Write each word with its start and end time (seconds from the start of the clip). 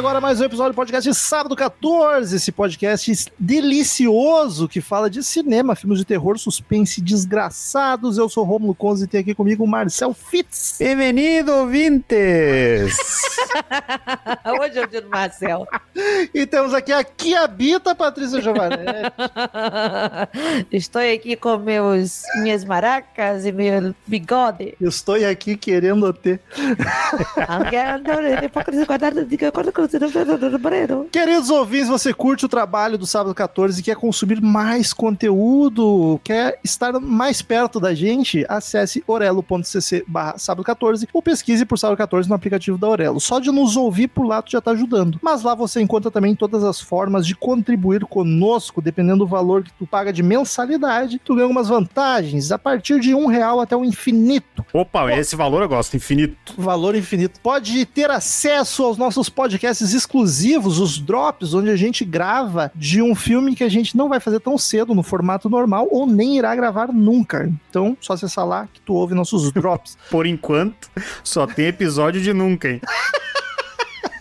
Agora 0.00 0.18
mais 0.18 0.40
um 0.40 0.44
episódio 0.44 0.72
do 0.72 0.76
podcast 0.76 1.12
Sábado 1.12 1.54
14, 1.54 2.34
esse 2.34 2.50
podcast 2.50 3.30
delicioso 3.38 4.66
que 4.66 4.80
fala 4.80 5.10
de 5.10 5.22
cinema, 5.22 5.76
filmes 5.76 5.98
de 5.98 6.06
terror, 6.06 6.38
suspense 6.38 7.02
desgraçados. 7.02 8.16
Eu 8.16 8.26
sou 8.26 8.42
Romulo 8.42 8.74
Conze 8.74 9.04
e 9.04 9.06
tem 9.06 9.20
aqui 9.20 9.34
comigo 9.34 9.62
o 9.62 9.68
Marcel 9.68 10.14
Fitz. 10.14 10.76
Bem-vindo, 10.78 11.52
ouvintes! 11.52 12.96
Hoje 14.58 14.78
é 14.78 14.84
o 14.84 14.86
dia 14.86 15.02
do 15.02 15.10
Marcel. 15.10 15.66
E 16.34 16.46
temos 16.46 16.74
aqui 16.74 16.92
a 16.92 17.02
que 17.02 17.34
habita 17.34 17.94
Patrícia 17.94 18.40
Giovanetti. 18.40 19.12
Estou 20.70 21.02
aqui 21.02 21.36
com 21.36 21.56
meus, 21.58 22.22
minhas 22.42 22.64
maracas 22.64 23.44
e 23.44 23.52
meu 23.52 23.94
bigode. 24.06 24.74
Estou 24.80 25.14
aqui 25.14 25.56
querendo 25.56 26.12
ter. 26.12 26.40
Queridos 31.10 31.50
ouvintes, 31.50 31.88
você 31.88 32.12
curte 32.12 32.44
o 32.44 32.48
trabalho 32.48 32.98
do 32.98 33.06
Sábado 33.06 33.34
14 33.34 33.80
e 33.80 33.82
quer 33.82 33.96
consumir 33.96 34.40
mais 34.40 34.92
conteúdo, 34.92 36.20
quer 36.22 36.58
estar 36.62 36.92
mais 37.00 37.42
perto 37.42 37.80
da 37.80 37.94
gente? 37.94 38.44
Acesse 38.48 39.02
orelo.cc 39.06 40.04
barra 40.06 40.38
sábado 40.38 40.64
14 40.64 41.08
ou 41.12 41.22
pesquise 41.22 41.64
por 41.64 41.78
sábado 41.78 41.96
14 41.96 42.28
no 42.28 42.34
aplicativo 42.34 42.78
da 42.78 42.88
Orelo. 42.88 43.20
Só 43.20 43.38
de 43.38 43.50
nos 43.50 43.76
ouvir 43.76 44.08
por 44.08 44.26
lá 44.26 44.42
tu 44.42 44.50
já 44.50 44.60
tá 44.60 44.72
ajudando. 44.72 45.18
Mas 45.22 45.42
lá 45.42 45.54
você 45.54 45.80
encontra 45.80 46.09
também 46.10 46.34
todas 46.34 46.64
as 46.64 46.80
formas 46.80 47.26
de 47.26 47.34
contribuir 47.34 48.04
conosco, 48.04 48.82
dependendo 48.82 49.20
do 49.20 49.26
valor 49.26 49.62
que 49.62 49.72
tu 49.72 49.86
paga 49.86 50.12
de 50.12 50.22
mensalidade, 50.22 51.20
tu 51.24 51.34
ganha 51.34 51.44
algumas 51.44 51.68
vantagens 51.68 52.50
a 52.50 52.58
partir 52.58 53.00
de 53.00 53.14
um 53.14 53.26
real 53.26 53.60
até 53.60 53.76
o 53.76 53.84
infinito. 53.84 54.64
Opa, 54.72 55.12
esse 55.12 55.36
valor 55.36 55.62
eu 55.62 55.68
gosto, 55.68 55.96
infinito. 55.96 56.54
Valor 56.56 56.94
infinito. 56.94 57.40
Pode 57.40 57.84
ter 57.86 58.10
acesso 58.10 58.84
aos 58.84 58.96
nossos 58.96 59.28
podcasts 59.28 59.92
exclusivos, 59.92 60.78
os 60.78 60.98
drops, 60.98 61.54
onde 61.54 61.70
a 61.70 61.76
gente 61.76 62.04
grava 62.04 62.72
de 62.74 63.02
um 63.02 63.14
filme 63.14 63.54
que 63.54 63.64
a 63.64 63.68
gente 63.68 63.96
não 63.96 64.08
vai 64.08 64.20
fazer 64.20 64.40
tão 64.40 64.56
cedo 64.56 64.94
no 64.94 65.02
formato 65.02 65.48
normal 65.48 65.88
ou 65.90 66.06
nem 66.06 66.38
irá 66.38 66.54
gravar 66.54 66.92
nunca. 66.92 67.50
Então, 67.68 67.96
só 68.00 68.14
acessar 68.14 68.46
lá 68.46 68.68
que 68.72 68.80
tu 68.80 68.94
ouve 68.94 69.14
nossos 69.14 69.52
drops. 69.52 69.96
Por 70.10 70.26
enquanto, 70.26 70.90
só 71.22 71.46
tem 71.46 71.66
episódio 71.66 72.20
de 72.20 72.32
nunca, 72.32 72.68
hein? 72.68 72.80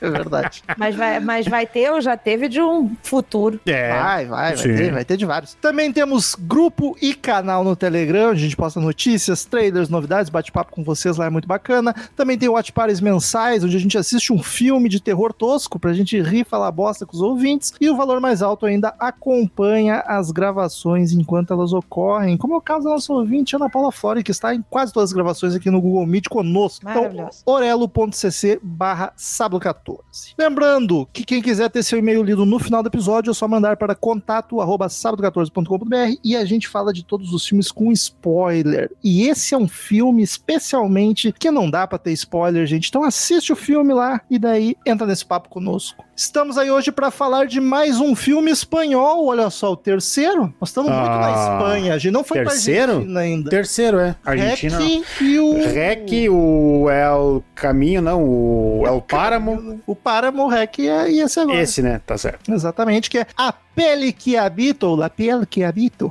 É 0.09 0.09
verdade. 0.09 0.63
Mas 0.77 0.95
vai, 0.95 1.19
mas 1.19 1.47
vai 1.47 1.67
ter 1.67 1.91
ou 1.91 2.01
já 2.01 2.15
teve 2.15 2.47
de 2.47 2.61
um 2.61 2.95
futuro. 3.03 3.59
É. 3.65 3.89
Vai, 3.89 4.25
vai, 4.25 4.55
vai 4.55 4.57
sim. 4.57 4.75
ter, 4.75 4.91
vai 4.91 5.05
ter 5.05 5.17
de 5.17 5.25
vários. 5.25 5.53
Também 5.55 5.91
temos 5.91 6.35
grupo 6.35 6.95
e 7.01 7.13
canal 7.13 7.63
no 7.63 7.75
Telegram, 7.75 8.31
onde 8.31 8.39
a 8.39 8.43
gente 8.43 8.55
posta 8.55 8.79
notícias, 8.79 9.45
trailers, 9.45 9.89
novidades, 9.89 10.29
bate-papo 10.29 10.71
com 10.71 10.83
vocês 10.83 11.17
lá, 11.17 11.25
é 11.25 11.29
muito 11.29 11.47
bacana. 11.47 11.93
Também 12.15 12.37
tem 12.37 12.49
Watch 12.49 12.71
Pares 12.71 13.01
mensais, 13.01 13.63
onde 13.63 13.75
a 13.75 13.79
gente 13.79 13.97
assiste 13.97 14.31
um 14.31 14.41
filme 14.41 14.89
de 14.89 15.01
terror 15.01 15.33
tosco 15.33 15.77
pra 15.77 15.93
gente 15.93 16.19
rir, 16.21 16.45
falar 16.45 16.71
bosta 16.71 17.05
com 17.05 17.15
os 17.15 17.21
ouvintes. 17.21 17.73
E 17.79 17.89
o 17.89 17.95
valor 17.95 18.19
mais 18.19 18.41
alto 18.41 18.65
ainda 18.65 18.93
acompanha 18.99 20.03
as 20.07 20.31
gravações 20.31 21.11
enquanto 21.11 21.53
elas 21.53 21.73
ocorrem, 21.73 22.37
como 22.37 22.53
é 22.53 22.57
o 22.57 22.61
caso 22.61 22.85
da 22.85 22.91
nossa 22.91 23.11
ouvinte 23.11 23.55
Ana 23.55 23.69
Paula 23.69 23.91
Flori, 23.91 24.23
que 24.23 24.31
está 24.31 24.53
em 24.53 24.63
quase 24.69 24.93
todas 24.93 25.09
as 25.09 25.13
gravações 25.13 25.55
aqui 25.55 25.69
no 25.69 25.81
Google 25.81 26.05
Meet 26.05 26.27
conosco. 26.29 26.85
Então, 26.89 27.29
orelo.cc 27.45 28.59
barra 28.61 29.11
sábado 29.15 29.59
14. 29.59 29.88
Lembrando 30.37 31.07
que 31.11 31.23
quem 31.23 31.41
quiser 31.41 31.69
ter 31.69 31.83
seu 31.83 31.99
e-mail 31.99 32.23
lido 32.23 32.45
no 32.45 32.59
final 32.59 32.83
do 32.83 32.87
episódio 32.87 33.31
é 33.31 33.33
só 33.33 33.47
mandar 33.47 33.77
para 33.77 33.95
contato 33.95 34.61
arroba 34.61 34.87
sábado14.com.br 34.87 36.19
e 36.23 36.35
a 36.35 36.45
gente 36.45 36.67
fala 36.67 36.93
de 36.93 37.03
todos 37.03 37.33
os 37.33 37.45
filmes 37.45 37.71
com 37.71 37.91
spoiler. 37.91 38.91
E 39.03 39.27
esse 39.27 39.53
é 39.53 39.57
um 39.57 39.67
filme 39.67 40.23
especialmente 40.23 41.31
que 41.31 41.51
não 41.51 41.69
dá 41.69 41.87
para 41.87 41.97
ter 41.97 42.11
spoiler, 42.11 42.65
gente. 42.65 42.89
Então 42.89 43.03
assiste 43.03 43.51
o 43.51 43.55
filme 43.55 43.93
lá 43.93 44.21
e 44.29 44.37
daí 44.37 44.75
entra 44.85 45.07
nesse 45.07 45.25
papo 45.25 45.49
conosco. 45.49 46.03
Estamos 46.19 46.57
aí 46.57 46.69
hoje 46.69 46.91
para 46.91 47.09
falar 47.11 47.45
de 47.45 47.61
mais 47.61 48.01
um 48.01 48.13
filme 48.13 48.51
espanhol, 48.51 49.25
olha 49.25 49.49
só, 49.49 49.71
o 49.71 49.77
terceiro. 49.77 50.53
Nós 50.59 50.69
estamos 50.69 50.91
muito 50.91 51.01
na 51.05 51.27
Ah, 51.27 51.53
Espanha, 51.55 51.93
a 51.93 51.97
gente 51.97 52.11
não 52.11 52.25
foi 52.25 52.39
terceiro? 52.43 52.91
Argentina 52.91 53.19
ainda. 53.21 53.49
Terceiro, 53.49 53.99
é. 53.99 54.17
Argentina. 54.25 54.77
Rec 54.79 55.21
e 55.21 55.39
o... 55.39 55.53
Rec, 55.53 56.09
o 56.29 56.89
El 56.89 57.41
Caminho, 57.55 58.01
não, 58.01 58.21
o 58.21 58.83
El 58.85 59.01
Páramo. 59.01 59.81
O 59.87 59.95
Páramo, 59.95 60.43
o 60.43 60.47
Rec 60.49 60.79
e 60.79 60.87
e 60.89 61.21
esse 61.21 61.39
agora. 61.39 61.61
Esse, 61.61 61.81
né? 61.81 62.01
Tá 62.05 62.17
certo. 62.17 62.51
Exatamente, 62.51 63.09
que 63.09 63.19
é 63.19 63.27
A 63.37 63.53
Pele 63.53 64.11
que 64.11 64.35
Habito, 64.35 64.87
ou 64.87 64.97
La 64.97 65.09
Pele 65.09 65.45
que 65.45 65.63
Habito, 65.63 66.09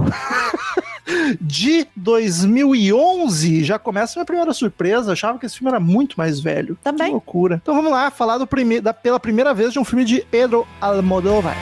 de 1.40 1.86
2011. 1.96 3.64
Já 3.64 3.78
começa 3.78 4.14
a 4.14 4.20
minha 4.20 4.26
primeira 4.26 4.52
surpresa, 4.52 5.12
achava 5.12 5.38
que 5.38 5.46
esse 5.46 5.58
filme 5.58 5.70
era 5.70 5.80
muito 5.80 6.16
mais 6.16 6.40
velho. 6.40 6.78
Também. 6.82 7.06
Que 7.06 7.12
loucura. 7.12 7.60
Então 7.62 7.74
vamos 7.74 7.90
lá, 7.90 8.10
falar 8.10 8.38
do 8.38 8.46
prime 8.46 8.80
da, 8.80 8.92
pela 8.92 9.20
primeira 9.20 9.54
vez 9.54 9.72
de 9.72 9.78
um 9.78 9.84
filme 9.84 10.04
de 10.04 10.24
Pedro 10.30 10.66
Almodóvar. 10.80 11.56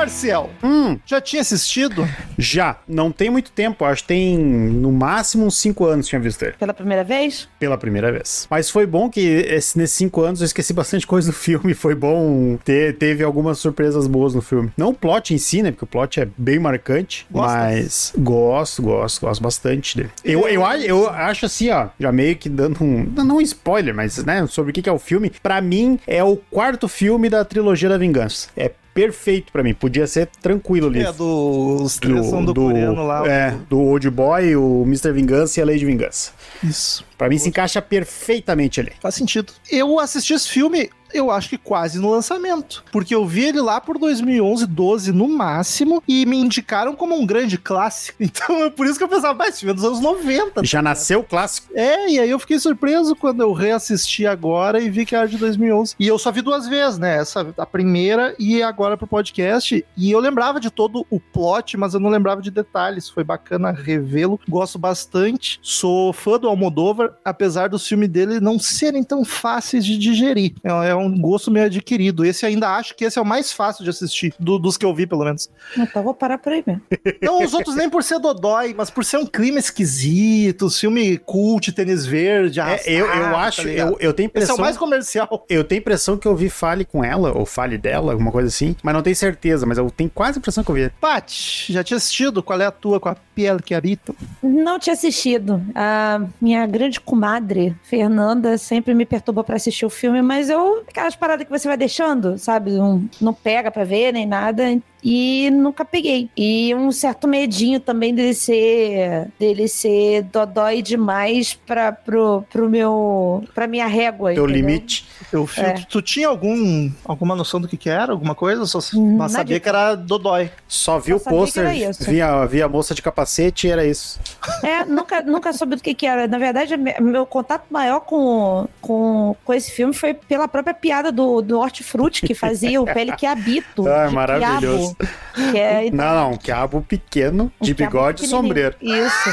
Marcial, 0.00 0.48
Hum, 0.62 0.98
já 1.04 1.20
tinha 1.20 1.42
assistido? 1.42 2.08
já. 2.38 2.78
Não 2.88 3.12
tem 3.12 3.28
muito 3.28 3.50
tempo. 3.52 3.84
Acho 3.84 4.00
que 4.02 4.08
tem 4.08 4.38
no 4.38 4.90
máximo 4.90 5.44
uns 5.44 5.58
5 5.58 5.84
anos 5.84 6.06
que 6.06 6.10
tinha 6.10 6.20
visto 6.20 6.42
ele. 6.42 6.54
Pela 6.58 6.72
primeira 6.72 7.04
vez? 7.04 7.48
Pela 7.58 7.76
primeira 7.76 8.10
vez. 8.10 8.46
Mas 8.50 8.70
foi 8.70 8.86
bom 8.86 9.10
que 9.10 9.20
esse- 9.20 9.76
nesses 9.76 9.96
5 9.96 10.22
anos 10.22 10.40
eu 10.40 10.46
esqueci 10.46 10.72
bastante 10.72 11.06
coisa 11.06 11.30
do 11.30 11.34
filme. 11.36 11.74
Foi 11.74 11.94
bom 11.94 12.56
ter, 12.64 12.96
teve 12.96 13.22
algumas 13.22 13.58
surpresas 13.58 14.06
boas 14.06 14.34
no 14.34 14.40
filme. 14.40 14.72
Não 14.76 14.88
o 14.88 14.94
plot 14.94 15.34
em 15.34 15.38
si, 15.38 15.62
né? 15.62 15.70
Porque 15.70 15.84
o 15.84 15.88
plot 15.88 16.18
é 16.20 16.28
bem 16.36 16.58
marcante. 16.58 17.26
Gosta? 17.30 17.58
Mas 17.58 18.12
gosto, 18.16 18.82
gosto, 18.82 19.20
gosto 19.20 19.42
bastante 19.42 19.96
dele. 19.98 20.10
Eu, 20.24 20.48
eu, 20.48 20.62
eu 20.82 21.10
acho 21.10 21.44
assim, 21.44 21.68
ó, 21.70 21.88
já 21.98 22.10
meio 22.10 22.36
que 22.36 22.48
dando 22.48 22.82
um. 22.82 23.04
Não 23.14 23.36
um 23.36 23.40
spoiler, 23.42 23.94
mas, 23.94 24.24
né, 24.24 24.46
sobre 24.46 24.70
o 24.70 24.72
que 24.74 24.80
que 24.82 24.88
é 24.88 24.92
o 24.92 24.98
filme. 24.98 25.30
Pra 25.42 25.60
mim, 25.60 25.98
é 26.06 26.24
o 26.24 26.36
quarto 26.36 26.88
filme 26.88 27.28
da 27.28 27.44
trilogia 27.44 27.88
da 27.88 27.98
vingança. 27.98 28.48
É 28.56 28.70
perfeito 28.94 29.52
pra 29.52 29.62
mim. 29.62 29.74
Podia 29.74 30.06
ser 30.06 30.26
tranquilo 30.26 30.88
ali. 30.88 31.02
É, 31.02 31.12
do, 31.12 31.82
os 31.82 31.96
três 31.96 32.26
são 32.26 32.44
do, 32.44 32.54
coreano 32.54 33.06
lá. 33.06 33.26
É, 33.26 33.56
do 33.68 33.78
Old 33.78 34.08
Boy, 34.10 34.56
o 34.56 34.82
Mr. 34.82 35.12
Vingança 35.12 35.60
e 35.60 35.62
a 35.62 35.66
Lei 35.66 35.78
de 35.78 35.86
Vingança. 35.86 36.32
Isso. 36.62 37.04
Pra 37.16 37.28
mim 37.28 37.38
se 37.38 37.48
encaixa 37.48 37.80
perfeitamente 37.80 38.80
ali. 38.80 38.92
Faz 39.00 39.14
sentido. 39.14 39.52
Eu 39.70 39.98
assisti 39.98 40.32
esse 40.32 40.48
filme, 40.48 40.90
eu 41.12 41.30
acho 41.30 41.48
que 41.48 41.58
quase 41.58 41.98
no 41.98 42.10
lançamento. 42.10 42.84
Porque 42.92 43.14
eu 43.14 43.26
vi 43.26 43.44
ele 43.44 43.60
lá 43.60 43.80
por 43.80 43.98
2011, 43.98 44.66
12 44.66 45.12
no 45.12 45.28
máximo, 45.28 46.02
e 46.06 46.24
me 46.26 46.36
indicaram 46.36 46.94
como 46.94 47.14
um 47.14 47.26
grande 47.26 47.58
clássico. 47.58 48.20
Então 48.40 48.64
é 48.64 48.70
por 48.70 48.86
isso 48.86 48.96
que 48.96 49.04
eu 49.04 49.08
pensava, 49.08 49.34
mas 49.34 49.50
esse 49.50 49.60
filme 49.60 49.72
é 49.72 49.74
dos 49.74 49.84
anos 49.84 50.00
90. 50.00 50.64
Já 50.64 50.80
nasceu 50.80 51.22
clássico. 51.22 51.68
É, 51.74 52.08
e 52.08 52.18
aí 52.18 52.30
eu 52.30 52.38
fiquei 52.38 52.58
surpreso 52.58 53.14
quando 53.16 53.42
eu 53.42 53.52
reassisti 53.52 54.26
agora 54.26 54.80
e 54.80 54.88
vi 54.88 55.04
que 55.04 55.14
era 55.16 55.26
de 55.26 55.36
2011. 55.36 55.96
E 55.98 56.06
eu 56.06 56.18
só 56.18 56.30
vi 56.30 56.40
duas 56.40 56.68
vezes, 56.68 56.98
né? 56.98 57.16
Essa, 57.16 57.52
a 57.58 57.66
primeira 57.66 58.34
e 58.38 58.62
agora 58.62 58.96
pro 58.96 59.06
podcast. 59.06 59.84
E 59.96 60.10
eu 60.10 60.20
lembrava 60.20 60.60
de 60.60 60.70
todo 60.70 61.04
o 61.10 61.18
plot, 61.18 61.76
mas 61.76 61.92
eu 61.92 62.00
não 62.00 62.08
lembrava 62.08 62.40
de 62.40 62.50
detalhes. 62.50 63.08
Foi 63.08 63.24
bacana 63.24 63.72
revê-lo. 63.72 64.40
Gosto 64.48 64.78
bastante. 64.78 65.58
Sou 65.60 66.12
fã 66.12 66.38
do 66.38 66.48
Almodóvar, 66.48 67.14
apesar 67.24 67.68
do 67.68 67.78
filme 67.78 68.06
dele 68.06 68.40
não 68.40 68.58
serem 68.58 69.02
tão 69.02 69.24
fáceis 69.24 69.84
de 69.84 69.98
digerir. 69.98 70.54
É, 70.62 70.90
é 70.90 70.94
um 71.00 71.18
gosto 71.20 71.50
meio 71.50 71.66
adquirido. 71.66 72.24
Esse 72.24 72.46
ainda 72.46 72.68
acho 72.70 72.94
que 72.94 73.04
esse 73.04 73.18
é 73.18 73.22
o 73.22 73.26
mais 73.26 73.52
fácil 73.52 73.84
de 73.84 73.90
assistir, 73.90 74.34
do- 74.38 74.58
dos 74.58 74.76
que 74.76 74.84
eu 74.84 74.94
vi, 74.94 75.06
pelo 75.06 75.24
menos. 75.24 75.50
Então 75.76 76.02
vou 76.02 76.14
parar 76.14 76.38
por 76.38 76.52
aí 76.52 76.62
mesmo. 76.66 76.82
Não 77.22 77.42
os 77.42 77.54
outros 77.54 77.74
nem 77.76 77.88
por 77.90 78.02
ser 78.02 78.18
dodói, 78.18 78.74
mas 78.76 78.90
por 78.90 79.04
ser 79.04 79.16
um 79.18 79.26
clima 79.26 79.58
esquisito, 79.58 80.68
filme 80.70 81.18
cult, 81.18 81.72
tênis 81.72 82.06
verde, 82.06 82.60
É, 82.60 82.80
eu, 82.86 83.06
eu 83.06 83.10
arrastado, 83.12 83.36
acho, 83.36 83.62
tá 83.62 83.68
eu, 83.68 83.96
eu 84.00 84.12
tenho 84.12 84.26
Esse 84.26 84.38
é 84.38 84.42
impressão. 84.44 84.56
o 84.56 84.60
mais 84.60 84.76
comercial. 84.76 85.44
Eu 85.48 85.64
tenho 85.64 85.80
impressão 85.80 86.16
que 86.16 86.26
eu 86.26 86.34
vi 86.36 86.48
fale 86.48 86.84
com 86.84 87.02
ela, 87.04 87.32
ou 87.36 87.44
fale 87.46 87.76
dela, 87.78 88.12
alguma 88.12 88.30
coisa 88.32 88.48
assim, 88.48 88.76
mas 88.82 88.94
não 88.94 89.02
tenho 89.02 89.16
certeza, 89.16 89.66
mas 89.66 89.78
eu 89.78 89.90
tenho 89.90 90.10
quase 90.10 90.38
a 90.38 90.40
impressão 90.40 90.62
que 90.64 90.70
eu 90.70 90.74
vi. 90.74 90.90
Paty, 91.00 91.72
já 91.72 91.82
tinha 91.84 91.96
assistido? 91.96 92.42
Qual 92.42 92.60
é 92.60 92.66
a 92.66 92.70
tua 92.70 92.98
com 93.00 93.08
a 93.08 93.16
pele 93.34 93.60
que 93.62 93.74
habita? 93.74 94.14
Não 94.42 94.78
tinha 94.78 94.94
assistido. 94.94 95.62
A 95.74 96.20
minha 96.40 96.66
grande 96.66 97.00
comadre, 97.00 97.74
Fernanda, 97.82 98.56
sempre 98.58 98.94
me 98.94 99.04
perturbou 99.06 99.44
pra 99.44 99.56
assistir 99.56 99.84
o 99.86 99.90
filme, 99.90 100.22
mas 100.22 100.48
eu. 100.50 100.82
Aquelas 100.90 101.14
paradas 101.14 101.46
que 101.46 101.50
você 101.52 101.68
vai 101.68 101.76
deixando, 101.76 102.36
sabe? 102.36 102.72
Não, 102.72 103.08
não 103.20 103.32
pega 103.32 103.70
pra 103.70 103.84
ver 103.84 104.12
nem 104.12 104.26
nada. 104.26 104.64
E 105.02 105.48
nunca 105.50 105.84
peguei. 105.84 106.28
E 106.36 106.74
um 106.74 106.92
certo 106.92 107.26
medinho 107.26 107.80
também 107.80 108.14
dele 108.14 108.34
ser. 108.34 109.28
dele 109.38 109.66
ser 109.68 110.22
dodói 110.24 110.82
demais 110.82 111.54
pra, 111.54 111.90
pro, 111.92 112.44
pro 112.50 112.68
meu. 112.68 113.42
pra 113.54 113.66
minha 113.66 113.86
régua. 113.86 114.34
Teu 114.34 114.44
entendeu? 114.44 114.62
limite. 114.68 115.08
Eu, 115.32 115.48
É. 115.56 115.72
tu, 115.74 115.86
tu 115.86 116.02
tinha 116.02 116.28
algum, 116.28 116.90
alguma 117.04 117.34
noção 117.36 117.60
do 117.60 117.68
que, 117.68 117.76
que 117.76 117.88
era? 117.88 118.12
Alguma 118.12 118.34
coisa? 118.34 118.66
Só 118.66 118.80
Hum, 118.94 119.16
mas 119.16 119.32
sabia 119.32 119.60
que 119.60 119.68
era 119.68 119.94
dodói. 119.94 120.50
Só 120.66 120.98
vi 120.98 121.14
o 121.14 121.20
pôster, 121.20 121.64
era 121.64 121.74
isso. 121.74 122.04
vi 122.04 122.20
a, 122.20 122.46
moça 122.68 122.94
de 122.94 123.02
capacete 123.02 123.66
e 123.66 123.70
era 123.70 123.84
isso. 123.86 124.18
É, 124.62 124.84
nunca, 124.84 125.20
nunca 125.22 125.52
soube 125.52 125.76
do 125.76 125.82
que, 125.82 125.94
que 125.94 126.06
era. 126.06 126.26
Na 126.26 126.38
verdade, 126.38 126.76
me- 126.76 126.94
meu 127.00 127.24
contato 127.26 127.64
maior 127.70 128.00
com, 128.00 128.66
com, 128.80 129.36
com 129.44 129.54
esse 129.54 129.70
filme 129.70 129.92
foi 129.94 130.14
pela 130.14 130.48
própria 130.48 130.74
piada 130.74 131.12
do, 131.12 131.40
do 131.42 131.58
Hortifruti, 131.60 132.26
que 132.26 132.34
fazia 132.34 132.80
o 132.80 132.84
pele 132.84 133.14
que 133.14 133.26
habito. 133.26 133.86
Ah, 133.86 134.10
maravilhoso. 134.10 134.60
quiabo, 134.60 134.89
que 134.96 135.58
é 135.58 135.90
Não, 135.90 136.14
não, 136.14 136.36
quiabo 136.36 136.82
pequeno, 136.82 137.52
de 137.60 137.74
quiabo 137.74 137.92
bigode 137.92 138.24
e 138.24 138.28
sombreiro. 138.28 138.76
Isso. 138.80 139.30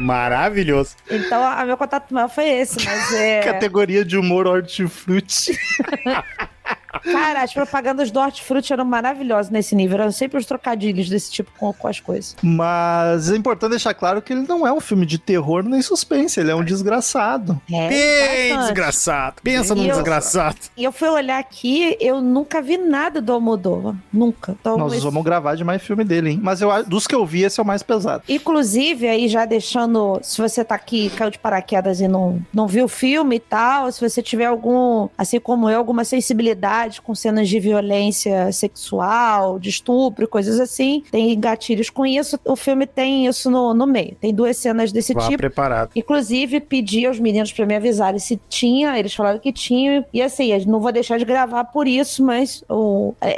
Maravilhoso. 0.00 0.96
Então, 1.10 1.44
a 1.44 1.64
meu 1.64 1.76
contato 1.76 2.12
maior 2.14 2.28
foi 2.28 2.48
esse, 2.48 2.82
mas 2.84 3.12
é... 3.12 3.40
Categoria 3.42 4.04
de 4.04 4.16
humor 4.16 4.46
hortifruti. 4.46 5.52
Cara, 7.00 7.42
as 7.42 7.52
propagandas 7.52 8.10
do 8.10 8.20
Hortifruti 8.20 8.72
eram 8.72 8.84
maravilhosas 8.84 9.50
nesse 9.50 9.74
nível. 9.74 9.98
Eram 10.00 10.12
sempre 10.12 10.38
os 10.38 10.46
trocadilhos 10.46 11.08
desse 11.08 11.30
tipo 11.30 11.50
com, 11.58 11.72
com 11.72 11.88
as 11.88 12.00
coisas. 12.00 12.36
Mas 12.42 13.30
é 13.30 13.36
importante 13.36 13.70
deixar 13.70 13.94
claro 13.94 14.20
que 14.20 14.32
ele 14.32 14.44
não 14.48 14.66
é 14.66 14.72
um 14.72 14.80
filme 14.80 15.06
de 15.06 15.18
terror 15.18 15.62
nem 15.62 15.80
suspense, 15.82 16.38
ele 16.40 16.50
é 16.50 16.54
um 16.54 16.64
desgraçado. 16.64 17.60
É, 17.72 17.88
Bem 17.88 18.48
bastante. 18.50 18.62
desgraçado. 18.66 19.34
Pensa 19.42 19.74
num 19.74 19.84
E 19.84 19.88
eu- 19.88 19.94
desgraçado. 19.94 20.56
E 20.76 20.84
eu 20.84 20.92
fui 20.92 21.08
olhar 21.08 21.38
aqui, 21.38 21.96
eu 22.00 22.20
nunca 22.20 22.60
vi 22.60 22.76
nada 22.78 23.20
do 23.20 23.32
Almodóvar. 23.32 23.94
Nunca. 24.12 24.56
Então, 24.60 24.76
Nós 24.76 24.92
esse- 24.94 25.02
vamos 25.02 25.22
gravar 25.24 25.54
de 25.54 25.64
mais 25.64 25.82
filme 25.82 26.04
dele, 26.04 26.30
hein? 26.30 26.40
Mas 26.42 26.60
eu, 26.60 26.70
dos 26.84 27.06
que 27.06 27.14
eu 27.14 27.24
vi, 27.24 27.42
esse 27.42 27.58
é 27.58 27.62
o 27.62 27.66
mais 27.66 27.82
pesado. 27.82 28.22
Inclusive, 28.28 29.08
aí 29.08 29.28
já 29.28 29.44
deixando, 29.44 30.18
se 30.22 30.40
você 30.40 30.64
tá 30.64 30.74
aqui, 30.74 31.10
caiu 31.10 31.30
de 31.30 31.38
paraquedas 31.38 32.00
e 32.00 32.08
não, 32.08 32.40
não 32.52 32.66
viu 32.66 32.84
o 32.84 32.88
filme 32.88 33.36
e 33.36 33.40
tal, 33.40 33.90
se 33.92 34.00
você 34.00 34.22
tiver 34.22 34.46
algum, 34.46 35.08
assim 35.16 35.38
como 35.40 35.68
eu, 35.70 35.78
alguma 35.78 36.04
sensibilidade 36.04 36.81
com 37.02 37.14
cenas 37.14 37.48
de 37.48 37.58
violência 37.60 38.50
sexual, 38.52 39.58
de 39.58 39.68
estupro, 39.68 40.28
coisas 40.28 40.60
assim, 40.60 41.02
tem 41.10 41.38
gatilhos 41.38 41.90
com 41.90 42.04
isso, 42.04 42.38
o 42.44 42.56
filme 42.56 42.86
tem 42.86 43.26
isso 43.26 43.50
no, 43.50 43.74
no 43.74 43.86
meio. 43.86 44.16
Tem 44.20 44.34
duas 44.34 44.56
cenas 44.56 44.92
desse 44.92 45.14
Vá 45.14 45.22
tipo. 45.22 45.38
preparado. 45.38 45.90
Inclusive, 45.94 46.60
pedi 46.60 47.06
aos 47.06 47.18
meninos 47.18 47.52
pra 47.52 47.66
me 47.66 47.74
avisarem 47.74 48.18
se 48.18 48.40
tinha, 48.48 48.98
eles 48.98 49.14
falaram 49.14 49.38
que 49.38 49.52
tinha, 49.52 50.04
e 50.12 50.22
assim, 50.22 50.52
eu 50.52 50.66
não 50.66 50.80
vou 50.80 50.92
deixar 50.92 51.18
de 51.18 51.24
gravar 51.24 51.64
por 51.64 51.86
isso, 51.86 52.24
mas 52.24 52.64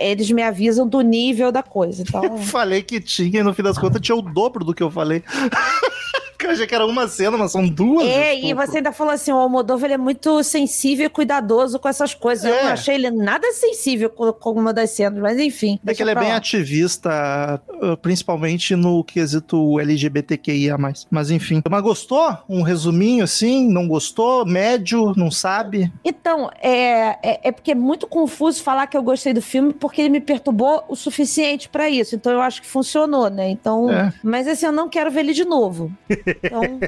eles 0.01 0.31
me 0.31 0.43
avisam 0.43 0.87
do 0.87 1.01
nível 1.01 1.51
da 1.51 1.63
coisa. 1.63 2.03
Então, 2.03 2.39
Falei 2.45 2.83
que 2.83 3.01
tinha 3.01 3.41
e 3.41 3.43
no 3.43 3.55
fim 3.55 3.63
das 3.63 3.79
contas 3.79 4.01
tinha 4.01 4.17
o 4.17 4.23
dobro 4.23 4.65
do 4.65 4.75
que 4.75 4.83
eu 4.83 4.91
falei. 4.91 5.23
Que 6.45 6.49
eu 6.49 6.53
achei 6.53 6.67
que 6.67 6.75
era 6.75 6.85
uma 6.85 7.09
cena, 7.09 7.39
mas 7.39 7.53
são 7.53 7.67
duas. 7.67 8.07
É, 8.07 8.39
e 8.39 8.53
você 8.53 8.77
ainda 8.77 8.93
falou 8.93 9.15
assim, 9.15 9.33
o 9.33 9.37
Almodóvar 9.37 9.87
ele 9.87 9.95
é 9.95 9.99
muito 9.99 10.43
sensível 10.43 11.07
e 11.07 11.09
cuidadoso 11.09 11.79
com 11.79 11.89
essas 11.89 12.13
coisas. 12.13 12.45
Eu 12.45 12.55
É. 12.55 12.63
não 12.65 12.71
achei 12.73 12.97
ele 12.97 13.11
nada 13.11 13.51
sensível 13.53 14.11
com, 14.11 14.31
com 14.31 14.51
uma 14.53 14.71
das 14.73 14.91
cenas, 14.91 15.19
mas 15.21 15.39
enfim. 15.39 15.81
É 15.87 15.95
que 15.95 16.03
ele 16.03 16.11
é 16.11 16.15
bem 16.15 16.33
ativista, 16.33 17.63
uh, 17.83 17.97
principalmente 17.97 18.77
no 18.77 19.03
quesito 19.03 19.81
LGBTQIA+. 19.81 20.77
Mas 21.11 21.31
enfim. 21.31 21.63
Mas 21.69 21.83
gostou? 21.83 22.37
Um 22.47 22.61
resuminho 22.61 23.25
assim? 23.25 23.67
Não 23.71 23.89
gostou? 23.89 24.45
Médio? 24.45 25.15
Não 25.17 25.31
sabe? 25.31 25.91
Então, 26.05 26.51
é, 26.61 27.17
é, 27.23 27.41
é 27.45 27.53
porque 27.53 27.71
é 27.71 27.75
muito 27.75 28.07
confuso 28.07 28.63
falar 28.63 28.87
que 28.87 28.97
eu 28.97 29.03
gostei 29.03 29.33
do 29.33 29.41
filme 29.41 29.73
porque 29.73 30.03
ele 30.03 30.11
me 30.11 30.21
perturbou 30.21 30.85
o 30.89 30.95
suficiente 30.95 31.71
pra 31.71 31.89
isso. 31.89 32.15
Então 32.15 32.33
eu 32.33 32.43
acho 32.43 32.61
que 32.61 32.69
funcionou, 32.69 33.31
né? 33.31 33.49
Então, 33.49 33.91
É. 33.91 34.13
mas 34.23 34.47
assim, 34.47 34.67
eu 34.67 34.73
não 34.73 34.91
quero 34.91 35.11
ver 35.11 35.21
ele 35.21 35.33
de 35.33 35.45
novo. 35.47 35.91
Então, 36.43 36.81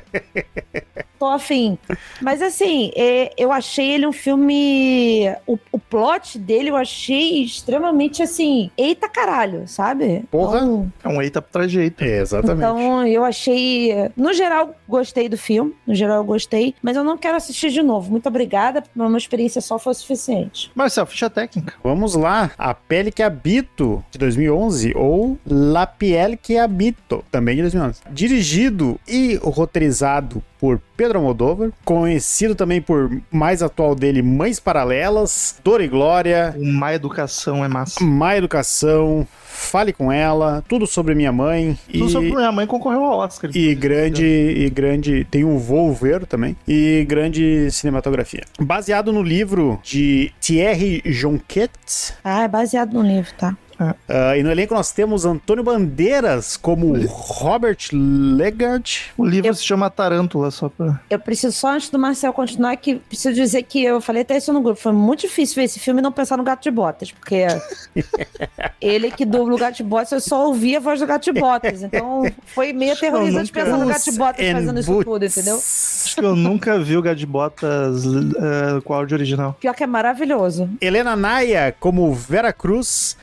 tô 1.18 1.26
afim. 1.26 1.78
Mas 2.20 2.42
assim, 2.42 2.90
é, 2.94 3.32
eu 3.36 3.52
achei 3.52 3.92
ele 3.92 4.06
um 4.06 4.12
filme. 4.12 5.28
O, 5.46 5.58
o 5.72 5.78
plot 5.78 6.38
dele 6.38 6.70
eu 6.70 6.76
achei 6.76 7.42
extremamente 7.42 8.22
assim. 8.22 8.70
Eita 8.76 9.08
caralho, 9.08 9.66
sabe? 9.66 10.24
Porra. 10.30 10.58
Então, 10.58 10.92
É 11.04 11.08
um 11.08 11.22
eita 11.22 11.40
pra 11.40 11.66
jeito. 11.66 12.02
É, 12.04 12.20
exatamente. 12.20 12.58
então, 12.58 13.06
eu 13.06 13.24
achei. 13.24 14.10
No 14.16 14.32
geral, 14.32 14.74
gostei 14.88 15.28
do 15.28 15.38
filme. 15.38 15.74
No 15.86 15.94
geral, 15.94 16.18
eu 16.18 16.24
gostei. 16.24 16.74
Mas 16.82 16.96
eu 16.96 17.04
não 17.04 17.16
quero 17.16 17.36
assistir 17.36 17.70
de 17.70 17.82
novo. 17.82 18.10
Muito 18.10 18.28
obrigada. 18.28 18.82
Uma 18.94 19.18
experiência 19.18 19.60
só 19.60 19.78
foi 19.78 19.94
suficiente. 19.94 20.70
Marcel, 20.74 21.06
ficha 21.06 21.30
técnica. 21.30 21.74
Vamos 21.82 22.14
lá. 22.14 22.50
A 22.58 22.74
Pele 22.74 23.10
que 23.10 23.22
Habito, 23.22 24.04
de 24.10 24.18
2011, 24.18 24.92
ou 24.96 25.38
La 25.46 25.86
Piel 25.86 26.36
que 26.36 26.58
Habito, 26.58 27.24
também 27.30 27.56
de 27.56 27.62
2011. 27.62 28.02
Dirigido 28.10 28.98
e 29.08 29.35
roteirizado 29.42 30.42
por 30.58 30.80
Pedro 30.96 31.18
Almodóvar, 31.18 31.70
conhecido 31.84 32.54
também 32.54 32.80
por 32.80 33.10
mais 33.30 33.62
atual 33.62 33.94
dele, 33.94 34.22
Mães 34.22 34.58
Paralelas, 34.58 35.60
Dor 35.62 35.80
e 35.80 35.88
Glória, 35.88 36.54
Uma 36.58 36.94
educação 36.94 37.64
é 37.64 37.68
massa. 37.68 38.02
Má 38.02 38.36
Educação, 38.36 39.26
Fale 39.44 39.92
com 39.92 40.12
Ela, 40.12 40.62
Tudo 40.68 40.86
Sobre 40.86 41.14
Minha 41.14 41.32
Mãe 41.32 41.78
e... 41.88 41.98
Tudo 41.98 42.10
sobre 42.10 42.30
minha 42.30 42.52
mãe 42.52 42.66
concorreu 42.66 43.04
ao 43.04 43.18
Oscar. 43.18 43.50
E 43.54 43.74
grande, 43.74 44.24
e 44.24 44.68
grande. 44.70 45.26
Tem 45.30 45.44
um 45.44 45.58
voo 45.58 45.92
ver 45.92 46.26
também. 46.26 46.56
E 46.68 47.04
grande 47.08 47.70
cinematografia. 47.70 48.44
Baseado 48.60 49.12
no 49.12 49.22
livro 49.22 49.80
de 49.82 50.32
Thierry 50.40 51.02
Jonquet. 51.06 51.70
Ah, 52.22 52.42
é 52.42 52.48
baseado 52.48 52.92
no 52.92 53.02
livro, 53.02 53.32
tá? 53.36 53.56
Ah, 53.78 54.36
e 54.36 54.42
no 54.42 54.50
elenco 54.50 54.74
nós 54.74 54.92
temos 54.92 55.24
Antônio 55.24 55.62
Bandeiras 55.64 56.56
como 56.56 56.94
Robert 57.06 57.78
Legard. 57.92 59.12
O 59.16 59.24
livro 59.24 59.48
Eu- 59.50 59.54
se 59.54 59.64
chama 59.64 59.90
Tarântula, 59.90 60.50
só 60.50 60.68
pra... 60.68 61.00
Eu 61.10 61.18
preciso 61.18 61.56
só, 61.56 61.68
antes 61.72 61.90
do 61.90 61.98
Marcel 61.98 62.32
continuar, 62.32 62.76
que 62.76 62.96
preciso 62.96 63.34
dizer 63.34 63.62
que 63.62 63.82
eu 63.84 64.00
falei 64.00 64.22
até 64.22 64.36
isso 64.36 64.52
no 64.52 64.60
grupo. 64.60 64.80
Foi 64.80 64.92
muito 64.92 65.20
difícil 65.20 65.56
ver 65.56 65.64
esse 65.64 65.78
filme 65.78 66.00
e 66.00 66.02
não 66.02 66.12
pensar 66.12 66.36
no 66.36 66.42
Gato 66.44 66.62
de 66.62 66.70
Botas, 66.70 67.10
porque 67.12 67.46
ele 68.80 69.10
que 69.10 69.24
dubla 69.24 69.54
o 69.54 69.58
Gato 69.58 69.76
de 69.76 69.82
Botas, 69.82 70.12
eu 70.12 70.20
só 70.20 70.46
ouvi 70.46 70.76
a 70.76 70.80
voz 70.80 71.00
do 71.00 71.06
Gato 71.06 71.24
de 71.32 71.38
Botas. 71.38 71.82
Então 71.82 72.24
foi 72.46 72.72
meio 72.72 72.92
aterrorizante 72.92 73.52
nunca- 73.52 73.64
pensar 73.64 73.78
no 73.78 73.86
Gato 73.86 74.04
de 74.10 74.18
Botas 74.18 74.52
fazendo 74.52 74.80
isso 74.80 74.90
Boots. 74.92 75.04
tudo, 75.04 75.24
entendeu? 75.24 75.56
Acho 75.56 76.14
que 76.16 76.24
eu 76.24 76.36
nunca 76.36 76.78
vi 76.78 76.96
o 76.96 77.02
Gato 77.02 77.16
de 77.16 77.26
Botas 77.26 78.04
eh, 78.06 78.80
com 78.84 78.94
áudio 78.94 79.16
original. 79.16 79.56
Pior 79.60 79.74
que 79.74 79.82
é 79.82 79.86
maravilhoso. 79.86 80.68
Helena 80.80 81.16
Naya 81.16 81.74
como 81.78 82.12
Vera 82.14 82.52
Cruz. 82.52 83.16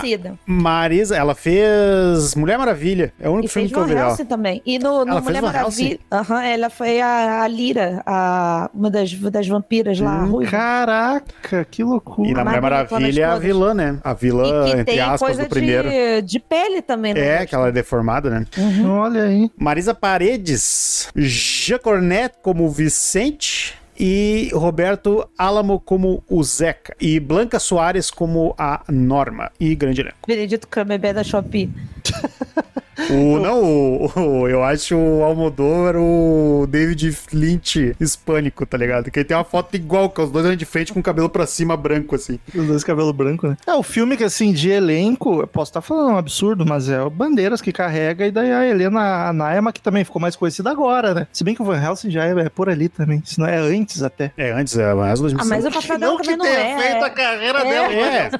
Conhecida. 0.00 0.38
Marisa, 0.46 1.16
ela 1.16 1.34
fez 1.34 2.34
Mulher 2.34 2.58
Maravilha. 2.58 3.12
É 3.20 3.28
o 3.28 3.32
único 3.32 3.46
E 3.46 3.48
filme 3.48 3.68
fez 3.68 3.86
que 3.86 3.92
eu 3.92 4.14
vi 4.16 4.24
também. 4.24 4.62
E 4.64 4.78
no, 4.78 5.04
no 5.04 5.22
Mulher 5.22 5.42
Maravilha. 5.42 5.98
Ela 6.44 6.70
foi 6.70 7.00
a, 7.00 7.42
a 7.42 7.48
Lira, 7.48 8.02
a, 8.06 8.70
uma 8.74 8.90
das, 8.90 9.12
das 9.12 9.46
vampiras 9.48 9.98
lá, 10.00 10.24
Hum, 10.24 10.30
ruiva. 10.30 10.50
Caraca, 10.50 11.66
que 11.70 11.82
loucura. 11.82 12.28
E 12.28 12.34
na 12.34 12.44
Mulher 12.44 12.60
Maravilha 12.62 13.22
é 13.22 13.24
a 13.24 13.38
vilã, 13.38 13.74
né? 13.74 13.98
A 14.02 14.14
vilã, 14.14 14.68
entre 14.78 15.00
aspas, 15.00 15.20
coisa 15.20 15.42
do 15.44 15.48
primeiro. 15.48 15.88
de, 15.88 16.22
de 16.22 16.38
pele 16.40 16.82
também. 16.82 17.14
no 17.14 17.20
É, 17.20 17.44
que 17.46 17.54
ela 17.54 17.68
é 17.68 17.72
deformada, 17.72 18.30
né? 18.30 18.46
Olha 18.86 19.24
aí. 19.24 19.50
Marisa 19.58 19.94
Paredes, 19.94 21.08
Jean 21.16 21.78
Cornet 21.78 22.34
como 22.42 22.68
Vicente 22.68 23.74
e 23.98 24.50
Roberto 24.52 25.28
Álamo 25.36 25.80
como 25.80 26.22
o 26.28 26.42
Zeca 26.42 26.94
e 27.00 27.18
Blanca 27.20 27.58
Soares 27.58 28.10
como 28.10 28.54
a 28.58 28.82
Norma 28.88 29.50
e 29.58 29.74
grande 29.74 30.00
elenco. 30.00 30.18
Benedito 30.26 30.68
Cumberbatch 30.68 31.14
da 31.14 31.24
Shopee. 31.24 31.70
O, 33.10 33.38
não, 33.38 33.62
o, 33.62 34.10
o- 34.42 34.48
eu 34.48 34.62
acho 34.64 34.96
o 34.96 35.22
Almodóvar 35.22 35.96
o 35.96 36.66
David 36.68 37.16
Lynch 37.32 37.94
hispânico, 38.00 38.64
tá 38.66 38.76
ligado? 38.78 39.10
Que 39.10 39.18
ele 39.20 39.24
tem 39.26 39.36
uma 39.36 39.44
foto 39.44 39.74
igual, 39.76 40.08
com 40.10 40.22
os 40.22 40.30
dois 40.30 40.44
olhando 40.46 40.58
de 40.58 40.64
frente 40.64 40.92
com 40.92 41.00
o 41.00 41.02
cabelo 41.02 41.28
pra 41.28 41.46
cima 41.46 41.76
branco, 41.76 42.14
assim. 42.14 42.38
Os 42.54 42.66
dois 42.66 42.82
cabelos 42.84 43.12
brancos, 43.12 43.50
né? 43.50 43.56
É, 43.66 43.74
o 43.74 43.82
filme 43.82 44.16
que, 44.16 44.24
assim, 44.24 44.52
de 44.52 44.70
elenco, 44.70 45.40
eu 45.40 45.46
posso 45.46 45.70
estar 45.70 45.80
falando 45.82 46.12
um 46.12 46.16
absurdo, 46.16 46.64
mas 46.66 46.88
é 46.88 47.02
o 47.02 47.10
Bandeiras 47.10 47.60
que 47.60 47.72
carrega, 47.72 48.26
e 48.26 48.30
daí 48.30 48.50
a 48.52 48.66
Helena 48.66 49.28
Anaema, 49.28 49.72
que 49.72 49.80
também 49.80 50.04
ficou 50.04 50.20
mais 50.20 50.34
conhecida 50.36 50.70
agora, 50.70 51.12
né? 51.14 51.26
Se 51.32 51.44
bem 51.44 51.54
que 51.54 51.62
o 51.62 51.64
Van 51.64 51.80
Helsing 51.82 52.10
já 52.10 52.24
é, 52.24 52.30
é 52.30 52.48
por 52.48 52.68
ali 52.68 52.88
também, 52.88 53.22
se 53.24 53.38
não 53.38 53.46
é 53.46 53.56
antes 53.58 54.02
até. 54.02 54.32
É, 54.36 54.52
antes, 54.52 54.76
é, 54.76 54.94
mais 54.94 55.20
2005. 55.20 55.42
Ah, 55.42 55.48
mas 55.56 55.64
o 55.66 55.70
papel 55.70 55.98
dela 55.98 56.16
também 56.18 56.36
não 56.36 56.46
é. 56.46 57.10
carreira 57.10 57.58
É. 57.60 57.96
É, 58.26 58.30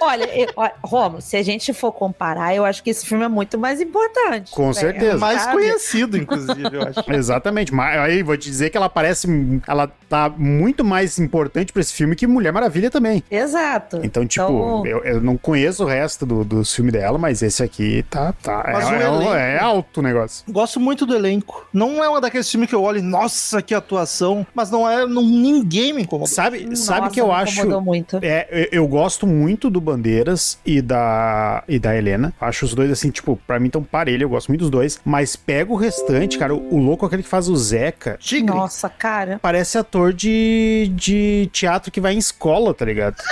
Olha, 0.00 0.24
eu, 0.38 0.48
Romo, 0.82 1.20
se 1.20 1.36
a 1.36 1.42
gente 1.42 1.72
for 1.72 1.92
comparar, 1.92 2.54
eu 2.54 2.64
acho 2.64 2.82
que 2.82 2.90
esse 2.90 3.04
filme 3.06 3.24
é 3.24 3.28
muito 3.28 3.58
mais 3.58 3.80
importante. 3.80 4.50
Com 4.52 4.68
né? 4.68 4.72
certeza. 4.72 5.18
Mais 5.18 5.42
Sabe? 5.42 5.56
conhecido, 5.56 6.16
inclusive, 6.16 6.68
eu 6.72 6.82
acho. 6.82 7.04
exatamente. 7.12 7.72
Mas 7.74 7.98
aí 7.98 8.22
vou 8.22 8.36
te 8.36 8.48
dizer 8.48 8.70
que 8.70 8.76
ela 8.76 8.88
parece. 8.88 9.26
Ela 9.66 9.90
tá 10.08 10.28
muito 10.28 10.84
mais 10.84 11.18
importante 11.18 11.72
pra 11.72 11.80
esse 11.80 11.92
filme 11.92 12.16
que 12.16 12.26
Mulher 12.26 12.52
Maravilha 12.52 12.90
também. 12.90 13.22
Exato. 13.30 14.00
Então, 14.02 14.26
tipo, 14.26 14.44
Então- 14.44 14.86
eu, 14.86 15.04
eu 15.04 15.20
não 15.20 15.36
conheço 15.36 15.84
o 15.84 15.86
resto 15.86 16.24
do, 16.24 16.44
dos 16.44 16.74
filmes 16.74 16.92
dela, 16.92 17.18
mas 17.18 17.42
esse 17.42 17.62
aqui 17.62 18.04
tá. 18.08 18.32
tá 18.42 18.62
Mas 18.72 18.86
é, 18.86 18.90
o 18.90 18.94
é, 18.94 19.06
elenco- 19.06 19.34
é 19.34 19.58
alto 19.58 20.00
o 20.00 20.02
negócio. 20.02 20.44
Gosto 20.50 20.80
muito 20.80 21.04
do 21.04 21.14
elenco. 21.14 21.66
Não 21.72 22.02
é 22.02 22.08
uma 22.08 22.20
daqueles 22.20 22.50
filmes 22.50 22.68
que 22.68 22.74
eu 22.74 22.82
olho 22.82 22.98
e, 22.98 23.02
nossa, 23.02 23.60
que 23.60 23.74
atuação, 23.74 24.46
mas 24.54 24.70
não 24.70 24.88
é. 24.88 25.06
Não, 25.06 25.22
ninguém 25.22 25.92
me 25.92 26.02
incomodou. 26.02 26.26
Sabe, 26.28 26.76
sabe 26.76 27.00
Nossa, 27.00 27.12
que 27.14 27.20
eu 27.20 27.26
me 27.28 27.32
acho. 27.34 27.52
incomodou 27.60 27.80
muito. 27.82 28.18
É, 28.22 28.46
eu, 28.50 28.82
eu 28.82 28.88
gosto 28.88 29.26
muito 29.26 29.68
do 29.68 29.80
Bandeiras 29.88 30.58
e 30.64 30.80
da, 30.80 31.62
e 31.68 31.78
da 31.78 31.96
Helena. 31.96 32.32
Acho 32.40 32.64
os 32.64 32.74
dois, 32.74 32.90
assim, 32.90 33.10
tipo, 33.10 33.38
pra 33.46 33.58
mim 33.58 33.70
tão 33.70 33.82
parelho, 33.82 34.24
eu 34.24 34.28
gosto 34.28 34.48
muito 34.48 34.60
dos 34.60 34.70
dois. 34.70 35.00
Mas 35.04 35.36
pega 35.36 35.72
o 35.72 35.76
restante, 35.76 36.38
cara. 36.38 36.54
O, 36.54 36.74
o 36.74 36.78
louco, 36.78 37.06
aquele 37.06 37.22
que 37.22 37.28
faz 37.28 37.48
o 37.48 37.56
Zeca, 37.56 38.16
Tigre. 38.20 38.54
Nossa, 38.54 38.88
cara. 38.88 39.38
parece 39.40 39.78
ator 39.78 40.12
de, 40.12 40.90
de 40.94 41.48
teatro 41.52 41.90
que 41.90 42.00
vai 42.00 42.14
em 42.14 42.18
escola, 42.18 42.74
tá 42.74 42.84
ligado? 42.84 43.16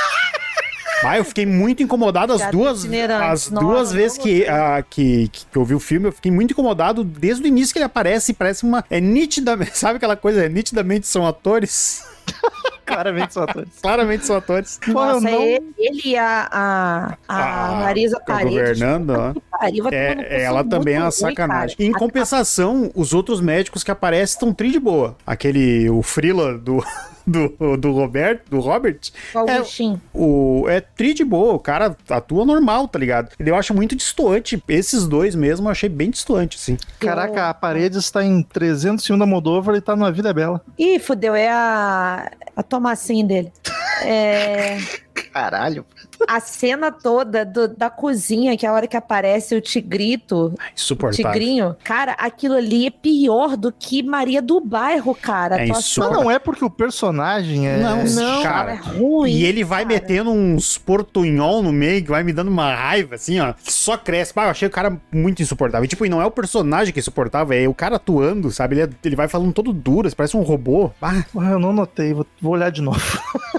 Ah, 1.05 1.19
eu 1.19 1.25
fiquei 1.25 1.45
muito 1.45 1.83
incomodado 1.83 2.33
as 2.33 2.51
duas, 2.51 2.85
as 2.85 3.51
Nossa, 3.51 3.67
duas 3.67 3.93
vezes 3.93 4.17
que, 4.17 4.47
ah, 4.49 4.83
que, 4.89 5.29
que 5.29 5.57
eu 5.57 5.65
vi 5.65 5.75
o 5.75 5.81
filme, 5.81 6.09
eu 6.09 6.13
fiquei 6.13 6.33
muito 6.33 6.53
incomodado 6.53 7.05
desde 7.05 7.45
o 7.45 7.47
início 7.47 7.73
que 7.73 7.79
ele 7.79 7.85
aparece, 7.85 8.33
parece 8.33 8.65
uma, 8.65 8.85
é 8.89 9.01
nitidamente, 9.01 9.77
sabe 9.79 9.99
aquela 9.99 10.17
coisa, 10.17 10.45
é 10.45 10.49
nitidamente 10.49 11.07
são 11.07 11.27
atores, 11.27 12.03
Claramente 12.87 13.35
são 13.35 13.43
atores. 13.43 13.69
claramente 13.83 14.25
são 14.27 14.37
atores. 14.37 14.81
Nossa, 14.87 15.21
não- 15.21 15.43
ele, 15.43 15.75
ele 15.77 16.01
e 16.05 16.17
a, 16.17 16.49
a, 16.51 17.17
a 17.29 17.69
Ah, 17.69 17.75
Marisa 17.81 18.19
Paredes. 18.21 18.51
governando, 18.53 19.11
ó. 19.11 19.33
cu, 19.35 19.43
É, 19.93 20.43
ela 20.45 20.63
também 20.65 20.95
é 20.95 20.99
uma 20.99 21.05
ruim, 21.05 21.13
sacanagem. 21.13 21.77
cara. 21.77 21.89
Em 21.89 21.93
compensação, 21.93 22.91
os 22.95 23.13
outros 23.13 23.41
médicos 23.41 23.83
que 23.83 23.91
aparecem 23.91 24.35
estão 24.35 24.53
tri 24.55 24.71
de 24.71 24.79
boa. 24.81 25.17
Aquele, 25.27 25.91
o 25.91 26.01
Frila 26.03 26.57
do, 26.57 26.83
do, 27.27 27.77
do 27.77 27.93
Robert, 27.93 28.41
do 28.49 28.61
Robert, 28.61 28.99
O 29.35 29.39
Augustinho. 29.39 30.01
o, 30.15 30.65
é 30.69 30.81
tri 30.81 31.13
de 31.13 31.25
boa, 31.25 31.55
o 31.55 31.59
cara 31.59 31.97
atua 32.09 32.45
normal, 32.45 32.87
tá 32.87 32.99
ligado? 32.99 33.31
Eu 33.39 33.57
acho 33.57 33.75
muito 33.75 33.97
distoante. 33.97 34.63
Esses 34.69 35.07
dois 35.07 35.35
mesmo 35.35 35.67
eu 35.67 35.73
achei 35.73 35.89
bem 35.89 36.11
distoante, 36.11 36.57
assim. 36.57 36.77
Caraca, 37.01 37.49
a 37.49 37.55
Paredes 37.55 37.99
está 37.99 38.25
em 38.25 38.43
301 38.43 39.19
da 39.19 39.27
Moldova 39.27 39.77
e 39.77 39.81
tá 39.81 39.97
numa 39.97 40.13
Vida 40.13 40.33
Bela. 40.33 40.61
Ih, 40.79 40.99
fudeu, 40.99 41.35
é 41.35 41.49
a, 41.51 42.31
a 42.55 42.63
tomacinha 42.63 43.25
dele. 43.25 43.53
É, 44.05 44.79
Caralho. 45.33 45.85
a 46.27 46.41
cena 46.41 46.91
toda 46.91 47.45
do- 47.45 47.69
da 47.69 47.91
cozinha, 47.91 48.57
que 48.57 48.65
é 48.65 48.69
a 48.69 48.73
hora 48.73 48.87
que 48.87 48.97
aparece 48.97 49.55
o 49.55 49.61
tigrito, 49.61 50.55
Insuportável. 50.75 51.33
tigrinho, 51.33 51.77
cara, 51.85 52.13
aquilo 52.13 52.55
ali 52.55 52.87
é 52.87 52.91
pior 52.91 53.57
do 53.57 53.71
que 53.71 54.03
Maria 54.03 54.41
do 54.41 54.61
Bairro, 54.61 55.15
cara. 55.15 55.63
É 55.63 55.67
Mas 55.67 55.95
não 55.97 56.31
é 56.31 56.39
porque 56.39 56.65
o 56.65 56.71
personagem 56.71 57.69
é. 57.69 57.79
Não, 57.79 58.05
Não, 58.05 58.43
cara. 58.43 58.73
é 58.73 58.77
ruim. 58.77 59.31
E 59.33 59.45
ele 59.45 59.63
vai 59.65 59.85
cara. 59.85 59.95
metendo 59.95 60.31
uns 60.31 60.79
portunhol 60.79 61.63
no 61.63 61.73
meio 61.73 62.03
que 62.03 62.09
vai 62.11 62.23
me 62.23 62.33
dando 62.33 62.49
uma 62.49 62.75
raiva, 62.75 63.15
assim, 63.17 63.39
ó. 63.41 63.53
Que 63.53 63.73
só 63.73 63.97
cresce. 63.99 64.33
Bah, 64.35 64.45
eu 64.45 64.51
achei 64.51 64.69
o 64.69 64.71
cara 64.71 64.97
muito 65.13 65.43
insuportável. 65.43 65.85
E, 65.85 65.89
tipo, 65.89 66.07
e 66.07 66.09
não 66.09 66.23
é 66.23 66.27
o 66.27 66.31
personagem 66.31 66.93
que 66.93 66.99
é 66.99 67.03
insuportável, 67.03 67.57
é 67.59 67.69
o 67.69 67.75
cara 67.75 67.97
atuando, 67.97 68.51
sabe? 68.51 68.77
Ele, 68.77 68.83
é- 68.83 68.91
ele 69.05 69.17
vai 69.17 69.29
falando 69.29 69.53
todo 69.53 69.73
duro, 69.73 70.09
parece 70.17 70.37
um 70.37 70.43
robô. 70.43 70.91
Ah, 71.03 71.23
Eu 71.35 71.59
não 71.59 71.73
notei, 71.73 72.15
vou, 72.15 72.27
vou 72.41 72.53
olhar 72.53 72.71
de 72.71 72.81
novo. 72.83 73.01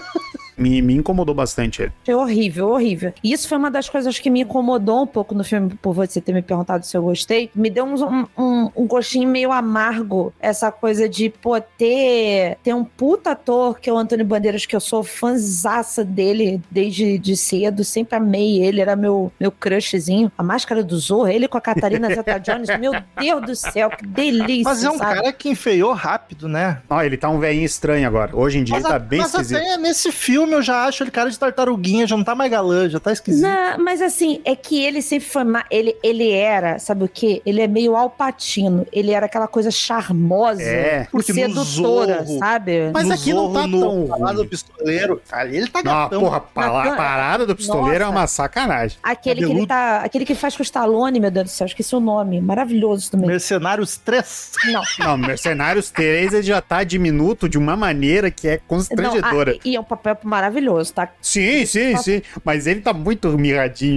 me, 0.57 0.81
me 0.81 0.95
incomodou 0.95 1.35
bastante 1.35 1.81
ele. 1.83 1.91
Foi 2.05 2.13
horrível, 2.15 2.69
horrível. 2.69 3.13
E 3.23 3.31
isso 3.31 3.47
foi 3.47 3.57
uma 3.57 3.69
das 3.71 3.87
coisas 3.89 4.17
que 4.19 4.29
me 4.29 4.41
incomodou 4.41 5.03
um 5.03 5.07
pouco 5.07 5.35
no 5.35 5.43
filme, 5.43 5.73
por 5.81 5.93
você 5.93 6.19
ter 6.19 6.33
me 6.33 6.41
perguntado 6.41 6.85
se 6.85 6.95
eu 6.97 7.01
gostei. 7.03 7.49
Me 7.53 7.69
deu 7.69 7.85
um, 7.85 8.25
um, 8.37 8.71
um- 8.75 8.87
gostinho 8.87 9.29
meio 9.29 9.51
amargo, 9.51 10.33
essa 10.39 10.71
coisa 10.71 11.07
de, 11.09 11.29
pô, 11.29 11.59
ter, 11.61 12.57
ter 12.63 12.73
um 12.73 12.83
puta 12.83 13.31
ator, 13.31 13.79
que 13.79 13.89
é 13.89 13.93
o 13.93 13.97
Antônio 13.97 14.25
Bandeiras, 14.25 14.65
que 14.65 14.75
eu 14.75 14.79
sou 14.79 15.03
fãzaça 15.03 16.03
dele 16.03 16.61
desde 16.71 17.17
de 17.17 17.35
cedo, 17.37 17.83
sempre 17.83 18.15
amei 18.15 18.61
ele, 18.63 18.81
era 18.81 18.95
meu, 18.95 19.31
meu 19.39 19.51
crushzinho. 19.51 20.31
A 20.37 20.43
máscara 20.43 20.83
do 20.83 20.97
Zorro, 20.97 21.27
ele 21.27 21.47
com 21.47 21.57
a 21.57 21.61
Catarina 21.61 22.07
Zeta-Jones, 22.13 22.69
meu 22.79 22.93
Deus 23.19 23.41
do 23.45 23.55
céu, 23.55 23.89
que 23.89 24.05
delícia, 24.05 24.63
Mas 24.63 24.83
é 24.83 24.89
um 24.89 24.97
sabe? 24.97 25.15
cara 25.15 25.33
que 25.33 25.49
enfeiou 25.49 25.93
rápido, 25.93 26.47
né? 26.47 26.81
Ó, 26.89 27.01
ele 27.01 27.17
tá 27.17 27.29
um 27.29 27.39
velhinho 27.39 27.65
estranho 27.65 28.07
agora. 28.07 28.35
Hoje 28.35 28.59
em 28.59 28.63
dia 28.63 28.75
Mas, 28.75 28.83
ele 28.85 28.89
tá 28.91 28.95
a- 28.95 28.99
bem 28.99 29.19
mas 29.19 29.31
esquisito. 29.33 29.57
até 29.57 29.77
nesse 29.77 30.11
filme 30.11 30.46
eu 30.53 30.61
já 30.61 30.85
acho 30.85 31.03
ele 31.03 31.11
cara 31.11 31.29
de 31.29 31.37
tartaruguinha, 31.37 32.05
já 32.07 32.15
não 32.17 32.23
tá 32.23 32.35
mais 32.35 32.49
galã, 32.51 32.89
já 32.89 32.99
tá 32.99 33.11
esquisito. 33.11 33.43
Não, 33.43 33.77
mas 33.83 34.01
assim, 34.01 34.41
é 34.45 34.55
que 34.55 34.81
ele 34.83 35.01
sempre 35.01 35.27
foi. 35.27 35.43
ma- 35.43 35.65
Ele, 35.71 35.95
ele 36.03 36.31
era, 36.31 36.79
sabe 36.79 37.03
o 37.03 37.07
quê? 37.07 37.41
Ele 37.45 37.61
é 37.61 37.67
meio 37.67 37.95
alpatino. 37.95 38.85
Ele 38.91 39.11
era 39.11 39.25
aquela 39.25 39.47
coisa 39.47 39.69
charmosa, 39.71 40.61
É. 40.63 41.07
Porque 41.11 41.33
sedutora, 41.33 42.23
Zorro- 42.23 42.39
sabe? 42.39 42.91
Mas 42.93 43.07
No 43.07 43.13
aqui 43.13 43.33
não 43.33 43.53
tá 43.53 43.67
no 43.67 43.79
tão 43.79 44.07
Parada 44.07 44.33
do 44.35 44.45
pistoleiro, 44.45 45.21
ali 45.31 45.57
ele 45.57 45.67
tá 45.67 45.81
Não, 45.83 45.91
gatão. 45.91 46.19
porra, 46.21 46.39
pala- 46.39 46.83
Nossa. 46.85 46.95
parada 46.97 47.45
do 47.45 47.55
pistoleiro 47.55 48.03
é 48.03 48.07
uma 48.07 48.27
sacanagem. 48.27 48.97
Aquele 49.03 49.45
que 49.45 49.51
ele 49.51 49.67
tá. 49.67 49.97
Aquele 49.99 50.25
que 50.25 50.35
faz 50.35 50.55
com 50.55 50.61
o 50.61 50.65
Stallone, 50.65 51.19
meu 51.19 51.31
Deus 51.31 51.45
do 51.45 51.49
céu, 51.49 51.65
esqueci 51.67 51.95
o 51.95 51.99
nome. 51.99 52.39
Maravilhoso 52.41 53.11
também. 53.11 53.27
Mercenários 53.27 53.97
3. 53.97 54.51
Não. 54.71 54.81
Não, 54.99 55.17
Mercenários 55.17 55.89
3 55.91 56.33
ele 56.33 56.43
já 56.43 56.61
tá 56.61 56.83
diminuto 56.83 57.47
de 57.49 57.57
uma 57.57 57.75
maneira 57.75 58.29
que 58.31 58.47
é 58.47 58.53
Não, 58.53 58.61
constrangedora. 58.67 59.53
ah, 59.55 59.59
e 59.63 59.75
é 59.75 59.79
um 59.79 59.83
papel 59.83 60.15
maravilhoso, 60.37 60.93
tá? 60.93 61.09
Sim, 61.21 61.65
sim, 61.65 61.97
sim. 61.97 62.21
Mas 62.45 62.67
ele 62.67 62.81
tá 62.81 62.93
muito 62.93 63.27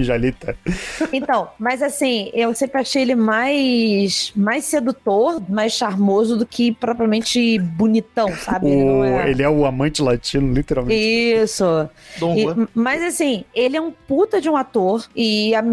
ali, 0.09 0.31
tá? 0.31 0.53
Então, 1.13 1.49
mas 1.59 1.81
assim, 1.83 2.31
eu 2.33 2.53
sempre 2.55 2.81
achei 2.81 3.03
ele 3.03 3.15
mais, 3.15 4.31
mais 4.35 4.65
sedutor, 4.65 5.41
mais 5.49 5.73
charmoso 5.73 6.35
do 6.37 6.45
que 6.45 6.71
propriamente 6.71 7.59
bonitão, 7.59 8.35
sabe? 8.37 8.67
Ele 8.71 8.83
não 8.83 8.99
O- 9.01 9.05
é- 9.05 9.29
Ele 9.29 9.43
é 9.43 9.49
o 9.49 9.65
amante 9.65 10.01
latino, 10.01 10.51
literalmente. 10.53 10.99
Isso. 10.99 11.63
E- 12.35 12.67
mas 12.73 13.01
assim, 13.03 13.45
ele 13.53 13.77
é 13.77 13.81
um 13.81 13.91
puta 13.91 14.41
de 14.41 14.49
um 14.49 14.57
ator 14.57 15.05
e 15.15 15.53
a, 15.55 15.63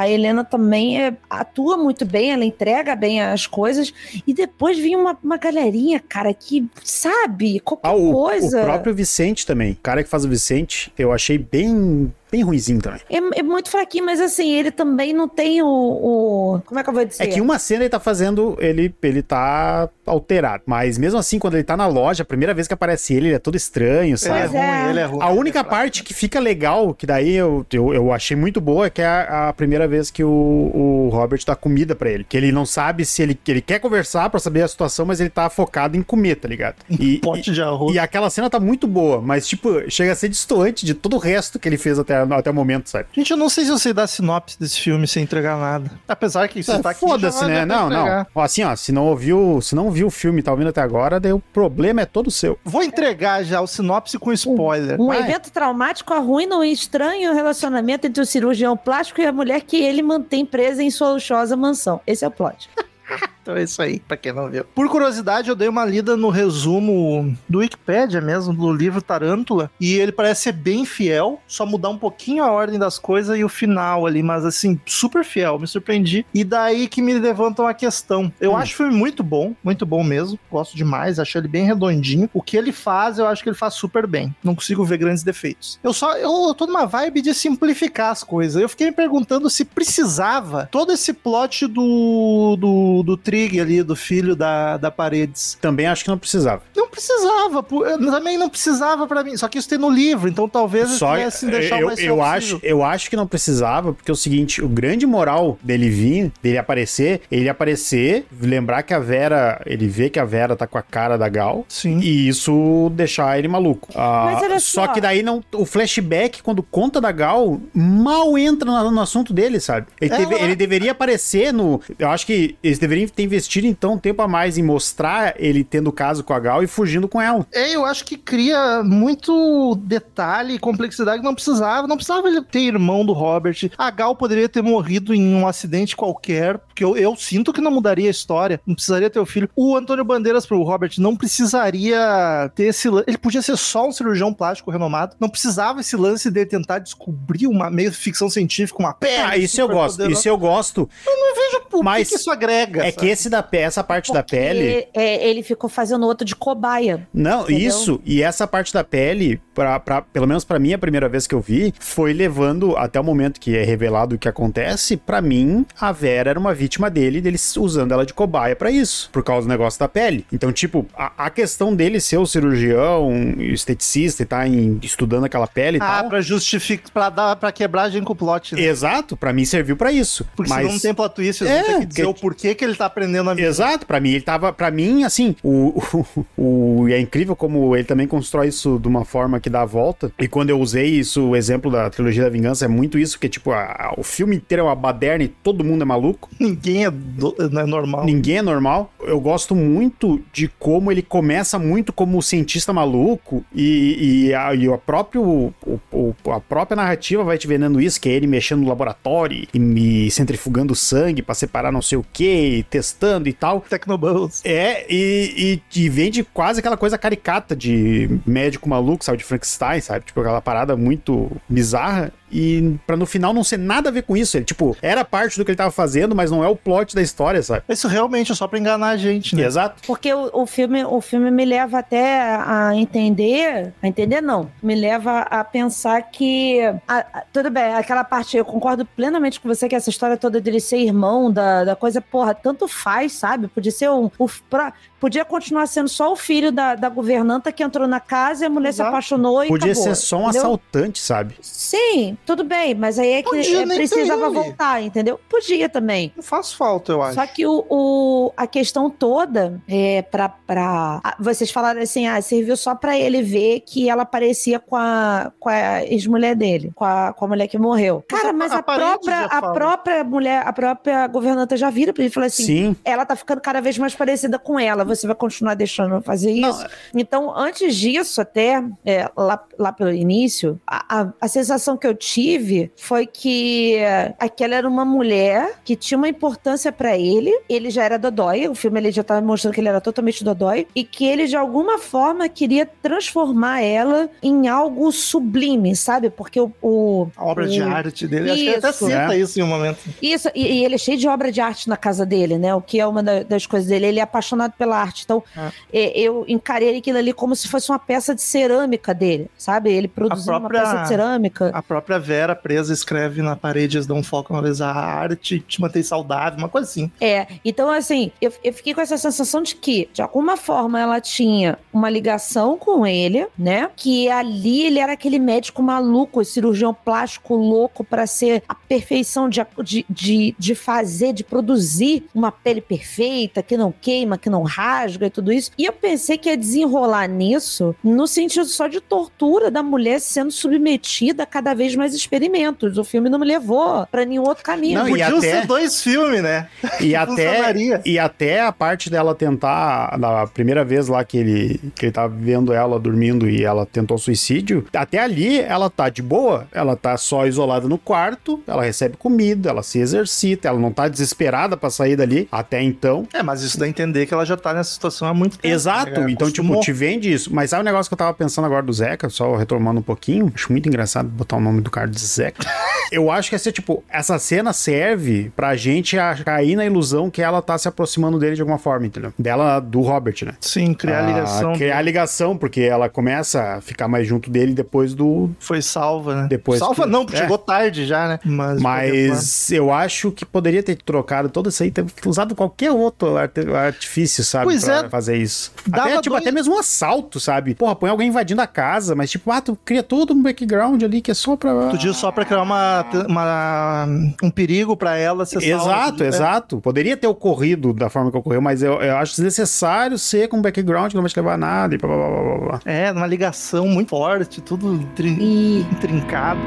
a 0.00 0.08
Helena 0.08 0.44
também 0.44 1.02
é- 1.02 1.14
atua 1.30 1.76
muito 1.76 2.04
bem, 2.04 2.32
ela 2.32 2.44
entrega 2.44 2.94
bem 2.94 3.20
as 3.22 3.46
coisas. 3.46 3.92
E 4.26 4.34
depois 4.34 4.78
vinha 4.78 4.98
uma, 4.98 5.16
uma 5.22 5.36
galerinha, 5.38 6.00
cara, 6.06 6.32
que 6.34 6.66
sabe, 6.84 7.60
qualquer 7.60 7.88
Ah, 7.88 7.94
o, 7.94 8.10
o 8.10 8.12
coisa. 8.12 8.62
próprio 8.62 8.94
Vicente 8.94 9.46
também. 9.46 9.72
O 9.72 9.76
cara 10.02 10.04
que 10.04 10.10
faz 10.10 10.24
o 10.24 10.28
Vicente, 10.28 10.92
eu 10.98 11.12
achei 11.12 11.38
bem, 11.38 12.12
bem 12.32 12.42
ruizinho 12.42 12.80
também. 12.80 13.00
É, 13.10 13.40
é 13.40 13.42
muito 13.42 13.68
fraquinho, 13.70 14.06
mas 14.06 14.18
assim, 14.20 14.50
ele 14.52 14.70
também 14.70 15.12
não 15.12 15.28
tem 15.28 15.62
o. 15.62 15.66
o- 15.66 16.62
como 16.64 16.80
é 16.80 16.82
que 16.82 16.88
eu 16.88 16.94
vou 16.94 17.04
dizer? 17.04 17.22
É 17.24 17.26
que 17.26 17.40
uma 17.40 17.58
cena 17.58 17.82
ele 17.84 17.90
tá 17.90 18.00
fazendo, 18.00 18.56
ele, 18.58 18.92
ele 19.02 19.22
tá 19.22 19.88
alterado. 20.06 20.62
Mas 20.66 20.96
mesmo 20.98 21.18
assim, 21.18 21.38
quando 21.38 21.54
ele 21.54 21.64
tá 21.64 21.76
na 21.76 21.86
loja, 21.86 22.22
a 22.22 22.26
primeira 22.26 22.54
vez 22.54 22.66
que 22.66 22.74
aparece 22.74 23.14
ele, 23.14 23.28
ele 23.28 23.34
é 23.34 23.38
todo 23.38 23.54
estranho, 23.56 24.02
Ele 24.04 24.12
é 24.14 24.16
sabe? 24.16 24.40
Pois 24.48 24.54
é. 24.54 24.80
ruim, 24.82 24.90
ele 24.90 25.00
é 25.00 25.04
ruim. 25.04 25.18
A 25.22 25.30
única 25.30 25.62
parte 25.62 26.02
que 26.02 26.14
fica 26.14 26.40
legal, 26.40 26.94
que 26.94 27.06
daí 27.06 27.34
eu, 27.34 27.66
eu, 27.72 27.92
eu 27.92 28.12
achei 28.12 28.36
muito 28.36 28.60
boa, 28.60 28.86
é 28.86 28.90
que 28.90 29.02
é 29.02 29.06
a, 29.06 29.48
a 29.50 29.52
primeira 29.52 29.86
vez 29.86 30.10
que 30.10 30.24
o, 30.24 30.28
o 30.30 31.08
Robert 31.12 31.40
dá 31.46 31.54
comida 31.54 31.94
pra 31.94 32.10
ele. 32.10 32.24
Que 32.24 32.36
ele 32.36 32.50
não 32.50 32.64
sabe 32.64 33.04
se 33.04 33.22
ele, 33.22 33.34
que 33.34 33.50
ele 33.50 33.60
quer 33.60 33.78
conversar 33.78 34.30
pra 34.30 34.40
saber 34.40 34.62
a 34.62 34.68
situação, 34.68 35.04
mas 35.04 35.20
ele 35.20 35.30
tá 35.30 35.50
focado 35.50 35.96
em 35.96 36.02
comer, 36.02 36.36
tá 36.36 36.48
ligado? 36.48 36.76
E, 36.88 37.18
Pote 37.18 37.52
de 37.52 37.60
arroz. 37.60 37.94
e 37.94 37.98
aquela 37.98 38.30
cena 38.30 38.48
tá 38.48 38.58
muito 38.58 38.86
boa, 38.86 39.20
mas, 39.20 39.46
tipo, 39.46 39.68
chega 39.90 40.12
a 40.12 40.14
ser 40.16 40.28
distoante 40.28 40.86
de 40.86 40.94
todo 40.94 41.16
o 41.16 41.18
resto 41.18 41.58
que 41.58 41.68
ele 41.68 41.76
fez 41.76 41.98
até, 41.98 42.21
até 42.30 42.50
o 42.50 42.54
momento, 42.54 42.88
sabe? 42.88 43.06
Gente, 43.12 43.30
eu 43.30 43.36
não 43.36 43.48
sei 43.48 43.64
se 43.64 43.70
eu 43.70 43.78
sei 43.78 43.92
dar 43.92 44.06
sinopse 44.06 44.58
desse 44.58 44.78
filme 44.80 45.06
sem 45.06 45.22
entregar 45.22 45.56
nada. 45.58 45.90
Apesar 46.06 46.48
que 46.48 46.62
você 46.62 46.72
É, 46.72 46.78
tá 46.78 46.90
aqui. 46.90 47.00
Foda-se, 47.00 47.44
né? 47.44 47.64
Não, 47.64 47.88
não. 47.88 48.00
entregar. 48.00 48.26
Assim, 48.36 48.62
ó, 48.64 48.74
se 48.76 48.92
não 48.92 49.06
ouviu, 49.06 49.60
se 49.62 49.74
não 49.74 49.90
viu 49.90 50.06
o 50.06 50.10
filme 50.10 50.40
e 50.40 50.42
tá 50.42 50.50
ouvindo 50.50 50.68
até 50.68 50.80
agora, 50.80 51.18
daí 51.20 51.32
o 51.32 51.38
problema 51.38 52.00
é 52.02 52.06
todo 52.06 52.30
seu. 52.30 52.58
Vou 52.64 52.82
entregar 52.82 53.44
já 53.44 53.60
o 53.60 53.66
sinopse 53.66 54.18
com 54.18 54.32
spoiler. 54.32 55.00
Um 55.00 55.06
Vai. 55.08 55.20
evento 55.20 55.50
traumático 55.50 56.12
arruina 56.12 56.56
um 56.56 56.64
estranho 56.64 57.34
relacionamento 57.34 58.06
entre 58.06 58.22
o 58.22 58.26
cirurgião 58.26 58.76
plástico 58.76 59.20
e 59.20 59.26
a 59.26 59.32
mulher 59.32 59.60
que 59.62 59.76
ele 59.82 60.02
mantém 60.02 60.44
presa 60.46 60.82
em 60.82 60.90
sua 60.90 61.12
luxuosa 61.12 61.56
mansão. 61.56 62.00
Esse 62.06 62.24
é 62.24 62.28
o 62.28 62.30
plot. 62.30 62.68
Então 63.42 63.56
é 63.56 63.64
isso 63.64 63.82
aí, 63.82 63.98
pra 63.98 64.16
quem 64.16 64.32
não 64.32 64.48
viu. 64.48 64.64
Por 64.72 64.88
curiosidade, 64.88 65.48
eu 65.48 65.56
dei 65.56 65.66
uma 65.66 65.84
lida 65.84 66.16
no 66.16 66.30
resumo 66.30 67.36
do 67.48 67.58
Wikipedia 67.58 68.20
mesmo, 68.20 68.54
do 68.54 68.72
livro 68.72 69.02
Tarântula, 69.02 69.68
e 69.80 69.94
ele 69.94 70.12
parece 70.12 70.42
ser 70.42 70.52
bem 70.52 70.84
fiel, 70.86 71.40
só 71.48 71.66
mudar 71.66 71.88
um 71.88 71.98
pouquinho 71.98 72.44
a 72.44 72.52
ordem 72.52 72.78
das 72.78 73.00
coisas 73.00 73.36
e 73.36 73.42
o 73.42 73.48
final 73.48 74.06
ali, 74.06 74.22
mas 74.22 74.44
assim, 74.44 74.78
super 74.86 75.24
fiel, 75.24 75.58
me 75.58 75.66
surpreendi. 75.66 76.24
E 76.32 76.44
daí 76.44 76.86
que 76.86 77.02
me 77.02 77.14
levantam 77.14 77.66
a 77.66 77.74
questão. 77.74 78.32
Eu 78.40 78.52
Hum. 78.52 78.56
acho 78.56 78.74
o 78.74 78.76
filme 78.76 78.94
muito 78.94 79.24
bom, 79.24 79.54
muito 79.64 79.84
bom 79.84 80.04
mesmo, 80.04 80.38
gosto 80.48 80.76
demais, 80.76 81.18
acho 81.18 81.36
ele 81.36 81.48
bem 81.48 81.64
redondinho. 81.66 82.30
O 82.32 82.40
que 82.40 82.56
ele 82.56 82.70
faz, 82.70 83.18
eu 83.18 83.26
acho 83.26 83.42
que 83.42 83.48
ele 83.48 83.56
faz 83.56 83.74
super 83.74 84.06
bem. 84.06 84.32
Não 84.44 84.54
consigo 84.54 84.84
ver 84.84 84.98
grandes 84.98 85.24
defeitos. 85.24 85.80
Eu 85.82 85.92
só, 85.92 86.16
eu, 86.16 86.30
eu 86.46 86.54
tô 86.54 86.64
numa 86.64 86.86
vibe 86.86 87.20
de 87.20 87.34
simplificar 87.34 88.12
as 88.12 88.22
coisas. 88.22 88.62
Eu 88.62 88.68
fiquei 88.68 88.86
me 88.86 88.92
perguntando 88.92 89.50
se 89.50 89.64
precisava 89.64 90.68
todo 90.70 90.92
esse 90.92 91.12
plot 91.12 91.66
do, 91.66 92.56
do, 92.56 93.01
do 93.02 93.16
Trig 93.16 93.60
ali, 93.60 93.82
do 93.82 93.96
filho 93.96 94.34
da, 94.36 94.76
da 94.76 94.90
Paredes. 94.90 95.56
Também 95.60 95.86
acho 95.86 96.04
que 96.04 96.10
não 96.10 96.18
precisava. 96.18 96.62
Não 96.76 96.88
precisava, 96.88 97.62
também 97.62 98.38
não 98.38 98.48
precisava 98.48 99.06
pra 99.06 99.22
mim. 99.24 99.36
Só 99.36 99.48
que 99.48 99.58
isso 99.58 99.68
tem 99.68 99.78
no 99.78 99.90
livro, 99.90 100.28
então 100.28 100.48
talvez 100.48 100.86
eles 100.88 100.98
Só 100.98 101.12
pudessem 101.12 101.48
deixar 101.50 101.76
o 101.76 101.80
eu, 101.80 101.86
mais 101.86 101.98
eu 101.98 102.16
possível. 102.16 102.22
acho, 102.22 102.60
eu 102.62 102.82
acho 102.84 103.10
que 103.10 103.16
não 103.16 103.26
precisava, 103.26 103.92
porque 103.92 104.10
é 104.10 104.14
o 104.14 104.16
seguinte, 104.16 104.62
o 104.62 104.68
grande 104.68 105.06
moral 105.06 105.58
dele 105.62 105.88
vir, 105.88 106.32
dele 106.42 106.58
aparecer, 106.58 107.22
ele 107.30 107.48
aparecer, 107.48 108.26
lembrar 108.40 108.82
que 108.82 108.92
a 108.94 108.98
Vera, 108.98 109.60
ele 109.66 109.86
vê 109.88 110.08
que 110.10 110.18
a 110.18 110.24
Vera 110.24 110.54
tá 110.56 110.66
com 110.66 110.78
a 110.78 110.82
cara 110.82 111.16
da 111.16 111.28
Gal, 111.28 111.64
Sim. 111.68 111.98
e 112.00 112.28
isso 112.28 112.90
deixar 112.94 113.38
ele 113.38 113.48
maluco. 113.48 113.88
Ah, 113.94 114.30
Mas 114.32 114.42
olha 114.42 114.60
só 114.60 114.86
só. 114.86 114.92
que 114.92 115.00
daí 115.00 115.22
não, 115.22 115.42
o 115.54 115.64
flashback, 115.64 116.42
quando 116.42 116.62
conta 116.62 117.00
da 117.00 117.10
Gal, 117.12 117.60
mal 117.74 118.36
entra 118.38 118.70
no, 118.70 118.90
no 118.90 119.00
assunto 119.00 119.32
dele, 119.32 119.60
sabe? 119.60 119.86
Ele, 120.00 120.12
Ela- 120.14 120.26
teve- 120.26 120.42
ele 120.42 120.56
deveria 120.56 120.92
aparecer 120.92 121.52
no. 121.52 121.80
Eu 121.98 122.10
acho 122.10 122.26
que 122.26 122.56
eles 122.62 122.78
deveriam 122.78 122.91
ter 123.08 123.22
investido 123.22 123.66
então 123.66 123.94
um 123.94 123.98
tempo 123.98 124.22
a 124.22 124.28
mais 124.28 124.58
em 124.58 124.62
mostrar 124.62 125.34
ele 125.38 125.64
tendo 125.64 125.92
caso 125.92 126.24
com 126.24 126.32
a 126.32 126.38
Gal 126.38 126.62
e 126.62 126.66
fugindo 126.66 127.08
com 127.08 127.20
ela. 127.20 127.46
É, 127.52 127.74
eu 127.74 127.84
acho 127.84 128.04
que 128.04 128.16
cria 128.16 128.82
muito 128.82 129.76
detalhe 129.82 130.54
e 130.54 130.58
complexidade 130.58 131.18
que 131.18 131.24
não 131.24 131.34
precisava. 131.34 131.86
Não 131.86 131.96
precisava 131.96 132.28
ele 132.28 132.42
ter 132.42 132.60
irmão 132.60 133.04
do 133.04 133.12
Robert. 133.12 133.70
A 133.76 133.90
Gal 133.90 134.14
poderia 134.16 134.48
ter 134.48 134.62
morrido 134.62 135.14
em 135.14 135.34
um 135.34 135.46
acidente 135.46 135.96
qualquer, 135.96 136.58
porque 136.58 136.84
eu, 136.84 136.96
eu 136.96 137.16
sinto 137.16 137.52
que 137.52 137.60
não 137.60 137.70
mudaria 137.70 138.08
a 138.08 138.10
história. 138.10 138.60
Não 138.66 138.74
precisaria 138.74 139.10
ter 139.10 139.20
o 139.20 139.26
filho. 139.26 139.48
O 139.56 139.76
Antônio 139.76 140.04
Bandeiras 140.04 140.46
pro 140.46 140.62
Robert 140.62 140.92
não 140.98 141.16
precisaria 141.16 142.50
ter 142.54 142.64
esse 142.64 142.88
lance. 142.88 143.04
Ele 143.06 143.18
podia 143.18 143.42
ser 143.42 143.56
só 143.56 143.88
um 143.88 143.92
cirurgião 143.92 144.32
plástico 144.32 144.70
renomado. 144.70 145.16
Não 145.18 145.28
precisava 145.28 145.80
esse 145.80 145.96
lance 145.96 146.30
de 146.30 146.46
tentar 146.46 146.78
descobrir 146.78 147.46
uma 147.46 147.70
meio 147.70 147.92
ficção 147.92 148.28
científica, 148.28 148.78
uma 148.78 148.94
pele. 148.94 149.22
Ah, 149.22 149.36
isso 149.36 149.60
eu 149.60 149.68
gosto. 149.68 149.96
poderosa. 149.96 150.18
Isso 150.18 150.28
eu 150.28 150.38
gosto. 150.38 150.90
Veja 151.34 151.62
o 151.72 151.82
mas 151.82 152.08
que, 152.08 152.14
que 152.14 152.20
isso 152.20 152.30
agrega. 152.30 152.81
É 152.84 152.92
que 152.92 153.06
esse 153.06 153.28
da 153.30 153.42
pe- 153.42 153.58
essa 153.58 153.82
parte 153.84 154.12
da 154.12 154.22
Porque, 154.22 154.36
pele. 154.36 154.86
é, 154.94 155.28
ele 155.28 155.42
ficou 155.42 155.68
fazendo 155.68 156.04
outro 156.06 156.24
de 156.24 156.34
cobaia. 156.34 157.06
Não, 157.12 157.42
Entendeu? 157.42 157.68
isso. 157.68 158.00
E 158.04 158.22
essa 158.22 158.46
parte 158.46 158.72
da 158.72 158.82
pele, 158.84 159.40
pra, 159.54 159.78
pra, 159.80 160.02
pelo 160.02 160.26
menos 160.26 160.44
pra 160.44 160.58
mim, 160.58 160.72
a 160.72 160.78
primeira 160.78 161.08
vez 161.08 161.26
que 161.26 161.34
eu 161.34 161.40
vi, 161.40 161.72
foi 161.78 162.12
levando 162.12 162.76
até 162.76 162.98
o 163.00 163.04
momento 163.04 163.40
que 163.40 163.56
é 163.56 163.62
revelado 163.64 164.14
o 164.14 164.18
que 164.18 164.28
acontece. 164.28 164.96
Pra 164.96 165.20
mim, 165.20 165.64
a 165.80 165.92
Vera 165.92 166.30
era 166.30 166.38
uma 166.38 166.54
vítima 166.54 166.88
dele, 166.90 167.20
dele 167.20 167.38
usando 167.58 167.92
ela 167.92 168.04
de 168.06 168.14
cobaia 168.14 168.54
pra 168.56 168.70
isso, 168.70 169.08
por 169.12 169.22
causa 169.22 169.46
do 169.46 169.50
negócio 169.50 169.78
da 169.78 169.88
pele. 169.88 170.26
Então, 170.32 170.52
tipo, 170.52 170.86
a, 170.96 171.12
a 171.26 171.30
questão 171.30 171.74
dele 171.74 172.00
ser 172.00 172.18
o 172.18 172.26
cirurgião, 172.26 173.08
o 173.08 173.42
esteticista 173.42 174.22
e 174.22 174.26
tá 174.26 174.46
em- 174.46 174.78
estudando 174.82 175.24
aquela 175.24 175.46
pele 175.46 175.78
e 175.78 175.80
Ah, 175.82 176.00
tal. 176.00 176.08
pra 176.10 176.20
justificar, 176.20 176.90
pra 176.92 177.08
dar, 177.10 177.36
pra 177.36 177.52
quebragem 177.52 178.02
com 178.02 178.12
o 178.12 178.16
plot, 178.16 178.54
né? 178.54 178.62
Exato, 178.62 179.16
pra 179.16 179.32
mim 179.32 179.44
serviu 179.44 179.76
pra 179.76 179.92
isso. 179.92 180.26
Porque 180.36 180.50
Mas... 180.50 180.60
senão 180.60 180.72
não 180.72 180.80
tem 180.80 180.94
plot 180.94 181.14
twist, 181.14 181.44
É, 181.46 181.62
ter 181.62 181.78
que 181.80 181.86
dizer 181.86 182.02
que- 182.02 182.08
o 182.08 182.14
porquê 182.14 182.54
que 182.54 182.61
ele 182.64 182.74
tá 182.74 182.86
aprendendo 182.86 183.30
a 183.30 183.34
Exato, 183.40 183.86
pra 183.86 184.00
mim 184.00 184.10
ele 184.10 184.20
tava, 184.20 184.52
Pra 184.52 184.70
mim, 184.70 185.02
assim, 185.04 185.34
o, 185.42 185.80
o, 186.36 186.82
o- 186.84 186.88
é 186.88 186.98
incrível 187.00 187.34
como 187.34 187.74
ele 187.74 187.84
também 187.84 188.06
constrói 188.06 188.48
isso 188.48 188.78
de 188.80 188.88
uma 188.88 189.04
forma 189.04 189.40
que 189.40 189.48
dá 189.50 189.62
a 189.62 189.66
volta. 189.66 190.12
E 190.18 190.28
quando 190.28 190.50
eu 190.50 190.60
usei 190.60 190.86
isso, 190.86 191.28
o 191.30 191.36
exemplo 191.36 191.70
da 191.70 191.88
trilogia 191.90 192.22
da 192.24 192.28
vingança 192.28 192.64
é 192.64 192.68
muito 192.68 192.98
isso, 192.98 193.18
que 193.18 193.28
tipo, 193.28 193.50
a- 193.50 193.64
a- 193.64 193.94
o 193.96 194.02
filme 194.02 194.36
inteiro 194.36 194.62
é 194.62 194.64
uma 194.66 194.74
baderna 194.74 195.24
e 195.24 195.28
todo 195.28 195.64
mundo 195.64 195.82
é 195.82 195.84
maluco. 195.84 196.28
Ninguém 196.38 196.84
é, 196.86 196.90
do- 196.90 197.34
é 197.38 197.66
normal. 197.66 198.04
Ninguém 198.04 198.38
é 198.38 198.42
normal. 198.42 198.92
Eu 199.02 199.20
gosto 199.20 199.54
muito 199.54 200.20
de 200.32 200.48
como 200.58 200.90
ele 200.92 201.02
começa 201.02 201.58
muito 201.58 201.92
como 201.92 202.20
cientista 202.22 202.72
maluco 202.72 203.44
e, 203.54 204.26
e, 204.28 204.34
a, 204.34 204.54
e 204.54 204.68
a, 204.72 204.78
próprio, 204.78 205.22
o- 205.22 205.54
o- 205.92 206.14
a 206.30 206.40
própria 206.40 206.76
narrativa 206.76 207.24
vai 207.24 207.38
te 207.38 207.46
vendendo 207.46 207.80
isso, 207.80 208.00
que 208.00 208.08
é 208.08 208.12
ele 208.12 208.26
mexendo 208.26 208.60
no 208.62 208.68
laboratório 208.68 209.46
e 209.52 209.58
me 209.58 210.10
centrifugando 210.10 210.74
sangue 210.74 211.22
pra 211.22 211.34
separar 211.34 211.72
não 211.72 211.82
sei 211.82 211.98
o 211.98 212.04
que, 212.12 212.24
testando 212.68 213.28
e 213.28 213.32
tal. 213.32 213.60
Tecnobubbles. 213.60 214.42
É, 214.44 214.84
e, 214.92 215.60
e, 215.74 215.80
e 215.80 215.88
vende 215.88 216.24
quase 216.24 216.58
aquela 216.58 216.76
coisa 216.76 216.98
caricata 216.98 217.54
de 217.54 218.18
médico 218.26 218.68
maluco, 218.68 219.04
sabe? 219.04 219.18
De 219.18 219.24
Frankenstein, 219.24 219.80
sabe? 219.80 220.04
Tipo, 220.04 220.20
aquela 220.20 220.40
parada 220.40 220.76
muito 220.76 221.30
bizarra. 221.48 222.12
E 222.32 222.76
pra 222.86 222.96
no 222.96 223.04
final 223.06 223.32
não 223.34 223.44
ser 223.44 223.58
nada 223.58 223.88
a 223.90 223.92
ver 223.92 224.02
com 224.02 224.16
isso. 224.16 224.36
Ele, 224.36 224.44
tipo, 224.44 224.76
era 224.80 225.04
parte 225.04 225.38
do 225.38 225.44
que 225.44 225.50
ele 225.50 225.56
tava 225.56 225.70
fazendo, 225.70 226.14
mas 226.14 226.30
não 226.30 226.42
é 226.42 226.48
o 226.48 226.56
plot 226.56 226.94
da 226.94 227.02
história, 227.02 227.42
sabe? 227.42 227.62
Isso 227.68 227.86
realmente 227.88 228.32
é 228.32 228.34
só 228.34 228.48
pra 228.48 228.58
enganar 228.58 228.88
a 228.88 228.96
gente, 228.96 229.36
né? 229.36 229.44
Exato. 229.44 229.82
Porque 229.86 230.12
o, 230.12 230.30
o 230.32 230.46
filme, 230.46 230.84
o 230.84 231.00
filme 231.00 231.30
me 231.30 231.44
leva 231.44 231.78
até 231.80 232.22
a 232.36 232.70
entender. 232.74 233.72
A 233.82 233.86
entender, 233.88 234.20
não. 234.20 234.50
Me 234.62 234.74
leva 234.74 235.20
a 235.20 235.44
pensar 235.44 236.00
que. 236.10 236.60
a- 236.88 237.06
a- 237.12 237.22
tudo 237.32 237.50
bem, 237.50 237.74
aquela 237.74 238.04
parte, 238.04 238.36
eu 238.36 238.44
concordo 238.44 238.84
plenamente 238.86 239.40
com 239.40 239.48
você 239.48 239.68
que 239.68 239.74
essa 239.74 239.90
história 239.90 240.16
toda 240.16 240.40
dele 240.40 240.60
ser 240.60 240.78
irmão 240.78 241.30
da, 241.30 241.64
da 241.64 241.76
coisa, 241.76 242.00
porra, 242.00 242.34
tanto 242.34 242.66
faz, 242.66 243.12
sabe? 243.12 243.48
Podia 243.48 243.72
ser 243.72 243.90
um. 243.90 244.10
o- 244.18 244.28
pra- 244.48 244.72
podia 245.02 245.24
continuar 245.24 245.66
sendo 245.66 245.88
só 245.88 246.12
o 246.12 246.16
filho 246.16 246.52
da, 246.52 246.76
da 246.76 246.88
governanta 246.88 247.50
que 247.50 247.60
entrou 247.60 247.88
na 247.88 247.98
casa 247.98 248.44
e 248.44 248.46
a 248.46 248.50
mulher 248.50 248.68
Exato. 248.68 248.88
se 248.88 248.94
apaixonou 248.94 249.42
e. 249.44 249.48
Podia 249.48 249.72
acabou, 249.72 249.82
ser 249.82 249.94
só 249.96 250.16
um 250.16 250.20
entendeu? 250.22 250.40
assaltante, 250.42 250.98
sabe? 251.00 251.34
Sim, 251.42 252.16
tudo 252.24 252.44
bem, 252.44 252.72
mas 252.72 253.00
aí 253.00 253.14
é 253.14 253.22
que 253.22 253.30
Podia 253.30 253.62
é, 253.62 253.66
precisava 253.66 254.30
voltar, 254.30 254.80
entendeu? 254.80 255.18
Podia 255.28 255.68
também. 255.68 256.12
Não 256.14 256.22
faz 256.22 256.52
falta, 256.52 256.92
eu 256.92 257.02
acho. 257.02 257.14
Só 257.16 257.26
que 257.26 257.44
o, 257.44 257.64
o- 257.68 258.32
a 258.36 258.46
questão 258.46 258.88
toda 258.88 259.60
é 259.68 260.02
pra, 260.02 260.28
pra. 260.28 261.00
Vocês 261.18 261.50
falaram 261.50 261.82
assim, 261.82 262.06
ah, 262.06 262.22
serviu 262.22 262.56
só 262.56 262.74
pra 262.76 262.96
ele 262.96 263.22
ver 263.22 263.60
que 263.66 263.90
ela 263.90 264.04
parecia 264.04 264.60
com 264.60 264.76
a, 264.76 265.32
com 265.40 265.48
a 265.48 265.82
ex-mulher 265.84 266.36
dele, 266.36 266.70
com 266.76 266.84
a, 266.84 267.12
com 267.12 267.24
a 267.24 267.28
mulher 267.28 267.48
que 267.48 267.58
morreu. 267.58 268.04
Cara, 268.08 268.32
mas 268.32 268.52
a 268.52 268.58
a, 268.58 268.62
própria, 268.62 269.24
a 269.26 269.40
fala. 269.40 269.52
própria 269.52 270.04
mulher, 270.04 270.46
a 270.46 270.52
própria 270.52 271.06
governanta 271.08 271.56
já 271.56 271.70
vira 271.70 271.92
pra 271.92 272.02
ele 272.04 272.10
e 272.10 272.14
falou 272.14 272.26
assim: 272.28 272.44
Sim. 272.44 272.76
ela 272.84 273.04
tá 273.04 273.16
ficando 273.16 273.40
cada 273.40 273.60
vez 273.60 273.76
mais 273.78 273.94
parecida 273.94 274.38
com 274.38 274.60
ela, 274.60 274.84
você 274.94 275.06
vai 275.06 275.16
continuar 275.16 275.54
deixando 275.54 275.94
eu 275.94 276.02
fazer 276.02 276.30
isso? 276.32 276.64
Então, 276.94 277.36
antes 277.36 277.76
disso, 277.76 278.20
até 278.20 278.62
é, 278.84 279.10
lá, 279.16 279.42
lá 279.58 279.72
pelo 279.72 279.92
início, 279.92 280.60
a, 280.66 281.00
a, 281.02 281.12
a 281.20 281.28
sensação 281.28 281.76
que 281.76 281.86
eu 281.86 281.94
tive 281.94 282.70
foi 282.76 283.06
que 283.06 283.76
é, 283.76 284.14
aquela 284.18 284.54
era 284.54 284.68
uma 284.68 284.84
mulher 284.84 285.56
que 285.64 285.74
tinha 285.76 285.98
uma 285.98 286.08
importância 286.08 286.70
pra 286.72 286.96
ele, 286.96 287.32
ele 287.48 287.70
já 287.70 287.84
era 287.84 287.98
dodói, 287.98 288.48
o 288.48 288.54
filme 288.54 288.80
ele 288.80 288.90
já 288.92 289.02
tava 289.02 289.20
mostrando 289.20 289.54
que 289.54 289.60
ele 289.60 289.68
era 289.68 289.80
totalmente 289.80 290.22
dodói, 290.24 290.66
e 290.74 290.84
que 290.84 291.04
ele 291.04 291.26
de 291.26 291.36
alguma 291.36 291.78
forma 291.78 292.28
queria 292.28 292.66
transformar 292.66 293.60
ela 293.62 294.08
em 294.22 294.48
algo 294.48 294.90
sublime, 294.92 295.74
sabe? 295.74 296.10
Porque 296.10 296.40
o. 296.40 296.52
o- 296.62 297.06
A 297.16 297.24
obra 297.24 297.46
de 297.48 297.60
o- 297.62 297.68
arte 297.68 298.06
dele. 298.06 298.30
Acho 298.30 298.40
que 298.42 298.46
ele 298.48 298.56
até 298.56 298.68
Isso. 298.70 298.84
cita 298.86 299.14
É. 299.14 299.18
isso 299.18 299.40
em 299.40 299.42
um 299.42 299.46
momento. 299.46 299.78
isso, 300.00 300.28
e, 300.34 300.60
e 300.60 300.64
ele 300.64 300.74
é 300.74 300.78
cheio 300.78 300.98
de 300.98 301.08
obra 301.08 301.30
de 301.32 301.40
arte 301.40 301.68
na 301.68 301.76
casa 301.76 302.04
dele, 302.06 302.38
né? 302.38 302.54
O 302.54 302.60
que 302.60 302.78
é 302.80 302.86
uma 302.86 303.02
da- 303.02 303.22
das 303.22 303.46
coisas 303.46 303.68
dele. 303.68 303.86
Ele 303.86 303.98
é 304.00 304.02
apaixonado 304.02 304.52
pela 304.58 304.81
arte. 304.82 305.02
Então, 305.04 305.22
É. 305.36 305.50
é, 305.72 306.00
eu 306.00 306.24
encarei 306.28 306.76
aquilo 306.78 306.98
ali 306.98 307.12
como 307.12 307.34
se 307.36 307.48
fosse 307.48 307.70
uma 307.70 307.78
peça 307.78 308.14
de 308.14 308.22
cerâmica 308.22 308.92
dele, 308.94 309.28
sabe? 309.36 309.72
Ele 309.72 309.88
produziu 309.88 310.26
própria- 310.26 310.60
uma 310.62 310.70
peça 310.70 310.82
de 310.82 310.88
cerâmica. 310.88 311.50
A 311.54 311.62
própria 311.62 311.98
Vera 311.98 312.34
presa 312.34 312.72
escreve 312.72 313.22
na 313.22 313.36
parede 313.36 313.76
Eles 313.76 313.86
dão 313.86 314.02
foco 314.02 314.32
uma 314.32 314.42
vez 314.42 314.60
a 314.60 314.70
arte, 314.70 315.40
te 315.40 315.60
mantém 315.60 315.82
saudável, 315.82 316.38
uma 316.38 316.48
coisa 316.48 316.68
assim. 316.68 316.90
É, 317.00 317.26
então 317.44 317.70
assim, 317.70 318.10
eu, 318.20 318.32
eu 318.42 318.52
fiquei 318.52 318.74
com 318.74 318.80
essa 318.80 318.96
sensação 318.98 319.42
de 319.42 319.54
que, 319.54 319.88
de 319.92 320.02
alguma 320.02 320.36
forma, 320.36 320.78
ela 320.80 321.00
tinha 321.00 321.58
uma 321.72 321.88
ligação 321.88 322.58
com 322.58 322.86
ele, 322.86 323.26
né? 323.38 323.70
Que 323.76 324.08
ali 324.08 324.66
ele 324.66 324.78
era 324.78 324.92
aquele 324.92 325.18
médico 325.18 325.62
maluco, 325.62 326.24
cirurgião 326.24 326.74
plástico 326.74 327.34
louco 327.34 327.82
pra 327.84 328.06
ser 328.06 328.42
a 328.48 328.54
perfeição 328.54 329.28
de, 329.28 329.44
de, 329.62 329.86
de, 329.88 330.34
de 330.38 330.54
fazer, 330.54 331.12
de 331.12 331.22
produzir 331.24 332.04
uma 332.14 332.30
pele 332.32 332.60
perfeita, 332.60 333.42
que 333.42 333.56
não 333.56 333.72
queima, 333.72 334.18
que 334.18 334.28
não 334.30 334.42
rasga 334.42 334.71
e 335.06 335.10
tudo 335.10 335.32
isso. 335.32 335.50
E 335.58 335.64
eu 335.64 335.72
pensei 335.72 336.16
que 336.18 336.28
ia 336.28 336.36
desenrolar 336.36 337.06
nisso 337.08 337.74
no 337.82 338.06
sentido 338.06 338.46
só 338.46 338.66
de 338.66 338.80
tortura 338.80 339.50
da 339.50 339.62
mulher 339.62 340.00
sendo 340.00 340.30
submetida 340.30 341.22
a 341.22 341.26
cada 341.26 341.54
vez 341.54 341.74
mais 341.74 341.94
experimentos. 341.94 342.78
O 342.78 342.84
filme 342.84 343.08
não 343.08 343.18
me 343.18 343.26
levou 343.26 343.86
pra 343.90 344.04
nenhum 344.04 344.22
outro 344.22 344.44
caminho. 344.44 344.78
Não, 344.78 344.86
e 344.88 344.90
Podiam 344.90 345.18
até- 345.18 345.40
ser 345.40 345.46
dois 345.46 345.82
filmes, 345.82 346.22
né? 346.22 346.48
E 346.80 346.94
até, 346.96 347.52
e 347.84 347.98
até 347.98 348.40
a 348.40 348.52
parte 348.52 348.90
dela 348.90 349.14
tentar, 349.14 349.96
da 349.98 350.26
primeira 350.26 350.64
vez 350.64 350.88
lá 350.88 351.04
que 351.04 351.18
ele, 351.18 351.60
que 351.74 351.86
ele 351.86 351.92
tava 351.92 352.14
vendo 352.14 352.52
ela 352.52 352.78
dormindo 352.78 353.28
e 353.28 353.44
ela 353.44 353.66
tentou 353.66 353.98
suicídio, 353.98 354.66
até 354.74 354.98
ali 354.98 355.40
ela 355.40 355.68
tá 355.70 355.88
de 355.88 356.02
boa, 356.02 356.46
ela 356.52 356.76
tá 356.76 356.96
só 356.96 357.26
isolada 357.26 357.68
no 357.68 357.78
quarto, 357.78 358.42
ela 358.46 358.62
recebe 358.62 358.96
comida, 358.96 359.50
ela 359.50 359.62
se 359.62 359.78
exercita, 359.78 360.48
ela 360.48 360.58
não 360.58 360.72
tá 360.72 360.88
desesperada 360.88 361.56
pra 361.56 361.70
sair 361.70 361.96
dali 361.96 362.28
até 362.30 362.62
então. 362.62 363.06
É, 363.12 363.22
mas 363.22 363.42
isso 363.42 363.58
dá 363.58 363.64
a 363.66 363.68
entender 363.68 364.06
que 364.06 364.14
ela 364.14 364.24
já 364.24 364.36
tá 364.36 364.52
nessa 364.62 364.72
situação 364.72 365.06
há 365.08 365.12
muito 365.14 365.38
tempo. 365.38 365.52
Exato, 365.54 366.00
né? 366.00 366.10
então, 366.10 366.28
tipo, 366.30 366.42
Acostumou. 366.46 366.60
te 366.60 366.72
vende 366.72 367.12
isso. 367.12 367.32
Mas 367.34 367.50
sabe 367.50 367.62
o 367.62 367.64
negócio 367.64 367.90
que 367.90 367.94
eu 367.94 367.98
tava 367.98 368.14
pensando 368.14 368.44
agora 368.46 368.62
do 368.62 368.72
Zeca, 368.72 369.08
só 369.10 369.34
retomando 369.36 369.80
um 369.80 369.82
pouquinho? 369.82 370.32
Acho 370.34 370.50
muito 370.50 370.68
engraçado 370.68 371.08
botar 371.08 371.36
o 371.36 371.40
nome 371.40 371.60
do 371.60 371.70
cara 371.70 371.88
de 371.88 371.98
Zeca. 371.98 372.46
eu 372.90 373.10
acho 373.10 373.28
que 373.28 373.34
essa, 373.34 373.50
tipo, 373.50 373.82
essa 373.88 374.18
cena 374.18 374.52
serve 374.52 375.30
pra 375.34 375.54
gente 375.56 375.98
a 375.98 376.14
cair 376.24 376.56
na 376.56 376.64
ilusão 376.64 377.10
que 377.10 377.20
ela 377.20 377.42
tá 377.42 377.58
se 377.58 377.68
aproximando 377.68 378.18
dele 378.18 378.34
de 378.36 378.40
alguma 378.40 378.58
forma, 378.58 378.86
entendeu? 378.86 379.12
Dela, 379.18 379.58
do 379.60 379.80
Robert, 379.80 380.16
né? 380.24 380.34
Sim, 380.40 380.72
criar 380.74 381.04
Ah, 381.04 381.06
ligação. 381.06 381.52
Criar 381.54 381.82
ligação, 381.82 382.36
porque 382.36 382.60
ela 382.60 382.88
começa 382.88 383.56
a 383.56 383.60
ficar 383.60 383.88
mais 383.88 384.06
junto 384.06 384.30
dele 384.30 384.54
depois 384.54 384.94
do. 384.94 385.30
Foi 385.40 385.60
salva, 385.60 386.22
né? 386.22 386.26
Depois 386.28 386.58
salva 386.58 386.84
que- 386.84 386.90
não, 386.90 387.04
porque 387.04 387.18
é. 387.18 387.22
chegou 387.22 387.38
tarde 387.38 387.86
já, 387.86 388.08
né? 388.08 388.20
Mas. 388.24 388.60
Mas 388.60 389.50
eu 389.50 389.72
acho 389.72 390.10
que 390.12 390.24
poderia 390.24 390.62
ter 390.62 390.76
trocado 390.76 391.28
todo 391.28 391.48
isso 391.48 391.62
aí, 391.62 391.70
ter 391.70 391.84
usado 392.06 392.34
qualquer 392.34 392.70
outro 392.70 393.16
artifício, 393.56 394.22
sabe? 394.24 394.41
Pois 394.44 394.64
pra 394.64 394.74
é. 394.76 394.88
fazer 394.88 395.16
isso. 395.16 395.52
Dava 395.66 395.88
Até, 395.88 396.00
tipo, 396.00 396.10
dois- 396.14 396.22
até 396.22 396.32
mesmo 396.32 396.54
um 396.54 396.58
assalto, 396.58 397.18
sabe? 397.20 397.54
Porra, 397.54 397.74
põe 397.76 397.90
alguém 397.90 398.08
invadindo 398.08 398.40
a 398.42 398.46
casa, 398.46 398.94
mas 398.94 399.10
tipo, 399.10 399.30
ah, 399.30 399.40
tu 399.40 399.56
cria 399.64 399.82
todo 399.82 400.12
um 400.12 400.22
background 400.22 400.82
ali 400.82 401.00
que 401.00 401.10
é 401.10 401.14
só 401.14 401.36
pra. 401.36 401.68
Tu 401.68 401.78
diz 401.78 401.96
só 401.96 402.10
pra 402.10 402.24
criar 402.24 402.42
uma, 402.42 402.84
uma- 403.08 403.86
um 404.22 404.30
perigo 404.30 404.76
pra 404.76 404.96
ela 404.96 405.24
ser 405.24 405.40
salva. 405.40 405.70
Exato, 405.70 406.04
É. 406.04 406.06
exato. 406.08 406.60
Poderia 406.60 406.96
ter 406.96 407.06
ocorrido 407.06 407.72
da 407.72 407.88
forma 407.88 408.10
que 408.10 408.16
ocorreu, 408.16 408.40
mas 408.40 408.62
eu, 408.62 408.74
eu 408.80 408.96
acho 408.96 409.12
desnecessário 409.16 409.98
ser 409.98 410.28
com 410.28 410.38
um 410.38 410.42
background 410.42 410.90
que 410.90 410.94
não 410.96 411.02
vai 411.02 411.10
te 411.10 411.16
levar 411.16 411.34
a 411.34 411.36
nada 411.38 411.74
e 411.74 411.78
blá 411.78 411.88
blá 411.88 412.08
blá 412.08 412.22
blá 412.22 412.38
blá. 412.48 412.60
É, 412.64 412.92
uma 412.92 413.06
ligação 413.06 413.66
muito 413.66 413.90
forte, 413.90 414.40
tudo 414.40 414.78
tri- 414.94 415.16
E 415.20 415.60
intrincado. 415.72 416.40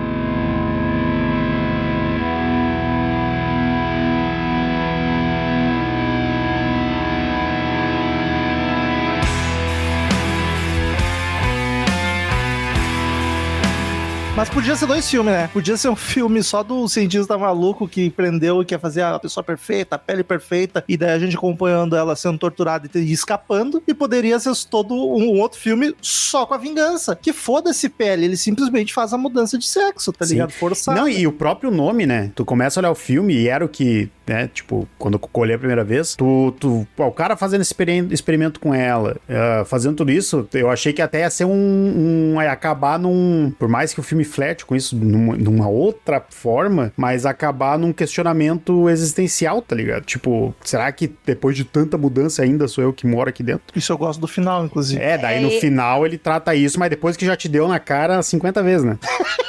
Mas 14.36 14.50
podia 14.50 14.76
ser 14.76 14.86
dois 14.86 15.10
filmes, 15.10 15.34
né? 15.34 15.48
Podia 15.48 15.78
ser 15.78 15.88
um 15.88 15.96
filme 15.96 16.44
só 16.44 16.62
do 16.62 16.90
cientista 16.90 17.38
maluco 17.38 17.88
que 17.88 18.10
prendeu 18.10 18.62
e 18.62 18.66
quer 18.66 18.78
fazer 18.78 19.02
a 19.02 19.18
pessoa 19.18 19.42
perfeita, 19.42 19.96
a 19.96 19.98
pele 19.98 20.26
perfeita, 20.26 20.84
e 20.90 20.98
daí 20.98 21.12
a 21.12 21.20
gente 21.20 21.38
acompanhando 21.38 21.96
ela 21.96 22.18
sendo 22.18 22.38
torturada 22.38 22.90
e 22.96 23.12
escapando. 23.14 23.82
E 23.88 23.94
poderia 23.94 24.38
ser 24.38 24.54
todo 24.70 24.94
um 24.94 25.40
outro 25.40 25.58
filme 25.58 25.96
só 26.02 26.46
com 26.46 26.54
a 26.54 26.58
vingança. 26.58 27.16
Que 27.16 27.32
foda-se 27.32 27.88
pele, 27.88 28.26
ele 28.26 28.36
simplesmente 28.36 28.94
faz 28.94 29.14
a 29.14 29.18
mudança 29.18 29.58
de 29.58 29.66
sexo, 29.66 30.12
tá 30.12 30.26
Sim. 30.26 30.34
ligado? 30.34 30.52
Forçado. 30.52 31.00
Não, 31.00 31.08
e 31.08 31.26
o 31.26 31.32
próprio 31.32 31.72
nome, 31.72 32.06
né? 32.06 32.30
Tu 32.36 32.44
começa 32.44 32.78
a 32.78 32.82
olhar 32.82 32.92
o 32.92 32.96
filme 32.96 33.34
e 33.34 33.48
era 33.48 33.64
o 33.64 33.70
que, 33.70 34.10
né? 34.28 34.50
Tipo, 34.54 34.88
quando 34.98 35.16
eu 35.16 35.20
colhei 35.20 35.56
a 35.56 35.60
primeira 35.60 35.84
vez, 35.84 36.16
tu. 36.16 36.54
tu 36.60 36.88
pô, 36.96 37.06
o 37.08 37.12
cara 37.12 37.36
fazendo 37.36 37.62
experi- 37.62 38.08
experimento 38.12 38.60
com 38.60 38.74
ela, 38.74 39.18
eh, 39.28 39.64
fazendo 39.66 39.96
tudo 39.96 40.12
isso, 40.12 40.48
eu 40.54 40.70
achei 40.70 40.92
que 40.94 41.02
até 41.02 41.20
ia 41.20 41.30
ser 41.30 41.46
um. 41.46 42.34
um 42.36 42.42
ia 42.42 42.52
acabar 42.52 42.98
num. 43.00 43.52
Por 43.58 43.68
mais 43.68 43.94
que 43.94 44.00
o 44.00 44.04
filme 44.04 44.24
flerte 44.24 44.66
com 44.66 44.76
isso 44.76 44.96
numa, 44.96 45.36
numa 45.36 45.68
outra 45.68 46.24
forma, 46.30 46.92
mas 46.98 47.26
acabar 47.26 47.78
num 47.78 47.94
questionamento 47.94 48.90
existencial, 48.90 49.62
tá 49.62 49.76
ligado? 49.76 50.04
Tipo, 50.06 50.54
será 50.64 50.92
que 50.92 51.12
depois 51.26 51.56
de 51.56 51.64
tanta 51.64 51.98
mudança 51.98 52.42
ainda 52.44 52.68
sou 52.68 52.84
eu 52.84 52.94
que 52.94 53.06
moro 53.08 53.30
aqui 53.30 53.44
dentro? 53.44 53.64
Isso 53.76 53.92
eu 53.92 53.98
gosto 53.98 54.20
do 54.20 54.28
final, 54.28 54.66
inclusive. 54.66 55.02
É, 55.02 55.18
daí 55.18 55.42
no 55.42 55.50
É, 55.50 55.58
e- 55.58 55.60
final 55.60 56.06
ele 56.06 56.18
trata 56.18 56.56
isso, 56.56 56.80
mas 56.80 56.90
depois 56.90 57.16
que 57.18 57.26
já 57.26 57.36
te 57.36 57.48
deu 57.48 57.68
na 57.68 57.80
cara 57.80 58.22
50 58.22 58.62
vezes, 58.64 58.84
né? 58.86 58.98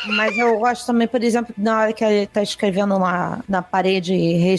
Mas 0.09 0.37
eu 0.39 0.59
gosto 0.59 0.87
também, 0.87 1.09
por 1.09 1.23
exemplo, 1.23 1.55
na 1.59 1.81
hora 1.81 1.93
que 1.93 2.05
ele 2.05 2.27
tá 2.27 2.43
escrevendo 2.43 2.99
lá 2.99 3.41
na 3.49 3.61
parede 3.63 4.15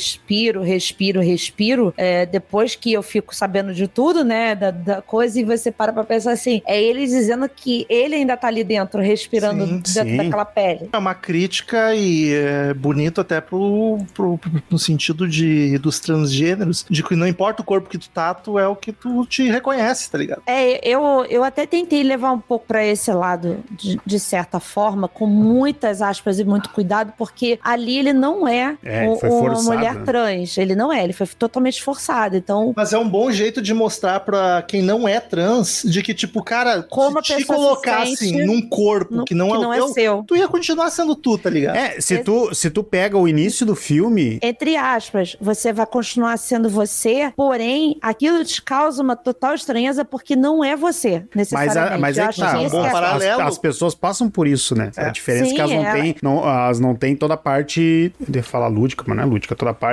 respiro, 0.07 0.61
respiro, 0.63 1.21
respiro, 1.21 1.93
é, 1.97 2.25
depois 2.25 2.75
que 2.75 2.93
eu 2.93 3.03
fico 3.03 3.35
sabendo 3.35 3.73
de 3.73 3.87
tudo, 3.87 4.23
né, 4.23 4.55
da, 4.55 4.71
da 4.71 5.01
coisa, 5.01 5.39
e 5.39 5.43
você 5.43 5.71
para 5.71 5.91
pra 5.91 6.03
pensar 6.03 6.31
assim, 6.31 6.61
é 6.65 6.81
ele 6.81 7.05
dizendo 7.05 7.47
que 7.49 7.85
ele 7.89 8.15
ainda 8.15 8.37
tá 8.37 8.47
ali 8.47 8.63
dentro, 8.63 9.01
respirando 9.01 9.65
Sim, 9.65 9.71
dentro 9.77 9.91
sim. 10.09 10.17
daquela 10.17 10.45
pele. 10.45 10.89
É 10.93 10.97
uma 10.97 11.13
crítica 11.13 11.93
e 11.95 12.33
é 12.33 12.73
bonito 12.73 13.19
até 13.21 13.41
pro, 13.41 13.97
pro, 14.13 14.37
pro- 14.37 14.51
no 14.69 14.79
sentido 14.79 15.27
de, 15.27 15.77
dos 15.79 15.99
transgêneros, 15.99 16.85
de 16.89 17.03
que 17.03 17.15
não 17.15 17.27
importa 17.27 17.61
o 17.61 17.65
corpo 17.65 17.89
que 17.89 17.97
tu 17.97 18.09
tá, 18.09 18.33
tu 18.33 18.57
é 18.57 18.67
o 18.67 18.75
que 18.75 18.91
tu 18.93 19.25
te 19.25 19.49
reconhece, 19.49 20.09
tá 20.09 20.17
ligado? 20.17 20.41
É, 20.47 20.79
eu, 20.87 21.25
eu 21.29 21.43
até 21.43 21.65
tentei 21.65 22.01
levar 22.03 22.31
um 22.31 22.39
pouco 22.39 22.65
pra 22.65 22.85
esse 22.85 23.11
lado, 23.11 23.57
de, 23.71 23.99
de 24.05 24.19
certa 24.19 24.59
forma, 24.59 25.07
com 25.07 25.25
muitas 25.27 26.01
aspas 26.01 26.39
e 26.39 26.43
muito 26.45 26.69
cuidado, 26.69 27.13
porque 27.17 27.59
ali 27.63 27.97
ele 27.97 28.13
não 28.13 28.47
é, 28.47 28.77
É, 28.83 29.05
o- 29.07 29.17
uma 29.27 29.61
mulher 29.61 29.96
trans. 30.05 30.57
Ele 30.57 30.75
não 30.75 30.91
é, 30.91 31.03
ele 31.03 31.13
foi 31.13 31.27
totalmente 31.27 31.81
forçado. 31.81 32.36
Então, 32.36 32.73
Mas 32.75 32.93
é 32.93 32.97
um 32.97 33.07
bom 33.07 33.31
jeito 33.31 33.62
de 33.62 33.73
mostrar 33.73 34.19
pra 34.21 34.62
quem 34.62 34.81
não 34.81 35.07
é 35.07 35.19
trans, 35.19 35.83
de 35.86 36.01
que, 36.01 36.13
tipo, 36.13 36.43
cara, 36.43 36.83
Como 36.83 37.17
se 37.23 37.33
te 37.33 37.36
pessoa 37.38 37.57
se 37.57 37.63
colocassem 37.65 38.15
sente 38.15 38.43
num 38.45 38.62
corpo 38.67 39.15
no- 39.15 39.25
que 39.25 39.33
não, 39.33 39.53
é, 39.73 39.77
o 39.77 39.86
teu, 39.86 39.88
seu. 39.89 40.23
tu 40.27 40.36
ia 40.36 40.47
continuar 40.47 40.89
sendo 40.89 41.15
tu, 41.15 41.38
tá 41.38 41.49
ligado? 41.49 41.75
É, 41.75 41.99
se 42.01 42.19
tu, 42.19 42.53
se 42.53 42.69
tu 42.69 42.83
pega 42.83 43.17
o 43.17 43.27
início 43.27 43.65
do 43.65 43.75
filme, 43.75 44.39
Entre 44.41 44.75
aspas, 44.75 45.36
você 45.39 45.71
vai 45.73 45.86
continuar 45.86 46.38
sendo 46.38 46.69
você, 46.69 47.31
porém, 47.36 47.97
aquilo 48.01 48.43
te 48.43 48.62
causa 48.62 49.01
uma 49.01 49.15
total 49.15 49.53
estranheza 49.55 50.03
porque 50.05 50.36
não 50.36 50.63
é 50.63 50.75
você, 50.75 51.23
Mas, 51.33 51.51
necessariamente. 51.51 51.93
a, 51.93 51.97
mas 51.99 52.17
é 52.17 52.27
que 52.29 52.39
tá. 52.39 52.51
que 52.51 52.65
um 52.65 52.69
bom 52.69 52.83
é- 52.83 52.88
As, 52.88 52.91
paralelo. 52.93 53.41
as- 53.41 53.47
as 53.47 53.57
pessoas 53.57 53.95
passam 53.95 54.29
por 54.29 54.47
isso, 54.47 54.75
né? 54.75 54.91
É. 54.95 55.05
A 55.05 55.10
diferença 55.10 55.51
é 55.51 55.53
que 55.53 55.60
elas 55.62 55.71
Sim, 55.71 55.77
não, 55.77 55.86
é. 55.86 56.01
têm, 56.01 56.15
não, 56.21 56.38
elas 56.49 56.79
não 56.79 56.95
têm 56.95 57.15
toda 57.15 57.33
a 57.33 57.38
parte. 57.38 58.12
Eu 58.19 58.36
ia 58.36 58.43
falar 58.43 58.67
lúdica, 58.67 59.03
mas 59.07 59.15
não 59.17 59.23
é 59.23 59.25
lúdica. 59.25 59.55
Toda 59.55 59.71
a 59.71 59.73
parte 59.73 59.87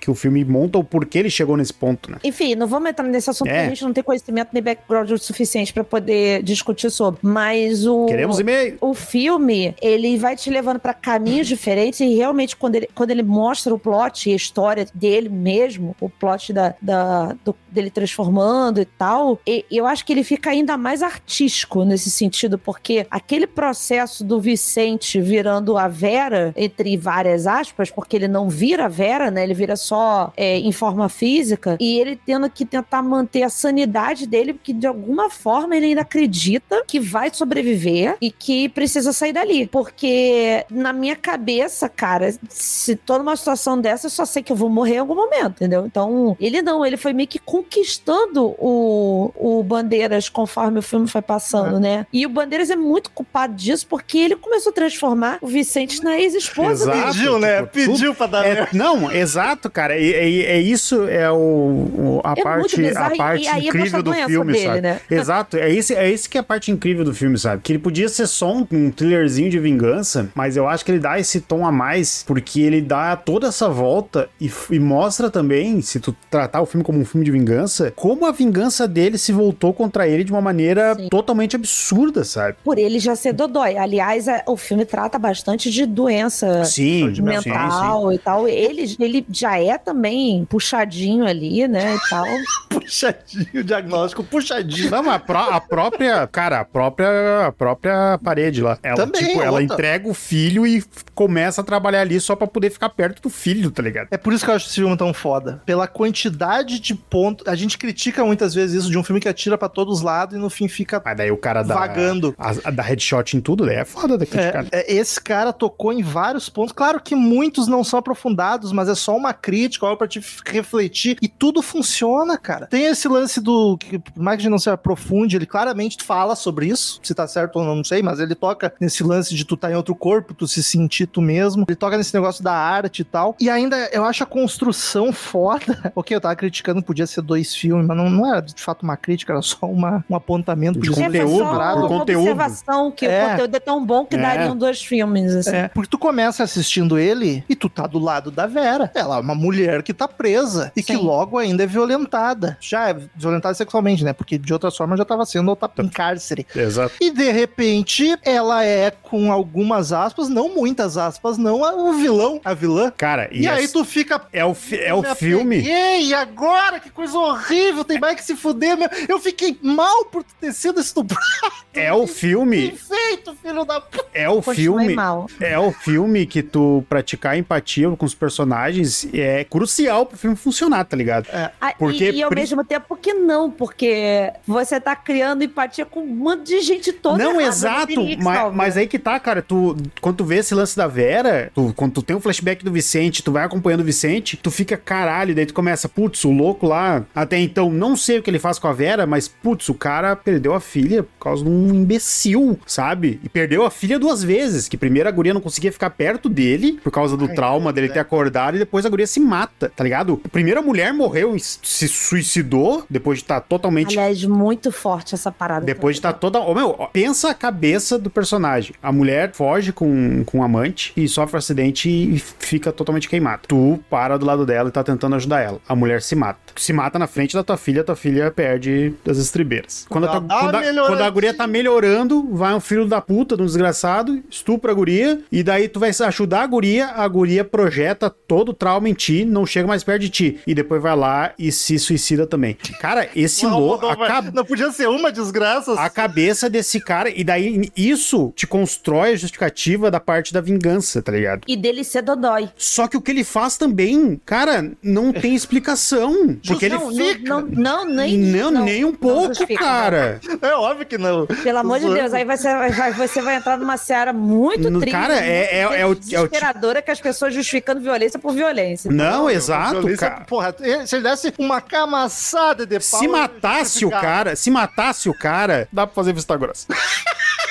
que 0.00 0.10
o 0.10 0.14
filme 0.14 0.44
monta 0.44 0.78
o 0.78 0.84
porquê 0.84 1.18
ele 1.18 1.30
chegou 1.30 1.56
nesse 1.56 1.72
ponto, 1.72 2.10
né? 2.10 2.18
Enfim, 2.24 2.54
não 2.54 2.66
vamos 2.66 2.90
entrar 2.90 3.06
nesse 3.06 3.28
assunto 3.30 3.48
É. 3.48 3.52
porque 3.54 3.66
a 3.66 3.68
gente 3.70 3.84
não 3.84 3.92
tem 3.92 4.02
conhecimento 4.04 4.48
nem 4.52 4.62
background 4.62 5.10
o 5.10 5.18
suficiente 5.18 5.72
pra 5.72 5.84
poder 5.84 6.42
discutir 6.42 6.90
sobre. 6.90 7.20
Mas 7.22 7.86
o. 7.86 8.06
Queremos 8.06 8.38
e-mail. 8.38 8.76
O 8.80 8.94
filme, 8.94 9.74
ele 9.80 10.16
vai 10.18 10.36
te 10.36 10.50
levando 10.50 10.78
pra 10.78 10.94
caminhos 10.94 11.46
diferentes 11.46 12.00
e 12.00 12.14
realmente 12.14 12.56
quando 12.56 12.76
ele, 12.76 12.88
quando 12.94 13.10
ele 13.10 13.22
mostra 13.22 13.74
o 13.74 13.78
plot 13.78 14.28
e 14.30 14.32
a 14.32 14.36
história 14.36 14.86
dele 14.94 15.28
mesmo, 15.28 15.94
o 16.00 16.08
plot 16.08 16.52
da, 16.52 16.74
da- 16.80 17.34
do- 17.44 17.56
dele 17.74 17.90
transformando 17.90 18.80
e 18.80 18.84
tal, 18.84 19.38
e- 19.46 19.64
eu 19.70 19.86
acho 19.86 20.04
que 20.04 20.12
ele 20.12 20.24
fica 20.24 20.50
ainda 20.50 20.76
mais 20.76 21.02
artístico 21.02 21.84
nesse 21.84 22.10
sentido, 22.10 22.58
porque 22.58 23.06
aquele 23.10 23.46
processo 23.46 24.24
do 24.24 24.40
Vicente 24.40 25.20
virando 25.20 25.76
a 25.76 25.88
Vera, 25.88 26.52
entre 26.56 26.96
várias 26.96 27.46
aspas, 27.46 27.90
porque 27.90 28.16
ele 28.16 28.28
não 28.28 28.48
vira 28.48 28.88
Vera, 28.88 29.30
né? 29.30 29.42
Ele 29.42 29.54
vira 29.54 29.76
só 29.76 30.32
é, 30.36 30.58
em 30.58 30.72
forma 30.72 31.08
física, 31.08 31.76
e 31.80 31.98
ele 31.98 32.18
tendo 32.24 32.48
que 32.48 32.64
tentar 32.64 33.02
manter 33.02 33.42
a 33.42 33.48
sanidade 33.48 34.26
dele, 34.26 34.52
porque 34.54 34.72
de 34.72 34.86
alguma 34.86 35.28
forma 35.30 35.76
ele 35.76 35.86
ainda 35.86 36.02
acredita 36.02 36.84
que 36.86 37.00
vai 37.00 37.30
sobreviver 37.32 38.16
e 38.20 38.30
que 38.30 38.68
precisa 38.68 39.12
sair 39.12 39.32
dali. 39.32 39.66
Porque 39.66 40.64
na 40.70 40.92
minha 40.92 41.16
cabeça, 41.16 41.88
cara, 41.88 42.34
se 42.48 42.96
tô 42.96 43.18
numa 43.18 43.36
situação 43.36 43.80
dessa, 43.80 44.06
eu 44.06 44.10
só 44.10 44.24
sei 44.24 44.42
que 44.42 44.52
eu 44.52 44.56
vou 44.56 44.68
morrer 44.68 44.94
em 44.96 44.98
algum 44.98 45.14
momento, 45.14 45.52
entendeu? 45.56 45.86
Então, 45.86 46.36
ele 46.38 46.62
não, 46.62 46.84
ele 46.84 46.96
foi 46.96 47.12
meio 47.12 47.28
que 47.28 47.38
conquistando 47.64 48.54
o, 48.58 49.32
o 49.34 49.62
Bandeiras 49.62 50.28
conforme 50.28 50.78
o 50.78 50.82
filme 50.82 51.06
foi 51.08 51.22
passando, 51.22 51.78
né? 51.80 52.06
E 52.12 52.24
o 52.24 52.28
Bandeiras 52.28 52.70
é 52.70 52.76
muito 52.76 53.10
culpado 53.10 53.54
disso 53.54 53.86
porque 53.88 54.18
ele 54.18 54.36
começou 54.36 54.70
a 54.70 54.74
transformar 54.74 55.38
o 55.40 55.46
Vicente 55.46 56.02
na 56.02 56.18
ex-esposa 56.18 56.90
dele. 56.90 57.04
Pediu, 57.06 57.38
né? 57.38 57.58
tipo, 57.62 57.72
Pediu 57.72 58.14
pra 58.14 58.26
dar 58.26 58.46
É, 58.46 58.54
merda. 58.54 58.68
não, 58.72 59.10
exato, 59.12 59.70
cara. 59.70 59.94
É, 59.96 60.02
é- 60.04 60.40
é 60.56 60.60
isso, 60.60 61.04
é 61.08 61.30
o, 61.30 61.34
o- 61.36 62.20
a 62.24 62.32
É 62.36 62.42
parte, 62.42 62.86
a 62.86 63.10
parte 63.10 63.42
e 63.42 63.46
mostra 63.46 63.58
incrível 63.58 64.02
do 64.02 64.12
filme, 64.14 64.52
dele, 64.52 64.64
sabe? 64.66 64.80
né? 64.80 65.00
Exato, 65.10 65.56
é 65.56 65.68
isso, 65.70 65.92
é 65.92 66.10
isso 66.10 66.28
que 66.30 66.36
é 66.38 66.40
a 66.40 66.44
parte 66.44 66.70
incrível 66.70 67.04
do 67.04 67.14
filme, 67.14 67.38
sabe? 67.38 67.62
Que 67.62 67.72
ele 67.72 67.78
podia 67.78 68.08
ser 68.08 68.26
só 68.26 68.52
um, 68.52 68.66
um 68.72 68.90
thrillerzinho 68.90 69.50
de 69.50 69.58
vingança, 69.58 70.28
mas 70.34 70.56
eu 70.56 70.68
acho 70.68 70.84
que 70.84 70.90
ele 70.92 70.98
dá 71.00 71.18
esse 71.18 71.40
tom 71.40 71.66
a 71.66 71.72
mais, 71.72 72.24
porque 72.26 72.60
ele 72.60 72.80
dá 72.80 73.16
toda 73.16 73.48
essa 73.48 73.68
volta 73.68 74.28
e, 74.40 74.50
e 74.70 74.78
mostra 74.78 75.30
também, 75.30 75.80
se 75.82 76.00
tu 76.00 76.14
tratar 76.30 76.60
o 76.62 76.66
filme 76.66 76.84
como 76.84 76.98
um 76.98 77.04
filme 77.04 77.24
de 77.24 77.30
vingança, 77.30 77.53
como 77.96 78.26
a 78.26 78.32
vingança 78.32 78.86
dele 78.88 79.18
se 79.18 79.32
voltou 79.32 79.72
contra 79.72 80.06
ele 80.08 80.24
de 80.24 80.32
uma 80.32 80.40
maneira 80.40 80.94
Sim. 80.94 81.08
totalmente 81.08 81.56
absurda, 81.56 82.24
sabe? 82.24 82.56
Por 82.64 82.78
ele 82.78 82.98
já 82.98 83.14
ser 83.16 83.32
dodói. 83.32 83.76
Aliás, 83.76 84.28
é- 84.28 84.42
o 84.46 84.56
filme 84.56 84.84
trata 84.84 85.18
bastante 85.18 85.70
de 85.70 85.86
doença 85.86 86.64
Sim, 86.64 87.10
mental. 87.20 87.42
mental 87.52 88.12
e 88.12 88.18
tal. 88.18 88.48
Ele, 88.48 88.96
ele 88.98 89.26
já 89.30 89.58
é 89.58 89.76
também 89.78 90.44
puxadinho 90.46 91.26
ali, 91.26 91.66
né, 91.68 91.94
e 91.96 92.08
tal. 92.08 92.24
Puxadinho, 92.74 93.60
o 93.60 93.64
diagnóstico 93.64 94.24
puxadinho. 94.24 94.90
Não, 94.90 95.02
mas 95.02 95.14
a, 95.14 95.18
pró- 95.18 95.48
a 95.50 95.60
própria, 95.60 96.26
cara, 96.26 96.60
a 96.60 96.64
própria, 96.64 97.46
a 97.46 97.52
própria 97.52 98.18
parede 98.22 98.60
lá. 98.60 98.78
Ela, 98.82 98.96
Também, 98.96 99.24
tipo, 99.26 99.40
ela 99.40 99.60
outra. 99.60 99.64
entrega 99.74 100.08
o 100.08 100.14
filho 100.14 100.66
e 100.66 100.82
começa 101.14 101.60
a 101.60 101.64
trabalhar 101.64 102.00
ali 102.00 102.20
só 102.20 102.34
pra 102.34 102.46
poder 102.46 102.70
ficar 102.70 102.88
perto 102.90 103.22
do 103.22 103.30
filho, 103.30 103.70
tá 103.70 103.82
ligado? 103.82 104.08
É 104.10 104.16
por 104.16 104.32
isso 104.32 104.44
que 104.44 104.50
eu 104.50 104.54
acho 104.54 104.66
esse 104.66 104.74
filme 104.74 104.96
tão 104.96 105.14
foda. 105.14 105.62
Pela 105.64 105.86
quantidade 105.86 106.78
de 106.80 106.94
pontos. 106.94 107.43
A 107.46 107.54
gente 107.54 107.76
critica 107.78 108.24
muitas 108.24 108.54
vezes 108.54 108.82
isso 108.82 108.90
de 108.90 108.98
um 108.98 109.02
filme 109.04 109.20
que 109.20 109.28
atira 109.28 109.56
pra 109.58 109.68
todos 109.68 109.98
os 109.98 110.02
lados 110.02 110.36
e 110.36 110.38
no 110.38 110.48
fim 110.50 110.68
fica. 110.68 111.00
Mas 111.04 111.16
daí 111.16 111.30
o 111.30 111.36
cara 111.36 111.62
dá. 111.62 111.74
Vagando. 111.74 112.34
A, 112.38 112.50
a- 112.64 112.70
dá 112.70 112.82
headshot 112.82 113.36
em 113.36 113.40
tudo, 113.40 113.66
daí 113.66 113.76
é 113.76 113.84
foda 113.84 114.16
da 114.18 114.24
criticar. 114.26 114.66
É, 114.72 114.92
é, 114.92 114.94
esse 114.96 115.20
cara 115.20 115.52
tocou 115.52 115.92
em 115.92 116.02
vários 116.02 116.48
pontos. 116.48 116.72
Claro 116.72 117.00
que 117.00 117.14
muitos 117.14 117.66
não 117.68 117.82
são 117.84 117.98
aprofundados, 117.98 118.72
mas 118.72 118.88
é 118.88 118.94
só 118.94 119.16
uma 119.16 119.32
crítica, 119.32 119.86
algo 119.86 119.98
pra 119.98 120.08
te 120.08 120.20
refletir. 120.46 121.16
E 121.20 121.28
tudo 121.28 121.62
funciona, 121.62 122.36
cara. 122.38 122.66
Tem 122.66 122.84
esse 122.86 123.08
lance 123.08 123.40
do. 123.40 123.76
Que, 123.78 123.98
por 123.98 124.22
mais 124.22 124.36
que 124.36 124.40
a 124.40 124.44
gente 124.44 124.50
não 124.50 124.58
se 124.58 124.70
aprofunde, 124.70 125.36
ele 125.36 125.46
claramente 125.46 126.02
fala 126.02 126.34
sobre 126.36 126.66
isso. 126.66 127.00
Se 127.02 127.14
tá 127.14 127.26
certo 127.26 127.56
ou 127.56 127.64
não, 127.64 127.76
não 127.76 127.84
sei, 127.84 128.02
mas 128.02 128.20
ele 128.20 128.34
toca 128.34 128.72
nesse 128.80 129.02
lance 129.02 129.34
de 129.34 129.44
tu 129.44 129.56
tá 129.56 129.70
em 129.70 129.74
outro 129.74 129.94
corpo, 129.94 130.34
tu 130.34 130.46
se 130.46 130.62
sentir 130.62 131.06
tu 131.06 131.20
mesmo. 131.20 131.64
Ele 131.68 131.76
toca 131.76 131.96
nesse 131.96 132.14
negócio 132.14 132.42
da 132.42 132.52
arte 132.52 133.00
e 133.00 133.04
tal. 133.04 133.36
E 133.40 133.50
ainda 133.50 133.76
eu 133.92 134.04
acho 134.04 134.22
a 134.22 134.26
construção 134.26 135.12
foda. 135.14 135.92
ok, 135.94 136.16
eu 136.16 136.20
tava 136.20 136.36
criticando 136.36 136.82
podia 136.82 137.06
ser 137.06 137.22
dois 137.34 137.54
filmes, 137.54 137.86
mas 137.86 137.96
não, 137.96 138.08
não 138.08 138.30
era 138.32 138.40
de 138.40 138.62
fato 138.62 138.82
uma 138.84 138.96
crítica, 138.96 139.32
era 139.32 139.42
só 139.42 139.66
uma, 139.66 140.04
um 140.08 140.14
apontamento. 140.14 140.78
De 140.78 140.90
conteúdo, 140.90 141.44
por 141.44 141.56
uma 141.56 141.88
conteúdo. 141.88 142.20
observação 142.20 142.90
que 142.92 143.06
É. 143.06 143.24
o 143.26 143.30
conteúdo 143.30 143.56
é 143.56 143.60
tão 143.60 143.84
bom 143.84 144.04
que 144.04 144.14
É. 144.16 144.20
dariam 144.20 144.56
dois 144.56 144.82
filmes, 144.82 145.34
assim. 145.34 145.56
É, 145.56 145.68
porque 145.68 145.88
tu 145.90 145.98
começa 145.98 146.42
assistindo 146.44 146.98
ele 146.98 147.44
e 147.48 147.56
tu 147.56 147.68
tá 147.68 147.86
do 147.86 147.98
lado 147.98 148.30
da 148.30 148.46
Vera. 148.46 148.90
Ela 148.94 149.16
é 149.16 149.20
uma 149.20 149.34
mulher 149.34 149.82
que 149.82 149.92
tá 149.92 150.06
presa 150.06 150.70
e 150.76 150.82
que 150.82 150.94
Sim. 150.96 151.02
logo 151.02 151.38
ainda 151.38 151.62
é 151.64 151.66
violentada. 151.66 152.56
Já 152.60 152.90
é 152.90 152.96
violentada 153.16 153.54
sexualmente, 153.54 154.04
né? 154.04 154.12
Porque 154.12 154.38
de 154.38 154.52
outra 154.52 154.70
forma 154.70 154.96
já 154.96 155.04
tava 155.04 155.24
sendo 155.26 155.48
ou 155.48 155.56
tá 155.56 155.70
em 155.78 155.88
cárcere. 155.88 156.46
Exato. 156.54 156.94
E 157.00 157.10
de 157.10 157.30
repente 157.32 158.16
ela 158.22 158.64
é, 158.64 158.90
com 158.90 159.32
algumas 159.32 159.92
aspas, 159.92 160.28
não 160.28 160.54
muitas 160.54 160.96
aspas, 160.96 161.36
não, 161.38 161.64
a- 161.64 161.74
o 161.74 161.92
vilão, 161.94 162.40
a 162.44 162.54
vilã. 162.54 162.92
Cara, 162.96 163.28
E, 163.32 163.42
e, 163.42 163.48
aí 163.48 163.66
tu 163.68 163.84
fica. 163.84 164.20
é 164.32 164.44
o, 164.44 164.54
fi- 164.54 164.78
é 164.80 164.92
o 164.94 165.02
me 165.02 165.14
filme. 165.14 165.60
E 165.60 166.12
agora? 166.14 166.78
Que 166.80 166.90
coisa 166.90 167.13
horrível, 167.14 167.84
tem 167.84 167.98
mais 167.98 168.16
que 168.16 168.24
se 168.24 168.36
fuder. 168.36 168.76
Meu. 168.76 168.88
Eu 169.08 169.18
fiquei 169.20 169.58
mal 169.62 170.06
por 170.06 170.24
ter 170.40 170.52
sido 170.52 170.80
estuprado. 170.80 171.24
É 171.72 171.92
o 171.92 172.06
filme. 172.06 172.78
Bem 172.88 173.03
feito, 173.08 173.34
filho 173.42 173.64
da 173.64 173.80
puta. 173.80 174.04
É 174.14 174.28
o 174.28 174.40
Continuei 174.42 174.86
filme. 174.86 174.94
mal. 174.94 175.26
É 175.40 175.58
o 175.58 175.72
filme 175.72 176.26
que 176.26 176.42
tu 176.42 176.84
praticar 176.88 177.36
empatia 177.36 177.90
com 177.90 178.06
os 178.06 178.14
personagens 178.14 179.06
é 179.12 179.44
crucial 179.44 180.06
pro 180.06 180.16
filme 180.16 180.36
funcionar, 180.36 180.84
tá 180.84 180.96
ligado? 180.96 181.26
Ah, 181.32 181.74
Porque 181.78 182.10
e, 182.10 182.16
e 182.16 182.22
ao 182.22 182.30
pri- 182.30 182.40
mesmo 182.40 182.64
tempo 182.64 182.96
que 182.96 183.12
não, 183.14 183.50
porque 183.50 184.32
você 184.46 184.80
tá 184.80 184.94
criando 184.94 185.42
empatia 185.44 185.84
com 185.84 186.00
um 186.00 186.06
monte 186.06 186.44
de 186.44 186.60
gente 186.60 186.92
toda 186.92 187.18
não, 187.22 187.32
errada, 187.40 187.48
exato. 187.48 187.86
que 187.86 188.16
Mas, 188.22 188.54
mas 188.54 188.76
aí 188.76 188.86
que 188.86 188.98
tá, 188.98 189.18
cara. 189.18 189.42
Tu, 189.42 189.76
quando 190.00 190.16
tu 190.18 190.24
vê 190.24 190.36
esse 190.36 190.54
lance 190.54 190.76
da 190.76 190.86
Vera, 190.86 191.50
tu- 191.54 191.72
quando 191.76 191.92
tu 191.94 192.02
tem 192.02 192.14
um 192.16 192.20
flashback 192.20 192.64
do 192.64 192.72
Vicente, 192.72 193.22
tu 193.22 193.32
vai 193.32 193.44
acompanhando 193.44 193.80
o 193.80 193.84
Vicente, 193.84 194.36
tu 194.36 194.50
fica 194.50 194.76
caralho. 194.76 195.34
Daí 195.34 195.46
tu 195.46 195.54
começa, 195.54 195.88
putz, 195.88 196.24
o 196.24 196.30
louco 196.30 196.66
lá. 196.66 197.04
Até 197.14 197.38
então, 197.38 197.70
não 197.70 197.96
sei 197.96 198.18
o 198.18 198.22
que 198.22 198.30
ele 198.30 198.38
faz 198.38 198.58
com 198.58 198.68
a 198.68 198.72
Vera, 198.72 199.06
mas 199.06 199.28
putz, 199.28 199.68
o 199.68 199.74
cara 199.74 200.14
perdeu 200.16 200.54
a 200.54 200.60
filha 200.60 201.02
por 201.02 201.24
causa 201.24 201.42
de 201.44 201.50
um 201.50 201.74
imbecil, 201.74 202.58
sabe? 202.66 203.03
E 203.22 203.28
perdeu 203.28 203.64
a 203.64 203.70
filha 203.70 203.98
duas 203.98 204.22
vezes. 204.22 204.68
Que 204.68 204.76
primeiro 204.76 205.08
a 205.08 205.12
guria 205.12 205.34
não 205.34 205.40
conseguia 205.40 205.72
ficar 205.72 205.90
perto 205.90 206.28
dele 206.28 206.78
por 206.82 206.90
causa 206.90 207.16
do 207.16 207.26
Ai, 207.26 207.34
trauma 207.34 207.72
dele 207.72 207.88
é. 207.88 207.90
ter 207.90 207.98
acordado 208.00 208.56
e 208.56 208.58
depois 208.58 208.84
a 208.86 208.88
guria 208.88 209.06
se 209.06 209.20
mata, 209.20 209.70
tá 209.74 209.82
ligado? 209.84 210.20
Primeiro 210.32 210.60
a 210.60 210.62
mulher 210.62 210.92
morreu 210.92 211.34
e 211.36 211.40
se 211.40 211.88
suicidou 211.88 212.84
depois 212.88 213.18
de 213.18 213.24
estar 213.24 213.40
totalmente 213.40 213.98
Aliás, 213.98 214.24
muito 214.24 214.70
forte 214.72 215.14
essa 215.14 215.30
parada. 215.30 215.64
depois 215.66 215.96
de 215.96 215.98
estar 216.00 216.12
toda. 216.14 216.38
Ô, 216.40 216.54
meu, 216.54 216.72
pensa 216.92 217.30
a 217.30 217.34
cabeça 217.34 217.98
do 217.98 218.08
personagem. 218.10 218.74
A 218.82 218.92
mulher 218.92 219.32
foge 219.32 219.72
com, 219.72 220.22
com 220.24 220.38
um 220.38 220.42
amante 220.42 220.92
e 220.96 221.06
sofre 221.08 221.36
um 221.36 221.38
acidente 221.38 221.88
e 221.88 222.18
fica 222.18 222.72
totalmente 222.72 223.08
queimada. 223.08 223.42
Tu 223.46 223.78
para 223.90 224.16
do 224.16 224.24
lado 224.26 224.46
dela 224.46 224.68
e 224.68 224.72
tá 224.72 224.82
tentando 224.82 225.16
ajudar 225.16 225.40
ela. 225.40 225.60
A 225.68 225.74
mulher 225.74 226.00
se 226.02 226.14
mata. 226.14 226.38
Se 226.56 226.72
mata 226.72 226.98
na 226.98 227.06
frente 227.06 227.34
da 227.34 227.42
tua 227.42 227.56
filha, 227.56 227.82
tua 227.84 227.96
filha 227.96 228.30
perde 228.30 228.94
das 229.04 229.18
estribeiras. 229.18 229.86
Quando, 229.88 230.04
a, 230.04 230.08
tua- 230.20 230.20
quando, 230.40 230.54
a, 230.56 230.86
quando 230.86 231.02
a 231.02 231.10
guria 231.10 231.34
tá 231.34 231.46
melhorando, 231.46 232.28
vai 232.32 232.54
um 232.54 232.60
filho 232.60 232.83
da 232.88 233.00
puta 233.00 233.36
de 233.36 233.42
um 233.42 233.46
desgraçado, 233.46 234.22
estupra 234.30 234.72
a 234.72 234.74
guria, 234.74 235.20
e 235.30 235.42
daí 235.42 235.68
tu 235.68 235.78
vai 235.80 235.90
ajudar 235.90 236.42
a 236.42 236.46
guria, 236.46 236.86
a 236.88 237.06
guria 237.08 237.44
projeta 237.44 238.08
todo 238.10 238.50
o 238.50 238.54
trauma 238.54 238.88
em 238.88 238.94
ti, 238.94 239.24
não 239.24 239.46
chega 239.46 239.66
mais 239.68 239.82
perto 239.84 240.02
de 240.02 240.10
ti. 240.10 240.40
E 240.46 240.54
depois 240.54 240.82
vai 240.82 240.96
lá 240.96 241.32
e 241.38 241.50
se 241.52 241.78
suicida 241.78 242.26
também. 242.26 242.54
Cara, 242.80 243.08
esse 243.14 243.44
Não, 243.44 243.58
louco. 243.58 243.86
não, 243.86 243.96
cab- 243.96 244.32
não 244.34 244.44
podia 244.44 244.70
ser 244.72 244.88
uma 244.88 245.10
desgraça. 245.12 245.72
a 245.74 245.88
cabeça 245.90 246.48
desse 246.50 246.80
cara, 246.80 247.08
e 247.10 247.22
daí 247.24 247.70
isso 247.76 248.32
te 248.36 248.46
constrói 248.46 249.12
a 249.12 249.16
justificativa 249.16 249.90
da 249.90 250.00
parte 250.00 250.32
da 250.32 250.40
vingança, 250.40 251.02
tá 251.02 251.12
ligado? 251.12 251.42
E 251.46 251.56
dele 251.56 251.84
ser 251.84 252.02
dodói. 252.02 252.48
Só 252.56 252.86
que 252.88 252.96
o 252.96 253.00
que 253.00 253.10
ele 253.10 253.24
faz 253.24 253.56
também, 253.56 254.20
cara, 254.24 254.70
não 254.82 255.12
tem 255.12 255.34
explicação. 255.36 256.36
Porque 256.46 256.66
ele 256.66 256.74
não, 256.74 256.90
fica. 256.94 257.28
não, 257.28 257.40
não, 257.42 257.84
não, 257.84 257.94
nem 257.94 258.18
Não, 258.18 258.50
nem 258.64 258.84
um 258.84 258.94
pouco, 258.94 259.32
cara. 259.56 260.20
É 260.42 260.54
óbvio 260.54 260.86
que 260.86 260.98
não. 260.98 261.26
Pelo 261.26 261.58
amor 261.58 261.78
de 261.80 261.88
Deus, 261.92 262.12
aí 262.12 262.24
você 262.24 262.48
vai, 262.74 262.92
você 262.92 263.20
vai 263.22 263.36
entrar 263.36 263.56
numa 263.56 263.76
seara 263.76 264.12
muito 264.12 264.70
No- 264.70 264.80
triste. 264.80 264.94
cara, 264.96 265.14
é- 265.24 265.58
é- 265.58 265.60
é 265.60 265.68
o- 265.68 265.72
é 265.74 265.86
o 265.86 265.94
desesperadora 265.94 266.82
que 266.82 266.90
as 266.90 267.00
pessoas 267.00 267.32
justificando 267.34 267.80
violência 267.80 268.18
por 268.18 268.32
violência. 268.34 268.90
Não, 268.90 269.28
exato, 269.30 269.80
Violência, 269.80 270.10
cara. 270.10 270.24
Porra, 270.24 270.54
se 270.86 270.96
ele 270.96 271.02
desse 271.08 271.32
uma 271.38 271.60
camaçada 271.60 272.66
de 272.66 272.78
pau... 272.78 273.00
Se 273.00 273.08
matasse 273.08 273.84
o 273.84 273.90
cara, 273.90 274.36
se 274.36 274.50
matasse 274.50 275.08
o 275.08 275.14
cara, 275.14 275.68
dá 275.72 275.86
pra 275.86 275.94
fazer 275.94 276.12
vista 276.12 276.36
grossa. 276.36 276.66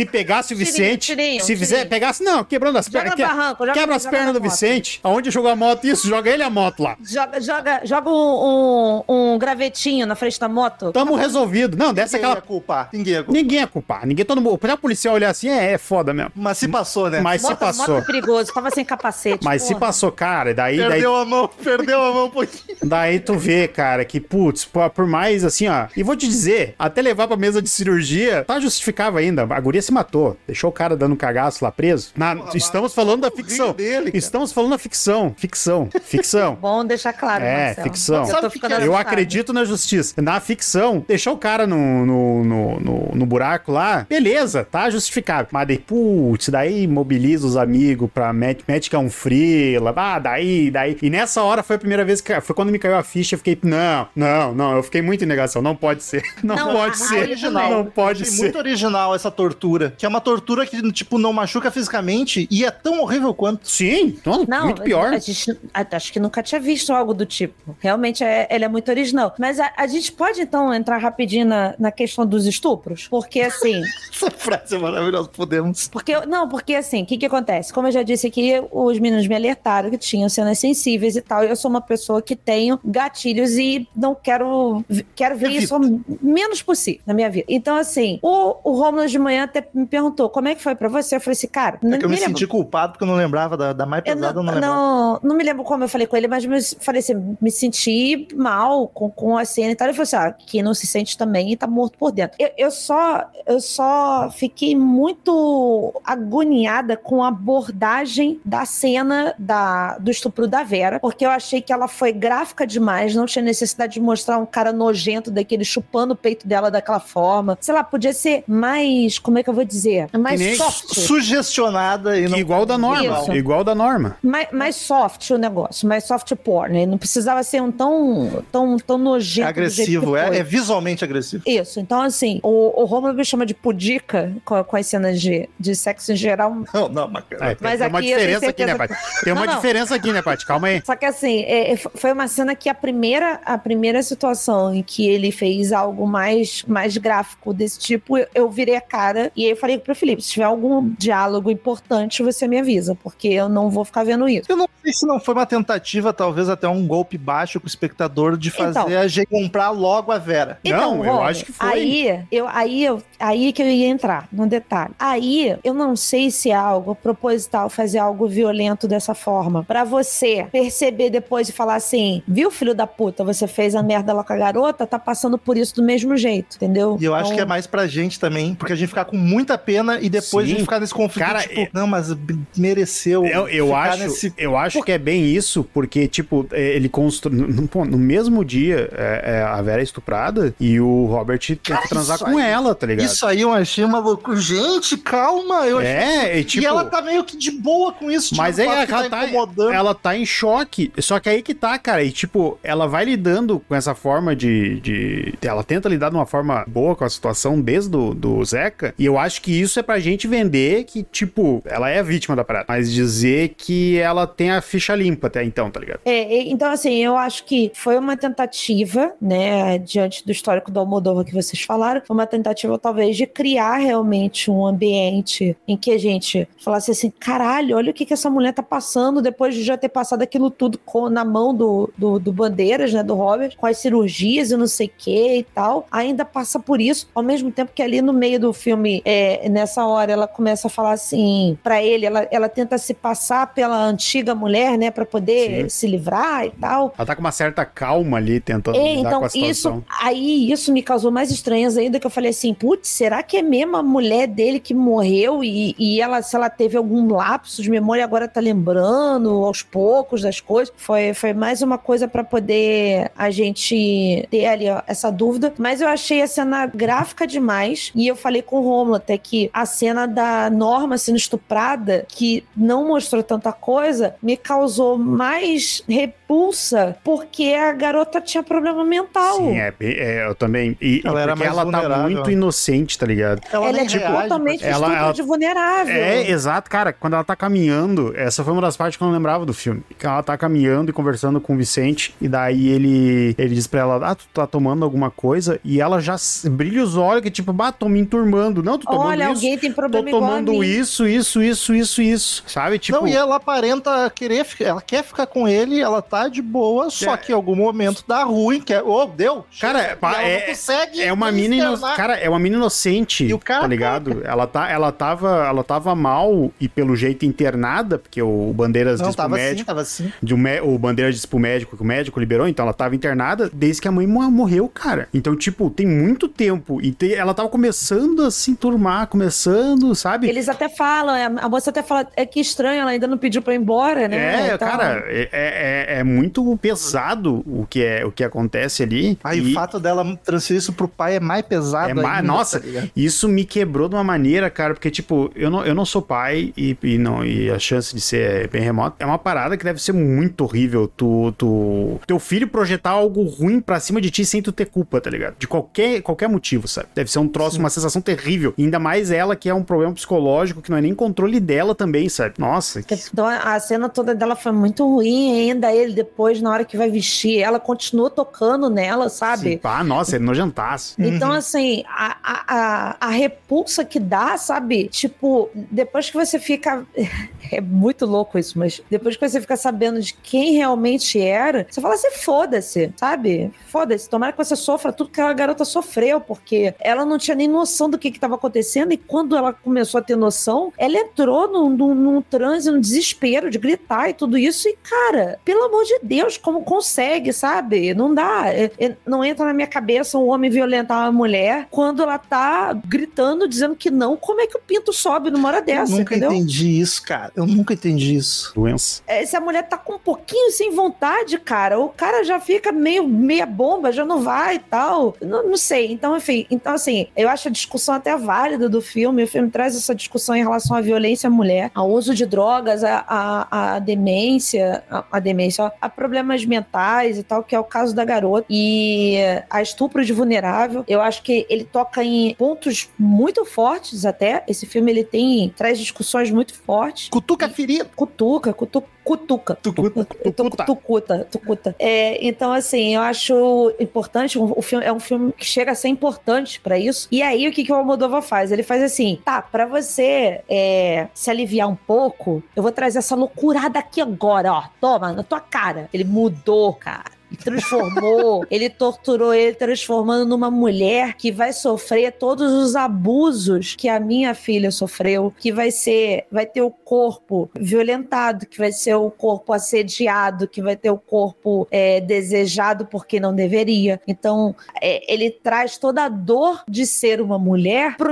Se 0.00 0.06
pegasse 0.06 0.54
o 0.54 0.56
Tirinho, 0.56 0.72
Vicente, 0.72 1.06
tirinho, 1.06 1.44
se 1.44 1.56
fizer, 1.56 1.74
tirinho. 1.76 1.90
pegasse, 1.90 2.22
não, 2.22 2.42
quebrando 2.44 2.78
as 2.78 2.88
pernas. 2.88 3.14
barranco, 3.14 3.64
joga- 3.66 3.72
quebra 3.78 3.96
as 3.96 4.06
pernas 4.06 4.26
na 4.34 4.38
do. 4.38 4.40
Vicente. 4.40 5.00
Aonde 5.02 5.30
jogou 5.30 5.50
a 5.50 5.56
moto? 5.56 5.84
Isso, 5.86 6.08
joga 6.08 6.30
ele 6.30 6.42
a 6.42 6.48
moto 6.50 6.82
lá. 6.82 6.96
Joga, 7.02 7.40
joga, 7.40 7.80
joga 7.84 8.08
um, 8.10 9.02
um, 9.08 9.34
um 9.34 9.38
gravetinho 9.38 10.06
na 10.06 10.14
frente 10.14 10.38
da 10.40 10.48
moto. 10.48 10.92
Tamo 10.92 11.14
resolvido. 11.14 11.76
Não, 11.76 11.92
dessa 11.92 12.16
Ninguém 12.16 12.30
ia 12.30 12.32
aquela. 12.38 12.46
culpar. 12.46 12.88
Ninguém 12.92 13.12
ia 13.14 13.22
culpar. 13.22 13.34
Ninguém 13.42 13.60
é 13.60 13.66
culpar. 13.66 14.06
Ninguém, 14.06 14.24
todo 14.24 14.40
mundo. 14.40 14.58
Pra 14.58 14.76
policial 14.76 15.14
olhar 15.14 15.30
assim, 15.30 15.48
é, 15.48 15.72
é 15.72 15.78
foda 15.78 16.12
mesmo. 16.14 16.32
Mas 16.34 16.58
se 16.58 16.68
passou, 16.68 17.10
né? 17.10 17.20
Mas 17.20 17.42
se 17.42 17.48
moto, 17.48 17.58
passou. 17.58 17.88
moto 17.94 18.02
é 18.02 18.06
perigoso, 18.06 18.52
tava 18.52 18.70
sem 18.70 18.84
capacete. 18.84 19.44
Mas 19.44 19.62
se 19.62 19.68
porra. 19.74 19.80
passou, 19.80 20.10
cara, 20.12 20.54
daí, 20.54 20.76
daí, 20.78 20.88
Perdeu 20.90 21.16
a 21.16 21.24
mão, 21.24 21.48
perdeu 21.62 22.02
a 22.02 22.12
mão 22.12 22.26
um 22.26 22.30
pouquinho. 22.30 22.76
daí 22.82 23.20
tu 23.20 23.34
vê, 23.36 23.68
cara, 23.68 24.04
que, 24.04 24.20
putz, 24.20 24.64
por, 24.64 24.88
por 24.90 25.06
mais 25.06 25.44
assim, 25.44 25.68
ó. 25.68 25.86
E 25.96 26.02
vou 26.02 26.16
te 26.16 26.26
dizer, 26.26 26.74
até 26.78 27.02
levar 27.02 27.28
pra 27.28 27.36
mesa 27.36 27.60
de 27.60 27.68
cirurgia, 27.68 28.44
tá 28.46 28.58
justificável 28.58 29.18
ainda. 29.18 29.46
A 29.50 29.60
guria 29.60 29.82
se 29.90 29.94
matou. 29.94 30.36
Deixou 30.46 30.70
o 30.70 30.72
cara 30.72 30.96
dando 30.96 31.12
um 31.12 31.16
cagaço 31.16 31.64
lá 31.64 31.70
preso. 31.72 32.12
Na- 32.16 32.36
estamos 32.54 32.94
falando 32.94 33.22
da 33.22 33.30
ficção. 33.30 33.72
dele, 33.72 34.10
estamos 34.14 34.52
falando 34.52 34.70
da 34.70 34.78
ficção. 34.78 35.34
Ficção. 35.36 35.88
Ficção. 36.02 36.54
Bom 36.60 36.84
deixar 36.84 37.12
claro, 37.12 37.44
É, 37.44 37.66
Marcelo. 37.66 37.88
ficção. 37.88 38.28
Eu 38.30 38.50
que 38.50 38.58
que 38.60 38.72
é? 38.72 38.86
Eu 38.86 38.96
acredito 38.96 39.52
na 39.52 39.64
justiça. 39.64 40.20
Na 40.22 40.40
ficção, 40.40 41.04
deixar 41.06 41.32
o 41.32 41.36
cara 41.36 41.66
no, 41.66 42.06
no, 42.06 42.44
no, 42.44 42.80
no- 42.80 43.10
no 43.14 43.26
buraco 43.26 43.72
lá, 43.72 44.06
beleza, 44.08 44.64
tá 44.64 44.88
justificável. 44.90 45.48
Mas 45.50 45.66
daí, 45.66 45.78
putz, 45.78 46.48
daí 46.48 46.86
mobiliza 46.86 47.46
os 47.46 47.56
amigos 47.56 48.08
pra 48.12 48.32
mete, 48.32 48.64
mete 48.66 48.88
que 48.88 48.96
é 48.96 48.98
um 48.98 49.10
frila. 49.10 49.92
Ah, 49.96 50.18
daí, 50.18 50.70
daí. 50.70 50.96
E 51.02 51.10
nessa 51.10 51.42
hora 51.42 51.62
foi 51.62 51.76
a 51.76 51.78
primeira 51.78 52.04
vez 52.04 52.20
que. 52.20 52.40
Foi 52.40 52.54
quando 52.54 52.70
me 52.70 52.78
caiu 52.78 52.96
a 52.96 53.02
ficha, 53.02 53.34
eu 53.34 53.38
fiquei, 53.38 53.58
não, 53.62 54.08
não, 54.14 54.54
não. 54.54 54.76
Eu 54.76 54.82
fiquei 54.82 55.02
muito 55.02 55.24
em 55.24 55.26
negação. 55.26 55.60
Não 55.60 55.74
pode 55.76 56.02
ser. 56.02 56.22
Não, 56.42 56.56
Não, 56.56 56.72
pode 56.72 56.96
ser. 56.98 57.18
original. 57.20 57.70
Não 57.70 57.84
pode 57.84 58.22
Achei 58.22 58.34
ser. 58.34 58.42
muito 58.44 58.58
original 58.58 59.14
essa 59.14 59.30
tortura. 59.30 59.69
Que 59.96 60.04
é 60.06 60.08
uma 60.08 60.20
tortura 60.20 60.66
que, 60.66 60.80
tipo, 60.92 61.18
não 61.18 61.32
machuca 61.32 61.70
fisicamente 61.70 62.46
e 62.50 62.64
é 62.64 62.70
tão 62.70 63.00
horrível 63.00 63.32
quanto. 63.34 63.68
Sim, 63.68 64.18
não, 64.24 64.44
Não, 64.48 64.64
muito 64.66 64.82
pior. 64.82 65.12
A 65.12 65.18
gente, 65.18 65.56
a- 65.72 65.86
acho 65.96 66.12
que 66.12 66.18
nunca 66.20 66.42
tinha 66.42 66.60
visto 66.60 66.92
algo 66.92 67.12
do 67.14 67.24
tipo. 67.26 67.76
Realmente, 67.80 68.22
é, 68.24 68.46
ele 68.50 68.64
é 68.64 68.68
muito 68.68 68.88
original. 68.90 69.34
Mas 69.38 69.58
a, 69.60 69.72
a 69.76 69.86
gente 69.86 70.12
pode, 70.12 70.40
então, 70.40 70.72
entrar 70.72 70.98
rapidinho 70.98 71.46
na, 71.46 71.74
na 71.78 71.90
questão 71.92 72.24
dos 72.26 72.46
estupros? 72.46 73.06
Porque, 73.08 73.40
assim... 73.40 73.80
Essa 74.12 74.30
frase 74.30 74.74
é 74.74 74.78
maravilhosa, 74.78 75.28
podemos. 75.28 75.88
Porque, 75.88 76.12
eu- 76.12 76.26
não, 76.26 76.48
porque 76.48 76.74
assim, 76.74 77.02
o 77.02 77.06
que 77.06 77.16
que 77.18 77.26
acontece? 77.26 77.72
Como 77.72 77.88
eu 77.88 77.92
já 77.92 78.02
disse 78.02 78.26
aqui, 78.26 78.54
os 78.70 78.98
meninos 78.98 79.26
me 79.26 79.34
alertaram 79.34 79.90
que 79.90 79.98
tinham 79.98 80.28
cenas 80.28 80.58
sensíveis 80.58 81.16
e 81.16 81.20
tal. 81.22 81.44
e 81.44 81.48
Eu 81.48 81.56
sou 81.56 81.70
uma 81.70 81.80
pessoa 81.80 82.20
que 82.22 82.36
tenho 82.36 82.78
gatilhos 82.84 83.52
e 83.56 83.88
não 83.96 84.14
quero, 84.14 84.84
quero 85.14 85.36
ver 85.36 85.50
isso 85.50 85.76
o 85.76 86.04
menos 86.22 86.62
possível 86.62 87.00
na 87.06 87.14
minha 87.14 87.30
vida. 87.30 87.46
Então, 87.48 87.76
assim, 87.76 88.18
o, 88.22 88.56
o 88.70 88.72
Romulo 88.78 89.06
de 89.06 89.18
manhã 89.18 89.44
até 89.44 89.59
me 89.74 89.86
perguntou 89.86 90.28
como 90.28 90.48
é 90.48 90.54
que 90.54 90.62
foi 90.62 90.74
pra 90.74 90.88
você. 90.88 91.16
Eu 91.16 91.20
falei 91.20 91.32
assim, 91.36 91.48
cara, 91.48 91.76
É 91.82 91.98
que 91.98 92.04
eu 92.04 92.08
me 92.08 92.16
lembro- 92.16 92.28
senti 92.30 92.46
culpado 92.46 92.92
porque 92.92 93.04
eu 93.04 93.08
não 93.08 93.14
lembrava 93.16 93.56
da, 93.56 93.72
da 93.72 93.86
mais 93.86 94.02
eu 94.06 94.14
pesada, 94.14 94.42
não, 94.42 94.52
eu 94.54 94.60
não 94.60 94.60
não, 94.60 95.20
não 95.22 95.36
me 95.36 95.44
lembro 95.44 95.64
como 95.64 95.84
eu 95.84 95.88
falei 95.88 96.06
com 96.06 96.16
ele, 96.16 96.28
mas 96.28 96.44
me, 96.46 96.60
falei 96.80 97.00
assim, 97.00 97.36
me 97.40 97.50
senti 97.50 98.28
mal 98.34 98.88
com, 98.88 99.10
com 99.10 99.36
a 99.36 99.44
cena 99.44 99.72
e 99.72 99.74
tal. 99.74 99.86
Ele 99.88 99.94
falou 99.94 100.04
assim: 100.04 100.16
ah, 100.16 100.32
quem 100.46 100.62
não 100.62 100.74
se 100.74 100.86
sente 100.86 101.16
também 101.16 101.56
tá 101.56 101.66
morto 101.66 101.98
por 101.98 102.12
dentro. 102.12 102.36
Eu, 102.38 102.50
eu 102.56 102.70
só 102.70 103.28
eu 103.46 103.60
só 103.60 104.30
fiquei 104.30 104.74
muito 104.76 105.92
agoniada 106.04 106.96
com 106.96 107.22
a 107.22 107.28
abordagem 107.28 108.40
da 108.44 108.64
cena 108.64 109.34
da, 109.38 109.98
do 109.98 110.10
estupro 110.10 110.46
da 110.46 110.62
Vera, 110.62 110.98
porque 111.00 111.24
eu 111.24 111.30
achei 111.30 111.60
que 111.60 111.72
ela 111.72 111.88
foi 111.88 112.12
gráfica 112.12 112.66
demais, 112.66 113.14
não 113.14 113.26
tinha 113.26 113.42
necessidade 113.44 113.94
de 113.94 114.00
mostrar 114.00 114.38
um 114.38 114.46
cara 114.46 114.72
nojento 114.72 115.30
daquele 115.30 115.64
chupando 115.64 116.14
o 116.14 116.16
peito 116.16 116.46
dela 116.46 116.70
daquela 116.70 117.00
forma. 117.00 117.56
Sei 117.60 117.74
lá, 117.74 117.82
podia 117.84 118.12
ser 118.12 118.44
mais, 118.46 119.18
como 119.18 119.38
é 119.38 119.42
que 119.42 119.49
eu 119.50 119.54
vou 119.54 119.64
dizer? 119.64 120.08
Mais 120.18 120.40
nem 120.40 120.54
soft. 120.56 120.94
Sugestionada 120.98 122.18
e 122.18 122.28
não. 122.28 122.38
Igual 122.38 122.64
da 122.66 122.76
norma. 122.78 123.20
Isso. 123.20 123.32
Igual 123.32 123.64
da 123.64 123.74
norma. 123.74 124.16
Mais, 124.22 124.48
mais 124.52 124.76
soft 124.76 125.30
o 125.30 125.38
negócio, 125.38 125.86
mais 125.88 126.04
soft 126.04 126.32
porn. 126.36 126.72
né? 126.74 126.86
Não 126.86 126.98
precisava 126.98 127.42
ser 127.42 127.60
um 127.62 127.70
tão, 127.70 128.42
tão, 128.50 128.76
tão 128.78 128.98
nojento. 128.98 129.48
agressivo, 129.48 130.12
que 130.12 130.18
é, 130.18 130.38
é 130.38 130.42
visualmente 130.42 131.04
agressivo. 131.04 131.42
Isso, 131.46 131.80
então 131.80 132.00
assim, 132.02 132.40
o, 132.42 132.82
o 132.82 132.84
Romulo 132.84 133.14
me 133.14 133.24
chama 133.24 133.44
de 133.46 133.54
pudica 133.54 134.32
com, 134.44 134.62
com 134.64 134.76
as 134.76 134.86
cenas 134.86 135.20
de, 135.20 135.48
de 135.58 135.74
sexo 135.74 136.12
em 136.12 136.16
geral. 136.16 136.50
Não, 136.72 136.88
não, 136.88 137.08
mas. 137.08 137.24
É, 137.32 137.56
Mas 137.60 137.78
tem 137.78 137.88
uma 137.88 137.98
aqui 137.98 138.08
tenho 138.08 138.18
diferença 138.18 138.50
aqui, 138.50 138.66
né, 138.66 138.74
Paty? 138.74 138.94
Tem 139.24 139.32
uma 139.32 139.40
Não, 139.40 139.46
não. 139.48 139.54
diferença 139.56 139.94
aqui, 139.94 140.12
né, 140.12 140.22
Paty? 140.22 140.46
Calma 140.46 140.68
aí. 140.68 140.82
Só 140.84 140.96
que 140.96 141.04
assim, 141.04 141.40
é, 141.42 141.72
é, 141.72 141.76
foi 141.76 142.12
uma 142.12 142.26
cena 142.28 142.54
que 142.54 142.68
a 142.68 142.74
primeira, 142.74 143.40
a 143.44 143.58
primeira 143.58 144.02
situação 144.02 144.74
em 144.74 144.82
que 144.82 145.06
ele 145.08 145.30
fez 145.30 145.72
algo 145.72 146.06
mais, 146.06 146.62
mais 146.66 146.96
gráfico 146.96 147.52
desse 147.52 147.78
tipo, 147.78 148.18
eu, 148.18 148.26
eu 148.34 148.50
virei 148.50 148.76
a 148.76 148.80
cara 148.80 149.30
e 149.40 149.44
aí 149.44 149.50
eu 149.50 149.56
falei 149.56 149.78
pro 149.78 149.94
Felipe: 149.94 150.22
se 150.22 150.30
tiver 150.32 150.44
algum 150.44 150.90
diálogo 150.98 151.50
importante, 151.50 152.22
você 152.22 152.46
me 152.46 152.58
avisa, 152.58 152.94
porque 153.02 153.28
eu 153.28 153.48
não 153.48 153.70
vou 153.70 153.84
ficar 153.84 154.04
vendo 154.04 154.28
isso. 154.28 154.50
Eu 154.50 154.56
não 154.56 154.68
sei 154.82 154.92
se 154.92 155.06
não 155.06 155.18
foi 155.18 155.34
uma 155.34 155.46
tentativa, 155.46 156.12
talvez 156.12 156.48
até 156.48 156.68
um 156.68 156.86
golpe 156.86 157.16
baixo 157.16 157.58
com 157.60 157.66
o 157.66 157.68
espectador 157.68 158.36
de 158.36 158.50
fazer 158.50 158.80
Então. 158.80 159.00
a 159.00 159.06
gente 159.08 159.26
comprar 159.26 159.70
logo 159.70 160.12
a 160.12 160.18
Vera. 160.18 160.58
Não, 160.64 161.04
eu 161.04 161.22
acho 161.22 161.44
que 161.46 161.52
foi. 161.52 161.68
Aí, 161.70 162.24
eu, 162.30 162.46
aí, 162.48 162.84
eu, 162.84 163.02
aí 163.18 163.52
que 163.52 163.62
eu 163.62 163.66
ia 163.66 163.88
entrar 163.88 164.28
no 164.32 164.46
detalhe. 164.46 164.92
Aí, 164.98 165.56
eu 165.64 165.72
não 165.74 165.96
sei 165.96 166.30
se 166.30 166.50
é 166.50 166.54
algo 166.54 166.94
proposital 166.94 167.68
fazer 167.70 167.98
algo 167.98 168.28
violento 168.28 168.86
dessa 168.86 169.14
forma. 169.14 169.64
Pra 169.64 169.84
você 169.84 170.46
perceber 170.52 171.10
depois 171.10 171.48
e 171.48 171.52
falar 171.52 171.76
assim: 171.76 172.22
viu, 172.26 172.50
filho 172.50 172.74
da 172.74 172.86
puta, 172.86 173.24
você 173.24 173.46
fez 173.46 173.74
a 173.74 173.82
merda 173.82 174.12
lá 174.12 174.22
com 174.24 174.32
a 174.32 174.36
garota, 174.36 174.86
tá 174.86 174.98
passando 174.98 175.38
por 175.38 175.56
isso 175.56 175.74
do 175.76 175.82
mesmo 175.82 176.16
jeito, 176.16 176.56
entendeu? 176.56 176.96
E 177.00 177.04
eu 177.04 177.14
acho 177.14 177.26
Então, 177.26 177.36
que 177.36 177.42
é 177.42 177.46
mais 177.46 177.66
pra 177.66 177.86
gente 177.86 178.18
também, 178.18 178.54
porque 178.54 178.72
a 178.72 178.76
gente 178.76 178.88
ficar 178.88 179.04
com 179.04 179.16
muita 179.30 179.56
pena 179.56 179.98
e 180.00 180.08
depois 180.10 180.46
Sim. 180.46 180.52
a 180.52 180.56
gente 180.56 180.62
ficar 180.64 180.80
nesse 180.80 180.92
conflito, 180.94 181.24
Cara, 181.26 181.40
tipo, 181.40 181.60
é- 181.60 181.70
não, 181.72 181.86
mas 181.86 182.14
mereceu 182.56 183.24
Eu, 183.24 183.48
eu 183.48 183.74
acho, 183.74 183.98
nesse... 183.98 184.34
eu 184.36 184.56
acho 184.56 184.82
que 184.82 184.92
é 184.92 184.98
bem 184.98 185.24
isso, 185.24 185.64
porque, 185.72 186.06
tipo, 186.08 186.46
é, 186.52 186.74
ele 186.76 186.88
constrói. 186.88 187.34
No, 187.36 187.84
no 187.84 187.98
mesmo 187.98 188.44
dia, 188.44 188.88
é, 188.92 189.22
é, 189.38 189.42
a 189.42 189.60
Vera 189.62 189.80
é 189.80 189.84
estuprada 189.84 190.54
e 190.58 190.80
o 190.80 191.06
Robert 191.06 191.38
tenta 191.38 191.60
Cara, 191.62 191.88
transar 191.88 192.18
com 192.18 192.36
aí- 192.38 192.50
ela, 192.50 192.74
tá 192.74 192.86
ligado? 192.86 193.06
Isso 193.06 193.24
aí 193.26 193.40
eu 193.42 193.52
achei 193.52 193.84
uma 193.84 193.98
loucura. 193.98 194.36
Gente, 194.40 194.96
calma, 194.96 195.66
eu 195.66 195.78
achei... 195.78 195.90
é, 195.90 196.38
e 196.38 196.44
tipo. 196.44 196.62
e 196.62 196.66
ela 196.66 196.84
tá 196.84 197.00
meio 197.02 197.24
que 197.24 197.36
de 197.36 197.50
boa 197.50 197.92
com 197.92 198.10
isso, 198.10 198.34
Mas 198.36 198.56
tipo, 198.56 198.68
é, 198.70 198.72
o 198.72 198.76
fato 198.76 198.86
que 198.86 198.92
ela 198.94 199.10
tá, 199.10 199.24
incomodando. 199.28 199.72
ela 199.72 199.94
tá 199.94 200.16
em 200.16 200.26
choque. 200.26 200.92
Só 200.98 201.20
que 201.20 201.28
aí 201.28 201.42
que 201.42 201.54
tá, 201.54 201.78
cara. 201.78 202.02
E 202.02 202.10
tipo, 202.10 202.58
ela 202.62 202.86
vai 202.86 203.04
lidando 203.04 203.60
com 203.68 203.74
essa 203.74 203.94
forma 203.94 204.34
de, 204.34 204.80
de. 204.80 205.34
Ela 205.42 205.62
tenta 205.62 205.88
lidar 205.88 206.10
de 206.10 206.16
uma 206.16 206.26
forma 206.26 206.64
boa 206.66 206.96
com 206.96 207.04
a 207.04 207.10
situação 207.10 207.60
desde 207.60 207.90
do, 207.90 208.14
do 208.14 208.44
Zeca. 208.44 208.94
E 208.98 209.04
eu 209.04 209.18
acho 209.20 209.40
que 209.42 209.52
isso 209.52 209.78
é 209.78 209.82
pra 209.82 209.98
gente 210.00 210.26
vender 210.26 210.84
que, 210.84 211.02
tipo, 211.02 211.62
ela 211.64 211.88
é 211.88 212.02
vítima 212.02 212.34
da 212.36 212.44
parada. 212.44 212.66
Mas 212.68 212.92
dizer 212.92 213.54
que 213.56 213.98
ela 213.98 214.26
tem 214.26 214.50
a 214.50 214.60
ficha 214.60 214.94
limpa 214.94 215.26
até 215.28 215.44
então, 215.44 215.70
tá 215.70 215.78
ligado? 215.80 216.00
É, 216.04 216.42
então, 216.48 216.70
assim, 216.70 216.96
eu 217.04 217.16
acho 217.16 217.44
que 217.44 217.70
foi 217.74 217.96
uma 217.98 218.16
tentativa, 218.16 219.12
né, 219.20 219.78
diante 219.78 220.24
do 220.24 220.32
histórico 220.32 220.70
do 220.70 220.80
Almodóvar 220.80 221.24
que 221.24 221.32
vocês 221.32 221.62
falaram, 221.62 222.02
uma 222.08 222.26
tentativa, 222.26 222.78
talvez, 222.78 223.16
de 223.16 223.26
criar 223.26 223.76
realmente 223.76 224.50
um 224.50 224.66
ambiente 224.66 225.56
em 225.68 225.76
que 225.76 225.90
a 225.92 225.98
gente 225.98 226.48
falasse 226.58 226.90
assim, 226.90 227.10
caralho, 227.10 227.76
olha 227.76 227.90
o 227.90 227.94
que, 227.94 228.04
que 228.04 228.12
essa 228.12 228.30
mulher 228.30 228.52
tá 228.52 228.62
passando 228.62 229.20
depois 229.22 229.54
de 229.54 229.62
já 229.62 229.76
ter 229.76 229.88
passado 229.88 230.22
aquilo 230.22 230.50
tudo 230.50 230.78
com- 230.84 231.08
na 231.08 231.24
mão 231.24 231.54
do, 231.54 231.90
do, 231.96 232.18
do 232.18 232.32
Bandeiras, 232.32 232.92
né, 232.92 233.02
do 233.02 233.14
Robert, 233.14 233.56
com 233.56 233.66
as 233.66 233.78
cirurgias 233.78 234.50
e 234.50 234.56
não 234.56 234.66
sei 234.66 234.86
o 234.86 234.92
que 234.96 235.38
e 235.38 235.42
tal, 235.42 235.86
ainda 235.90 236.24
passa 236.24 236.58
por 236.58 236.80
isso, 236.80 237.08
ao 237.14 237.22
mesmo 237.22 237.50
tempo 237.50 237.72
que 237.74 237.82
ali 237.82 238.00
no 238.02 238.12
meio 238.12 238.38
do 238.40 238.52
filme, 238.52 239.02
é, 239.10 239.48
nessa 239.48 239.84
hora, 239.84 240.12
ela 240.12 240.28
começa 240.28 240.68
a 240.68 240.70
falar 240.70 240.92
assim, 240.92 241.58
pra 241.64 241.82
ele, 241.82 242.06
ela, 242.06 242.28
ela 242.30 242.48
tenta 242.48 242.78
se 242.78 242.94
passar 242.94 243.52
pela 243.52 243.76
antiga 243.76 244.34
mulher, 244.34 244.78
né, 244.78 244.90
pra 244.90 245.04
poder 245.04 245.62
Sim. 245.64 245.68
se 245.68 245.86
livrar 245.88 246.46
e 246.46 246.50
tal. 246.50 246.94
Ela 246.96 247.06
tá 247.06 247.14
com 247.16 247.20
uma 247.20 247.32
certa 247.32 247.64
calma 247.64 248.18
ali 248.18 248.38
tentando 248.38 248.76
É, 248.78 248.94
lidar 248.96 249.08
então, 249.08 249.20
com 249.20 249.26
a 249.26 249.28
situação. 249.28 249.78
isso, 249.78 249.84
aí 250.00 250.52
isso 250.52 250.72
me 250.72 250.82
causou 250.82 251.10
mais 251.10 251.30
estranheza 251.30 251.80
ainda, 251.80 251.98
que 251.98 252.06
eu 252.06 252.10
falei 252.10 252.30
assim, 252.30 252.54
putz, 252.54 252.88
será 252.88 253.22
que 253.22 253.36
é 253.36 253.42
mesmo 253.42 253.76
a 253.76 253.82
mulher 253.82 254.28
dele 254.28 254.60
que 254.60 254.72
morreu 254.74 255.42
e, 255.42 255.74
e 255.78 256.00
ela, 256.00 256.22
se 256.22 256.36
ela 256.36 256.48
teve 256.48 256.76
algum 256.76 257.12
lapso 257.12 257.62
de 257.62 257.70
memória, 257.70 258.04
agora 258.04 258.28
tá 258.28 258.40
lembrando 258.40 259.30
aos 259.44 259.62
poucos 259.62 260.22
das 260.22 260.40
coisas? 260.40 260.72
Foi, 260.76 261.14
foi 261.14 261.32
mais 261.32 261.62
uma 261.62 261.78
coisa 261.78 262.06
pra 262.06 262.22
poder 262.22 263.10
a 263.16 263.30
gente 263.30 264.26
ter 264.30 264.46
ali 264.46 264.70
ó, 264.70 264.82
essa 264.86 265.10
dúvida, 265.10 265.52
mas 265.58 265.80
eu 265.80 265.88
achei 265.88 266.22
a 266.22 266.26
cena 266.28 266.66
gráfica 266.66 267.26
demais, 267.26 267.90
e 267.94 268.06
eu 268.06 268.14
falei 268.14 268.42
com 268.42 268.60
o 268.60 268.62
Romulo 268.62 268.99
até 269.00 269.18
que 269.18 269.50
a 269.52 269.66
cena 269.66 270.06
da 270.06 270.48
Norma 270.50 270.96
sendo 270.98 271.16
estuprada, 271.16 272.04
que 272.08 272.44
não 272.56 272.86
mostrou 272.86 273.22
tanta 273.22 273.52
coisa, 273.52 274.14
me 274.22 274.36
causou 274.36 274.96
mais 274.98 275.82
repulsa, 275.88 276.96
porque 277.02 277.52
a 277.54 277.72
garota 277.72 278.20
tinha 278.20 278.42
problema 278.42 278.84
mental. 278.84 279.36
Sim, 279.38 279.58
é, 279.58 279.74
é, 279.80 280.26
eu 280.28 280.34
também. 280.34 280.76
E, 280.80 281.02
Ela 281.04 281.20
e 281.20 281.22
era 281.22 281.32
porque 281.32 281.48
mais 281.48 281.58
ela 281.58 281.70
tá 281.72 281.80
vulnerável. 281.80 282.10
muito 282.10 282.30
inocente, 282.30 282.98
tá 282.98 283.06
ligado? 283.06 283.40
Ela, 283.52 283.68
Ela 283.68 283.78
é 283.78 283.80
reage, 283.82 283.98
totalmente 284.00 284.64
ela- 284.64 284.96
ela- 284.96 285.12
de 285.12 285.22
vulnerável. 285.22 285.94
É, 285.94 286.30
exato, 286.30 286.70
cara. 286.70 286.92
Quando 286.92 287.14
ela 287.14 287.24
tá 287.24 287.34
caminhando, 287.34 288.12
essa 288.16 288.44
foi 288.44 288.52
uma 288.52 288.62
das 288.62 288.76
partes 288.76 288.96
que 288.96 289.02
eu 289.02 289.06
não 289.06 289.14
lembrava 289.14 289.44
do 289.44 289.52
filme. 289.54 289.82
Que 289.98 290.06
ela 290.06 290.22
tá 290.22 290.36
caminhando 290.38 290.90
e 290.90 290.92
conversando 290.92 291.40
com 291.40 291.54
o 291.54 291.56
Vicente, 291.56 292.14
e 292.20 292.28
daí 292.28 292.68
ele, 292.68 293.34
ele 293.38 293.54
diz 293.54 293.66
pra 293.66 293.80
ela: 293.80 294.00
Ah, 294.10 294.14
tu 294.14 294.26
tá 294.32 294.46
tomando 294.46 294.84
alguma 294.84 295.10
coisa? 295.10 295.58
E 295.64 295.80
ela 295.80 296.00
já 296.00 296.16
brilha 296.44 296.82
os 296.82 296.96
olhos, 296.96 297.22
que 297.22 297.30
tipo, 297.30 297.52
bah, 297.52 297.72
tô 297.72 297.88
me 297.88 297.98
enturmando. 298.00 298.62
Não, 298.62 298.78
tô 298.80 298.90
tomando 298.90 299.08
Olha, 299.08 299.24
isso. 299.24 299.32
alguém 299.34 299.58
tem 299.58 299.70
Tô 299.70 299.76
problema 299.76 300.08
igual 300.08 300.24
a 300.24 300.26
tomando 300.28 300.52
mim. 300.52 300.60
isso, 300.66 301.06
isso, 301.06 301.42
isso, 301.42 301.74
isso, 301.74 302.02
isso. 302.02 302.42
Sabe? 302.46 302.78
Tipo. 302.78 302.98
Não, 302.98 303.06
e 303.08 303.14
ela 303.14 303.36
aparenta 303.36 304.10
querer, 304.14 304.46
ela 304.60 304.80
quer 304.82 305.04
ficar 305.04 305.26
com 305.26 305.46
ele, 305.46 305.80
ela 305.80 306.00
tá 306.02 306.28
de 306.28 306.42
boa, 306.42 306.90
só 306.90 307.14
É. 307.14 307.16
que 307.16 307.32
em 307.32 307.34
algum 307.34 307.54
momento 307.54 308.02
dá 308.06 308.24
ruim, 308.24 308.60
que 308.60 308.72
é, 308.74 308.82
ô, 308.82 309.06
deu. 309.06 309.44
Cara, 309.60 309.80
chega, 309.80 309.98
ela 310.02 310.22
é- 310.22 310.40
não 310.40 310.46
consegue 310.46 311.02
É 311.02 311.12
uma 311.12 311.30
mina 311.30 311.54
ino... 311.54 311.78
cara, 311.96 312.14
é 312.16 312.28
uma 312.28 312.38
mina 312.38 312.56
inocente, 312.56 313.24
E 313.24 313.34
o 313.34 313.38
cara 313.38 313.60
tá 313.62 313.66
ligado? 313.66 314.22
Ela 314.24 314.46
tá, 314.46 314.68
ela 314.70 314.90
tava, 314.92 315.46
ela 315.46 315.62
tava 315.62 315.94
mal 315.94 316.50
e 316.60 316.68
pelo 316.68 316.96
jeito 316.96 317.24
internada, 317.24 317.98
porque 317.98 318.20
o 318.22 318.52
Bandeiras 318.54 319.00
Não, 319.00 319.06
disse 319.08 319.16
pro 319.16 319.24
tava 319.24 319.36
assim, 319.36 319.44
médico, 319.44 319.66
tava 319.66 319.80
assim. 319.80 320.12
de 320.22 320.34
um 320.34 320.40
o 320.64 320.78
Bandeiras 320.78 321.14
disse 321.14 321.28
pro 321.28 321.38
médico 321.38 321.76
que 321.76 321.82
o 321.82 321.86
médico 321.86 322.18
liberou, 322.18 322.48
então 322.48 322.64
ela 322.64 322.72
tava 322.72 322.94
internada 322.96 323.50
desde 323.52 323.82
que 323.82 323.88
a 323.88 323.92
mãe 323.92 324.06
mo- 324.06 324.30
morreu, 324.30 324.68
cara. 324.68 325.08
Então, 325.12 325.36
tipo, 325.36 325.68
tem 325.70 325.86
muito 325.86 326.26
tempo 326.28 326.80
e 326.80 326.90
te- 326.92 327.14
ela 327.14 327.34
tava 327.34 327.48
começando 327.48 328.22
a 328.24 328.30
se 328.30 328.50
enturmar, 328.70 329.06
começando, 329.08 329.94
sabe? 329.94 330.28
Eles 330.28 330.48
até 330.48 330.68
falam, 330.68 331.38
a 331.40 331.48
moça 331.48 331.70
até 331.70 331.82
fala, 331.82 332.06
é 332.16 332.24
que 332.24 332.40
estranho, 332.40 332.80
ela 332.80 332.90
ainda 332.90 333.06
não 333.06 333.18
pediu 333.18 333.42
pra 333.42 333.54
ir 333.54 333.58
embora, 333.58 334.06
né? 334.08 334.50
É, 334.50 334.54
Então, 334.54 334.68
cara, 334.68 335.04
é, 335.08 335.28
é, 335.32 335.98
é 335.98 336.04
muito 336.04 336.56
pesado 336.58 337.42
o 337.46 337.66
que, 337.68 337.82
é, 337.82 338.04
o 338.04 338.12
que 338.12 338.22
acontece 338.24 338.82
ali. 338.82 339.18
Aí 339.24 339.38
e- 339.38 339.50
o 339.50 339.54
fato 339.54 339.78
dela 339.80 340.18
transferir 340.24 340.58
isso 340.58 340.72
pro 340.72 340.88
pai 340.88 341.16
é 341.16 341.20
mais 341.20 341.42
pesado 341.42 341.90
É 341.90 341.94
mais, 341.94 342.18
ainda, 342.18 342.26
nossa, 342.26 342.60
tá 342.60 342.66
isso 342.94 343.28
me 343.28 343.44
quebrou 343.44 343.88
de 343.88 343.94
uma 343.94 344.04
maneira, 344.04 344.48
cara, 344.50 344.74
porque, 344.74 344.90
tipo, 344.90 345.30
eu 345.34 345.50
não, 345.50 345.64
eu 345.64 345.74
não 345.74 345.84
sou 345.84 346.02
pai 346.02 346.52
e, 346.56 346.76
e 346.82 346.98
não, 346.98 347.24
e 347.24 347.50
a 347.50 347.58
chance 347.58 347.94
de 347.94 348.00
ser 348.00 348.48
bem 348.48 348.62
remota 348.62 348.96
é 348.98 349.06
uma 349.06 349.18
parada 349.18 349.56
que 349.56 349.64
deve 349.64 349.80
ser 349.82 349.92
muito 349.92 350.42
horrível. 350.44 350.90
Tu, 350.96 351.32
tu, 351.36 352.00
teu 352.06 352.18
filho 352.18 352.46
projetar 352.48 352.90
algo 352.90 353.22
ruim 353.24 353.60
pra 353.60 353.80
cima 353.80 354.00
de 354.00 354.10
ti 354.10 354.24
sem 354.24 354.42
tu 354.42 354.52
ter 354.52 354.66
culpa, 354.66 355.00
tá 355.00 355.10
ligado? 355.10 355.34
De 355.38 355.46
qualquer, 355.46 356.02
qualquer 356.02 356.28
motivo, 356.28 356.68
sabe? 356.68 356.88
Deve 356.94 357.10
ser 357.10 357.18
um 357.18 357.28
troço, 357.28 357.58
uma 357.58 357.70
sensação 357.70 358.00
terrível. 358.02 358.52
E 358.60 358.64
ainda 358.64 358.78
mais 358.78 359.10
ela 359.10 359.34
que 359.34 359.48
é 359.48 359.54
um 359.54 359.62
problema 359.62 359.94
psicológico 359.94 360.60
que 360.60 360.70
não 360.70 360.76
é 360.76 360.82
nem 360.82 360.94
controle 360.94 361.40
dela 361.40 361.74
também, 361.74 362.10
sabe? 362.10 362.34
Nossa, 362.38 362.82
que... 362.82 362.94
Então 362.94 363.26
a 363.26 363.58
cena 363.58 363.88
toda 363.88 364.14
dela 364.14 364.36
foi 364.36 364.52
muito 364.52 364.86
ruim, 364.86 365.48
ainda 365.48 365.72
ele 365.74 365.94
depois, 365.94 366.42
na 366.42 366.50
hora 366.50 366.64
que 366.64 366.76
vai 366.76 366.90
vestir, 366.90 367.38
ela 367.38 367.58
continua 367.58 368.10
tocando 368.10 368.68
nela, 368.68 369.08
sabe? 369.08 369.52
Sim, 369.52 369.58
pá, 369.58 369.82
nossa, 369.82 370.16
é 370.16 370.18
nojentaço. 370.18 370.94
Então, 370.98 371.32
assim, 371.32 371.84
a, 371.88 372.16
a, 372.22 372.44
a, 372.48 372.96
a 373.00 373.08
repulsa 373.08 373.82
que 373.82 373.98
dá, 373.98 374.36
sabe? 374.36 374.88
Tipo, 374.88 375.48
depois 375.54 376.10
que 376.10 376.16
você 376.16 376.38
fica. 376.38 376.84
é 377.50 377.60
muito 377.60 378.04
louco 378.04 378.38
isso, 378.38 378.58
mas 378.58 378.82
depois 378.90 379.16
que 379.16 379.26
você 379.28 379.40
fica 379.40 379.56
sabendo 379.56 380.00
de 380.00 380.12
quem 380.14 380.52
realmente 380.52 381.18
era, 381.18 381.66
você 381.68 381.80
fala 381.80 381.94
assim, 381.94 382.10
foda-se, 382.10 382.92
sabe? 382.96 383.50
Foda-se, 383.68 384.08
tomara 384.08 384.32
que 384.32 384.38
você 384.38 384.54
sofra 384.54 384.92
tudo 384.92 385.10
que 385.10 385.20
aquela 385.20 385.32
garota 385.32 385.64
sofreu, 385.64 386.20
porque 386.20 386.74
ela 386.78 387.04
não 387.04 387.18
tinha 387.18 387.34
nem 387.34 387.48
noção 387.48 387.88
do 387.88 387.98
que 387.98 388.08
estava 388.08 388.34
acontecendo, 388.34 388.49
e 388.92 388.96
quando 388.96 389.36
ela 389.36 389.52
começou 389.52 389.98
a 389.98 390.02
ter 390.02 390.16
noção, 390.16 390.72
ela 390.76 390.96
entrou 390.96 391.50
num, 391.50 391.70
num, 391.70 391.94
num 391.94 392.22
transe, 392.22 392.70
num 392.70 392.80
desespero 392.80 393.50
de 393.50 393.58
gritar 393.58 394.08
e 394.08 394.14
tudo 394.14 394.36
isso, 394.36 394.68
e 394.68 394.76
cara, 394.82 395.38
pelo 395.44 395.64
amor 395.64 395.84
de 395.84 395.98
Deus, 396.02 396.36
como 396.36 396.62
consegue, 396.62 397.32
sabe? 397.32 397.94
Não 397.94 398.14
dá, 398.14 398.48
é, 398.48 398.70
é, 398.78 398.96
não 399.06 399.24
entra 399.24 399.44
na 399.46 399.52
minha 399.52 399.66
cabeça 399.66 400.18
um 400.18 400.28
homem 400.28 400.50
violentar 400.50 401.02
uma 401.04 401.12
mulher 401.12 401.66
quando 401.70 402.02
ela 402.02 402.18
tá 402.18 402.72
gritando, 402.72 403.48
dizendo 403.48 403.74
que 403.76 403.90
não, 403.90 404.16
como 404.16 404.40
é 404.40 404.46
que 404.46 404.56
o 404.56 404.60
pinto 404.60 404.92
sobe 404.92 405.30
numa 405.30 405.48
hora 405.48 405.62
dessa, 405.62 405.92
Eu 405.92 405.98
nunca 405.98 406.16
entendeu? 406.16 406.32
entendi 406.32 406.80
isso, 406.80 407.02
cara. 407.02 407.32
Eu 407.34 407.46
nunca 407.46 407.74
entendi 407.74 408.16
isso. 408.16 408.52
Doença. 408.54 409.02
É, 409.06 409.24
se 409.24 409.36
a 409.36 409.40
mulher 409.40 409.68
tá 409.68 409.76
com 409.76 409.94
um 409.94 409.98
pouquinho 409.98 410.50
sem 410.50 410.70
vontade, 410.72 411.38
cara, 411.38 411.78
o 411.78 411.88
cara 411.88 412.24
já 412.24 412.40
fica 412.40 412.72
meio 412.72 413.06
meia 413.06 413.46
bomba, 413.46 413.92
já 413.92 414.04
não 414.04 414.20
vai 414.20 414.56
e 414.56 414.58
tal. 414.58 415.14
Não, 415.20 415.48
não 415.48 415.56
sei. 415.56 415.92
Então, 415.92 416.16
enfim, 416.16 416.46
então 416.50 416.74
assim, 416.74 417.06
eu 417.16 417.28
acho 417.28 417.48
a 417.48 417.50
discussão 417.50 417.94
até 417.94 418.16
válida 418.40 418.68
do 418.68 418.80
filme. 418.80 419.22
O 419.22 419.26
filme 419.26 419.50
traz 419.50 419.76
essa 419.76 419.94
discussão 419.94 420.34
em 420.34 420.42
relação 420.42 420.76
à 420.76 420.80
violência 420.80 421.28
à 421.28 421.30
mulher, 421.30 421.70
ao 421.74 421.90
uso 421.90 422.14
de 422.14 422.24
drogas, 422.24 422.82
a, 422.82 423.04
a, 423.06 423.74
a 423.74 423.78
demência, 423.78 424.82
a, 425.10 425.20
demência, 425.20 425.64
ó, 425.64 425.70
a 425.80 425.88
problemas 425.88 426.44
mentais 426.44 427.18
e 427.18 427.22
tal, 427.22 427.42
que 427.42 427.54
é 427.54 427.60
o 427.60 427.64
caso 427.64 427.94
da 427.94 428.04
garota. 428.04 428.46
E 428.48 429.16
a 429.50 429.60
estupro 429.60 430.04
de 430.04 430.12
vulnerável. 430.12 430.84
Eu 430.88 431.00
acho 431.02 431.22
que 431.22 431.46
ele 431.50 431.64
toca 431.64 432.02
em 432.02 432.34
pontos 432.34 432.88
muito 432.98 433.44
fortes 433.44 434.06
até. 434.06 434.42
Esse 434.48 434.66
filme 434.66 434.90
ele 434.90 435.04
tem 435.04 435.52
traz 435.54 435.78
discussões 435.78 436.30
muito 436.30 436.54
fortes. 436.54 437.08
Cutuca 437.10 437.48
ferida. 437.48 437.84
Cutuca, 437.94 438.52
cutuca, 438.52 438.88
cutuca. 439.10 439.56
Tucuta. 439.56 440.64
Tucuta. 440.64 441.28
Tucuta. 441.30 441.76
É, 441.80 442.24
então, 442.24 442.52
assim, 442.52 442.94
eu 442.94 443.00
acho 443.00 443.74
importante. 443.80 444.38
O, 444.38 444.54
o 444.56 444.62
filme 444.62 444.84
é 444.84 444.92
um 444.92 445.00
filme 445.00 445.32
que 445.32 445.44
chega 445.44 445.72
a 445.72 445.74
ser 445.74 445.88
importante 445.88 446.60
pra 446.60 446.78
isso. 446.78 447.08
E 447.10 447.20
aí, 447.20 447.48
o 447.48 447.52
que, 447.52 447.64
que 447.64 447.72
o 447.72 447.74
Almodóvar 447.74 448.22
faz? 448.22 448.52
Ele 448.52 448.62
faz 448.62 448.82
assim: 448.82 449.18
tá, 449.24 449.42
pra 449.42 449.66
você 449.66 450.42
é, 450.48 451.08
se 451.12 451.28
aliviar 451.28 451.68
um 451.68 451.74
pouco, 451.74 452.40
eu 452.54 452.62
vou 452.62 452.70
trazer 452.70 452.98
essa 452.98 453.16
loucurada 453.16 453.80
aqui 453.80 454.00
agora, 454.00 454.52
ó. 454.52 454.64
Toma, 454.80 455.12
na 455.12 455.24
tua 455.24 455.40
cara. 455.40 455.88
Ele 455.92 456.04
mudou, 456.04 456.72
cara. 456.74 457.19
Transformou, 457.38 458.44
ele 458.50 458.68
torturou 458.68 459.32
ele, 459.32 459.54
transformando 459.54 460.28
numa 460.28 460.50
mulher 460.50 461.14
que 461.14 461.30
vai 461.30 461.52
sofrer 461.52 462.12
todos 462.12 462.52
os 462.52 462.76
abusos 462.76 463.74
que 463.74 463.88
a 463.88 464.00
minha 464.00 464.34
filha 464.34 464.70
sofreu, 464.70 465.32
que 465.38 465.52
vai 465.52 465.70
ser, 465.70 466.26
vai 466.30 466.46
ter 466.46 466.62
o 466.62 466.70
corpo 466.70 467.50
violentado, 467.58 468.46
que 468.46 468.58
vai 468.58 468.72
ser 468.72 468.94
o 468.94 469.10
corpo 469.10 469.52
assediado, 469.52 470.48
que 470.48 470.62
vai 470.62 470.76
ter 470.76 470.90
o 470.90 470.98
corpo 470.98 471.66
é, 471.70 472.00
desejado 472.00 472.86
porque 472.86 473.20
não 473.20 473.34
deveria. 473.34 474.00
Então, 474.06 474.54
é, 474.80 475.12
ele 475.12 475.30
traz 475.30 475.78
toda 475.78 476.04
a 476.04 476.08
dor 476.08 476.62
de 476.68 476.86
ser 476.86 477.20
uma 477.20 477.38
mulher 477.38 477.96
para 477.96 478.08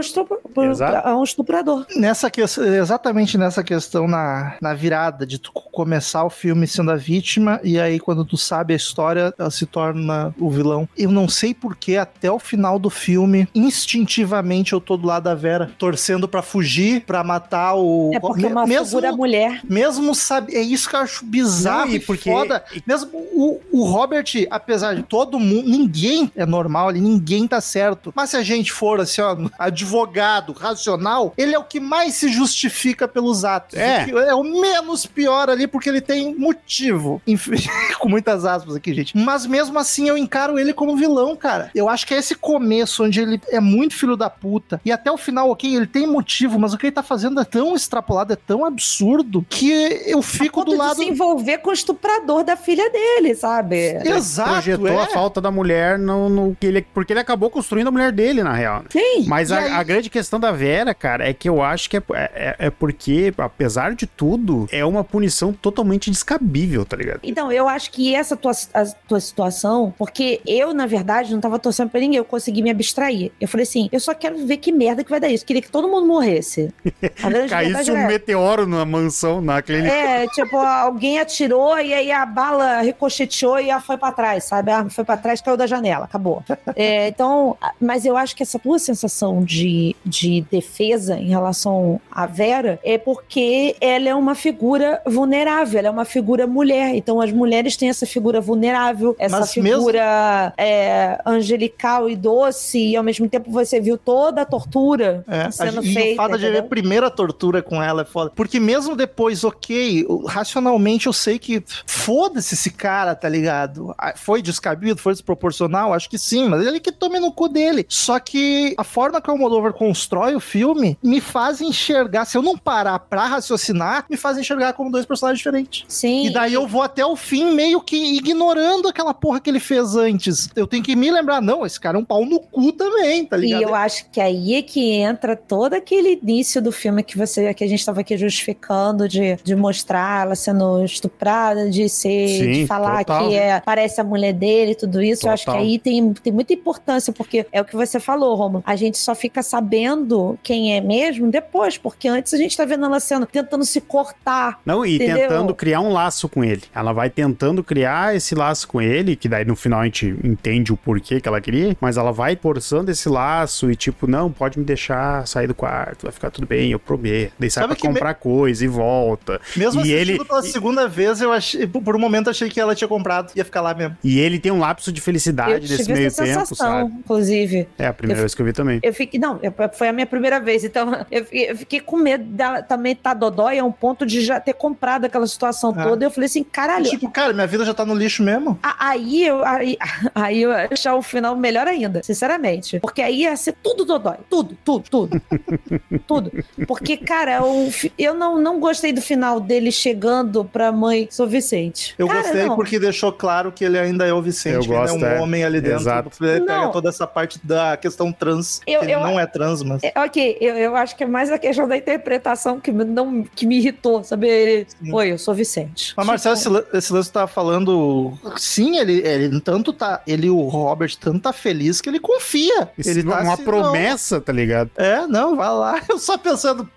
um 1.17 1.25
estuprador. 1.25 1.87
Nessa 1.97 2.31
que, 2.31 2.41
exatamente 2.41 3.37
nessa 3.37 3.63
questão 3.63 4.07
na, 4.07 4.57
na 4.61 4.75
virada 4.75 5.27
de 5.27 5.39
tu 5.39 5.53
começar 5.53 6.25
o 6.25 6.31
filme 6.31 6.67
sendo 6.67 6.91
a 6.91 6.97
vítima 6.97 7.61
e 7.63 7.79
aí 7.79 7.99
quando 7.99 8.25
tu 8.25 8.37
sabe 8.37 8.73
a 8.73 8.77
história 8.77 9.08
ela 9.17 9.51
se 9.51 9.67
torna 9.67 10.35
o 10.39 10.51
vilão. 10.51 10.89
Eu 10.97 11.11
não 11.11 11.29
sei 11.29 11.55
porque 11.55 11.97
até 11.97 12.31
o 12.31 12.39
final 12.39 12.79
do 12.79 12.91
filme, 12.91 13.49
instintivamente 13.55 14.73
eu 14.73 14.81
tô 14.81 14.97
do 14.97 15.07
lado 15.07 15.25
da 15.25 15.35
Vera, 15.35 15.71
torcendo 15.79 16.29
pra 16.29 16.43
fugir, 16.43 17.03
pra 17.03 17.23
matar 17.25 17.75
o 17.75 18.11
É 18.15 18.21
porque 18.21 18.47
é 18.47 18.49
uma 18.49 18.67
mesmo, 18.67 18.87
figura 18.87 19.13
mulher. 19.13 19.61
mesmo 19.65 20.15
sabe, 20.15 20.55
é 20.55 20.61
isso 20.61 20.89
que 20.89 20.97
eu 20.97 21.01
acho 21.01 21.25
bizarro 21.25 21.89
Não, 21.89 21.95
e 21.97 22.01
porque- 22.01 22.31
foda. 22.31 22.65
Mesmo 22.87 23.11
o, 23.15 23.61
o 23.73 23.85
Robert, 23.85 24.25
apesar 24.51 24.95
de 24.95 25.03
todo 25.03 25.39
mundo, 25.39 25.69
ninguém 25.69 26.31
é 26.37 26.45
normal 26.45 26.89
ali, 26.89 27.01
ninguém 27.01 27.47
tá 27.47 27.61
certo. 27.61 28.13
Mas 28.15 28.31
se 28.31 28.37
a 28.37 28.43
gente 28.43 28.73
for 28.73 29.01
assim, 29.01 29.21
ó, 29.21 29.37
advogado, 29.59 30.53
racional, 30.53 31.33
ele 31.37 31.55
é 31.55 31.59
o 31.59 31.65
que 31.65 31.81
mais 31.81 32.15
se 32.15 32.29
justifica 32.29 33.07
pelos 33.07 33.45
atos. 33.45 33.79
É. 33.79 34.09
É 34.11 34.35
o 34.35 34.43
menos 34.43 35.07
pior 35.07 35.49
ali, 35.49 35.67
porque 35.67 35.89
ele 35.89 36.01
tem 36.01 36.35
motivo. 36.35 37.23
Enfim, 37.27 37.53
com 37.99 38.09
muitas 38.09 38.45
aspas 38.45 38.75
aqui, 38.77 38.93
gente. 39.01 39.17
Mas 39.17 39.47
mesmo 39.47 39.79
assim, 39.79 40.09
eu 40.09 40.17
encaro 40.17 40.59
ele 40.59 40.73
como 40.73 40.97
vilão, 40.97 41.37
cara. 41.37 41.71
Eu 41.75 41.89
acho 41.89 42.07
que 42.07 42.15
é 42.15 42.19
esse 42.19 42.35
começo 42.35 43.05
onde 43.05 43.21
ele 43.21 43.41
é 43.49 43.61
muito 43.61 43.95
filho 43.95 44.17
da 44.17 44.31
puta. 44.31 44.81
E 44.85 44.93
até 44.93 45.11
o 45.11 45.17
final, 45.17 45.51
ok, 45.51 45.75
ele 45.75 45.87
tem 45.87 46.07
motivo, 46.07 46.59
mas 46.59 46.73
o 46.73 46.79
que 46.79 46.87
ele 46.87 46.93
tá 46.93 47.03
fazendo 47.03 47.41
é 47.41 47.45
tão 47.45 47.75
extrapolado, 47.75 48.33
é 48.33 48.37
tão 48.37 48.65
absurdo, 48.65 49.45
que 49.49 49.71
eu 50.07 50.23
fico 50.23 50.61
a 50.61 50.65
ponto 50.65 50.75
do 50.75 50.79
lado. 50.79 50.97
de 50.97 51.05
se 51.05 51.11
envolver 51.11 51.59
com 51.59 51.71
o 51.71 51.73
estuprador 51.73 52.45
da 52.45 52.57
filha 52.57 52.91
dele, 52.91 53.35
sabe? 53.35 53.99
Exato, 54.05 54.53
projetou 54.53 54.89
é. 54.89 55.03
a 55.03 55.07
falta 55.07 55.41
da 55.41 55.51
mulher 55.51 55.99
no, 55.99 56.29
no 56.29 56.57
que 56.59 56.67
ele 56.67 56.83
porque 56.95 57.13
ele 57.13 57.21
acabou 57.21 57.51
construindo 57.51 57.89
a 57.89 57.91
mulher 57.91 58.13
dele 58.13 58.43
na 58.43 58.53
real. 58.53 58.85
Sim. 58.89 59.25
Mas 59.27 59.53
a, 59.53 59.59
aí- 59.59 59.73
a 59.73 59.83
grande 59.83 60.11
questão 60.11 60.41
da 60.41 60.51
Vera, 60.51 60.95
cara, 60.95 61.29
é 61.29 61.33
que 61.33 61.49
eu 61.49 61.63
acho 61.63 61.91
que 61.91 61.97
é, 61.97 62.03
é, 62.15 62.57
é 62.59 62.71
porque, 62.71 63.33
apesar 63.37 63.95
de 63.95 64.07
tudo, 64.07 64.67
é 64.71 64.85
uma 64.85 65.05
punição 65.05 65.53
totalmente 65.53 66.11
descabível, 66.11 66.85
tá 66.85 66.97
ligado? 66.97 67.21
Então, 67.23 67.53
eu 67.53 67.69
acho 67.69 67.91
que 67.91 68.15
essa 68.15 68.37
tua, 68.37 68.53
a 68.75 68.85
tua 69.07 69.21
situação, 69.21 69.93
porque 69.99 70.41
eu, 70.47 70.73
na 70.75 70.87
verdade, 70.87 71.33
não 71.33 71.41
tava 71.41 71.59
torcendo 71.59 71.91
pra 71.91 72.01
ninguém, 72.01 72.19
eu 72.19 72.25
consegui 72.25 72.63
me 72.63 72.71
abstrair. 72.71 73.31
Eu 73.41 73.49
falei 73.49 73.65
assim, 73.65 73.89
eu 73.93 74.01
só 74.01 74.15
quero 74.15 74.39
ver 74.47 74.57
que 74.59 74.71
merda 74.73 75.03
que 75.05 75.11
vai 75.11 75.21
dar 75.21 75.29
isso. 75.29 75.45
Queria 75.45 75.63
que 75.63 75.71
todo 75.71 75.89
mundo 75.89 76.07
morresse. 76.07 76.73
A 77.23 77.49
Caísse 77.49 77.91
um 77.91 77.97
é 77.97 78.07
meteoro 78.07 78.67
na 78.67 78.85
mansão, 78.85 79.41
na 79.41 79.61
clínica. 79.63 79.93
É, 79.95 80.27
tipo, 80.29 80.57
alguém 80.57 81.19
atirou 81.19 81.79
e 81.79 81.93
aí 81.95 82.11
a 82.13 82.25
bala 82.27 82.81
ricocheteou 82.83 83.59
e 83.61 83.71
ela 83.71 83.81
foi 83.81 83.97
pra 83.97 84.13
trás, 84.13 84.45
sabe? 84.45 84.71
A 84.71 84.79
arma 84.79 84.91
foi 84.91 85.05
pra 85.05 85.17
trás, 85.17 85.41
caiu 85.41 85.57
da 85.57 85.67
janela, 85.67 86.05
acabou. 86.05 86.43
É, 86.77 87.09
então, 87.09 87.57
a- 87.61 87.73
mas 87.81 88.05
eu 88.05 88.17
acho 88.17 88.35
que 88.37 88.43
essa 88.43 88.59
tua 88.59 88.79
sensação 88.79 89.43
de, 89.43 89.95
de 90.05 90.45
defesa 90.51 91.17
em 91.19 91.29
relação 91.29 92.01
à 92.11 92.27
Vera 92.27 92.79
é 92.85 92.99
porque 92.99 93.77
ela 93.81 94.09
é 94.09 94.15
uma 94.15 94.35
figura 94.35 95.01
vulnerável, 95.07 95.79
ela 95.79 95.89
é 95.89 95.91
uma 95.91 96.05
figura 96.05 96.47
mulher. 96.47 96.95
Então, 96.95 97.21
as 97.21 97.33
mulheres 97.33 97.77
têm 97.77 97.89
essa 97.89 98.07
figura 98.07 98.41
vulnerável, 98.41 98.78
essa 99.19 99.41
Mas 99.41 99.57
mesmo- 99.57 99.77
figura 99.79 100.53
é, 100.57 101.21
angelical 101.27 102.09
e 102.09 102.17
doce, 102.17 102.79
e 102.79 102.97
ao 102.97 103.03
mesmo 103.05 103.29
tempo 103.29 103.51
você 103.51 103.81
viu 103.81 103.97
toda 103.99 104.43
a 104.43 104.45
tortura 104.45 105.25
É, 105.29 105.51
sendo 105.51 105.81
a, 105.81 105.83
e 105.83 105.95
feita. 105.95 106.13
o 106.13 106.17
fato 106.17 106.33
de 106.33 106.39
ver 106.39 106.47
a 106.47 106.51
entendeu? 106.51 106.69
primeira 106.69 107.11
tortura 107.11 107.63
com 107.63 107.83
ela 107.83 108.03
é 108.03 108.05
foda. 108.05 108.33
Porque 108.35 108.59
mesmo 108.61 108.95
depois, 108.97 109.45
ok, 109.45 110.07
racionalmente 110.27 111.07
eu 111.07 111.13
sei 111.13 111.39
que 111.39 111.63
foda-se 111.87 112.55
esse 112.55 112.71
cara, 112.71 113.15
tá 113.15 113.29
ligado? 113.29 113.95
Foi 114.17 114.41
descabido, 114.43 115.01
foi 115.01 115.13
desproporcional, 115.13 115.93
acho 115.93 116.09
que 116.09 116.19
sim, 116.19 116.49
mas 116.49 116.67
ele 116.67 116.81
que 116.81 116.93
tome 116.93 117.19
no 117.21 117.33
cu 117.33 117.49
dele. 117.49 117.87
Só 117.89 118.19
que 118.19 118.75
a 118.77 118.85
forma 118.85 119.21
que 119.21 119.31
o 119.31 119.37
Moldover 119.37 119.73
constrói 119.73 120.35
o 120.35 120.41
filme 120.41 120.99
me 121.03 121.21
faz 121.21 121.61
enxergar, 121.61 122.25
se 122.25 122.37
eu 122.37 122.43
não 122.43 122.57
parar 122.57 122.99
pra 122.99 123.27
raciocinar, 123.27 124.05
me 124.09 124.17
faz 124.17 124.39
enxergar 124.39 124.73
como 124.75 124.91
dois 124.91 125.07
personagens 125.07 125.39
diferentes. 125.39 125.85
Sim. 125.89 126.27
E 126.27 126.31
daí 126.31 126.55
eu 126.55 126.67
vou 126.67 126.83
até 126.83 127.05
o 127.05 127.17
fim 127.17 127.53
meio 127.55 127.81
que 127.81 127.97
ignorando 128.17 128.68
aquela 128.89 129.15
porra 129.15 129.41
que 129.41 129.49
ele 129.51 129.61
fez 129.61 129.97
antes. 129.97 130.49
Eu 130.55 130.67
tenho 130.67 130.83
que 130.83 130.95
me 130.97 131.11
lembrar, 131.11 131.41
não, 131.41 131.65
esse 131.65 131.79
cara 131.81 131.97
é 131.97 132.01
um 132.01 132.05
pau 132.05 132.25
no 132.25 132.41
cu 132.41 132.73
também, 132.73 133.25
tá 133.25 133.37
E 133.37 133.41
ligado? 133.43 133.63
eu 133.63 133.75
acho 133.75 134.07
que 134.11 134.21
aí 134.21 134.55
é 134.55 134.63
que 134.63 134.93
entra 134.93 135.37
todo 135.37 135.75
aquele 135.75 136.19
início 136.23 136.61
do 136.63 136.71
filme 136.73 137.03
que 137.03 137.17
você 137.17 137.53
que 137.55 137.65
a 137.65 137.67
gente 137.69 137.79
estava 137.81 138.01
aqui 138.01 138.17
justificando 138.17 139.09
de, 139.09 139.37
de 139.43 139.57
mostrar 139.57 140.23
ela 140.23 140.35
sendo 140.35 140.85
estuprada, 140.85 141.69
de 141.71 141.89
ser, 141.89 142.29
Sim, 142.29 142.51
de 142.53 142.67
falar 142.67 143.05
total. 143.05 143.29
que 143.29 143.35
é, 143.37 143.61
parece 143.61 144.01
a 144.01 144.05
mulher 144.05 144.33
dele, 144.33 144.75
tudo 144.75 145.01
isso. 145.03 145.27
Eu 145.27 145.33
acho 145.33 145.45
que 145.45 145.51
Total. 145.51 145.63
aí 145.63 145.79
tem, 145.79 146.13
tem 146.13 146.33
muita 146.33 146.53
importância, 146.53 147.13
porque 147.13 147.47
é 147.53 147.61
o 147.61 147.65
que 147.65 147.77
você 147.77 147.99
falou, 148.01 148.35
Romo. 148.35 148.63
A 148.67 148.77
gente 148.77 148.99
só 148.99 149.15
fica 149.15 149.43
sabendo 149.43 150.39
quem 150.43 150.77
é 150.77 150.81
mesmo 150.81 151.31
depois, 151.31 151.79
porque 151.79 152.09
antes 152.09 152.33
a 152.35 152.37
gente 152.37 152.57
tá 152.57 152.65
vendo 152.65 152.85
ela 152.85 153.01
sendo 153.01 153.27
tentando 153.27 153.65
se 153.65 153.81
cortar. 153.81 154.61
Não, 154.65 154.85
e 154.85 154.97
Entendeu? 154.97 155.17
tentando 155.29 155.55
criar 155.55 155.81
um 155.81 155.93
laço 155.93 156.29
com 156.29 156.43
ele. 156.45 156.63
Ela 156.75 156.93
vai 156.93 157.09
tentando 157.11 157.63
criar 157.63 158.15
esse 158.17 158.35
laço 158.35 158.48
com 158.67 158.81
ele, 158.81 159.17
que 159.17 159.29
daí 159.29 159.45
no 159.45 159.55
final 159.57 159.81
a 159.81 159.85
gente 159.85 160.07
entende 160.25 160.73
o 160.73 160.77
porquê 160.77 161.21
que 161.21 161.29
ela 161.29 161.41
queria, 161.41 161.77
mas 161.81 161.97
ela 161.97 162.13
vai 162.13 162.37
forçando 162.37 162.91
esse 162.91 163.09
laço 163.09 163.71
e 163.71 163.77
tipo, 163.77 164.07
não, 164.07 164.31
pode 164.31 164.59
me 164.59 164.65
deixar 164.65 165.27
sair 165.27 165.47
do 165.47 165.55
quarto, 165.55 166.03
vai 166.05 166.13
ficar 166.13 166.31
tudo 166.31 166.47
bem, 166.47 166.71
eu 166.73 166.79
prometo. 166.79 167.33
Daí 167.39 167.51
sai 167.51 167.63
Sabe 167.63 167.75
pra 167.75 167.81
que 167.81 167.89
me- 167.89 167.95
comprar 167.95 168.15
coisa 168.15 168.65
e 168.65 168.69
volta. 168.69 169.41
Mesmo 169.57 169.81
E 169.81 169.93
assistindo 169.95 170.11
ele- 170.21 170.25
pela 170.25 170.41
e- 170.41 170.51
segunda 170.51 170.89
vez, 170.89 171.21
eu 171.21 171.33
achei, 171.33 171.67
por 171.67 171.97
um 171.97 171.99
momento 171.99 172.31
achei 172.31 172.49
que 172.49 172.61
ela 172.61 172.75
tinha 172.75 172.89
comprado, 172.89 173.33
ia 173.35 173.45
ficar 173.45 173.61
lá 173.61 173.75
mesmo. 173.75 173.97
E 174.03 174.19
ele 174.19 174.39
tem 174.39 174.53
um 174.53 174.59
lapso 174.59 174.93
de 174.93 175.01
Eu 175.01 175.05
felicidade 175.05 175.61
nesse 175.69 175.79
tive 175.79 175.93
meio 175.95 176.07
essa 176.07 176.25
tempo, 176.25 176.41
sensação, 176.41 176.57
sabe? 176.81 176.93
inclusive. 176.99 177.69
É 177.79 177.87
a 177.87 177.93
primeira 177.93 178.19
Eu- 178.21 178.23
vez 178.23 178.35
que 178.35 178.43
eu 178.43 178.47
vi 178.47 178.53
também. 178.53 178.81
Eu 178.83 178.93
fiquei, 178.95 179.19
não, 179.21 179.39
eu- 179.43 179.53
foi 179.73 179.89
a 179.89 179.93
minha 179.93 180.07
primeira 180.07 180.39
vez, 180.41 180.65
então 180.65 180.89
eu 181.11 181.25
fiquei, 181.25 181.51
eu 181.51 181.57
fiquei 181.57 181.81
com 181.81 181.97
medo 181.97 182.25
dela 182.25 182.63
também 182.63 182.95
tá 182.95 183.15
dodói 183.15 183.59
a 183.59 183.65
um 183.65 183.73
ponto 183.73 184.05
de 184.07 184.21
já 184.21 184.39
ter 184.41 184.53
comprado 184.55 185.05
aquela 185.05 185.27
situação 185.27 185.73
Ah. 185.77 185.83
toda. 185.85 186.05
Eu 186.05 186.11
falei 186.11 186.27
assim, 186.27 186.43
caralho, 186.45 186.89
Tipo, 186.89 187.11
cara, 187.11 187.33
minha 187.33 187.47
vida 187.47 187.65
já 187.65 187.75
tá 187.75 187.85
no 187.85 187.95
lixo 187.95 188.23
mesmo. 188.23 188.38
Mesmo. 188.39 188.59
Aí 188.63 189.25
eu, 189.27 189.45
aí, 189.45 189.77
aí 190.15 190.43
eu 190.43 190.51
ia 190.51 190.69
achar 190.71 190.95
o 190.95 191.03
final 191.03 191.37
melhor 191.37 191.67
ainda, 191.67 192.03
sinceramente. 192.03 192.81
Porque 192.81 193.03
aí 193.03 193.21
ia 193.23 193.37
ser 193.37 193.55
tudo 193.63 193.85
dodói. 193.85 194.17
Tudo, 194.31 194.57
tudo, 194.65 194.85
tudo. 194.91 195.23
tudo. 196.07 196.33
Porque, 196.67 196.97
cara, 196.97 197.41
fi- 197.71 197.93
eu 197.99 198.15
não, 198.15 198.39
não 198.41 198.59
gostei 198.61 198.93
do 198.93 199.01
final 199.01 199.41
dele 199.41 199.71
chegando 199.73 200.45
pra 200.45 200.71
mãe 200.73 201.07
São 201.11 201.27
Vicente. 201.27 201.95
Eu 201.99 202.07
Cara, 202.09 202.23
gostei 202.23 202.45
não. 202.45 202.57
porque 202.57 202.79
deixou 202.79 203.13
claro 203.13 203.53
que 203.53 203.65
ele 203.65 203.79
ainda 203.79 204.07
é 204.07 204.13
o 204.13 204.21
Vicente, 204.23 204.55
Eu 204.69 204.75
gosto, 204.75 204.97
é 204.97 204.99
um 204.99 205.19
é. 205.19 205.21
homem 205.21 205.45
ali 205.45 205.61
dentro. 205.61 205.79
Exato. 205.81 206.11
Ele 206.25 206.41
pega 206.41 206.61
Não. 206.65 206.71
toda 206.73 206.89
essa 206.89 207.07
parte 207.07 207.39
da 207.45 207.77
questão 207.77 208.13
trans. 208.13 208.61
Eu- 208.67 208.81
que 208.81 208.87
ele 208.87 208.95
eu- 208.95 209.01
não 209.01 209.19
é 209.19 209.27
trans, 209.27 209.63
mas. 209.63 209.83
É, 209.83 209.93
ok, 209.97 210.39
eu, 210.41 210.57
eu 210.57 210.77
acho 210.77 210.97
que 210.97 211.05
é 211.05 211.07
mais 211.07 211.31
a 211.31 211.39
questão 211.39 211.67
da 211.69 211.77
interpretação 211.77 212.59
que 212.61 212.71
me, 212.73 212.85
não, 212.85 213.23
que 213.23 213.47
me 213.47 213.57
irritou, 213.59 214.03
sabe? 214.05 214.29
Ele, 214.29 214.67
Sim. 214.69 214.93
Oi, 214.93 215.13
eu 215.13 215.19
sou 215.19 215.35
Vicente. 215.35 215.95
Mas, 215.97 216.07
Marcelo, 216.07 216.37
Tipo, 216.37 216.77
esse 216.77 216.93
lance 216.93 217.11
tá 217.13 217.27
falando. 217.27 218.13
Sim, 218.37 218.79
ele, 218.79 219.01
ele 219.07 219.41
tanto 219.41 219.73
tá. 219.73 220.03
Ele, 220.07 220.29
o 220.29 220.43
Robert, 220.49 220.95
tanto 220.99 221.21
tá 221.21 221.33
feliz 221.33 221.81
que 221.81 221.89
ele 221.89 222.01
confia. 222.01 222.71
Isso 222.77 222.91
ele 222.91 223.01
é 223.01 223.03
tá 223.05 223.21
uma 223.21 223.35
assim, 223.35 223.45
promessa, 223.45 224.21
tá 224.21 224.33
ligado? 224.33 224.71
não. 224.77 224.85
É, 224.85 225.07
não, 225.07 225.37
vai 225.37 225.49
lá. 225.49 225.83
Eu 225.89 225.99
só 225.99 226.17
pensando. 226.19 226.69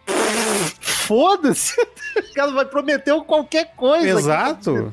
Foda-se. 1.12 1.76
O 1.82 2.34
cara 2.34 2.51
vai 2.53 2.66
prometer 2.66 3.14
qualquer 3.24 3.74
coisa. 3.76 4.20
Exato. 4.20 4.89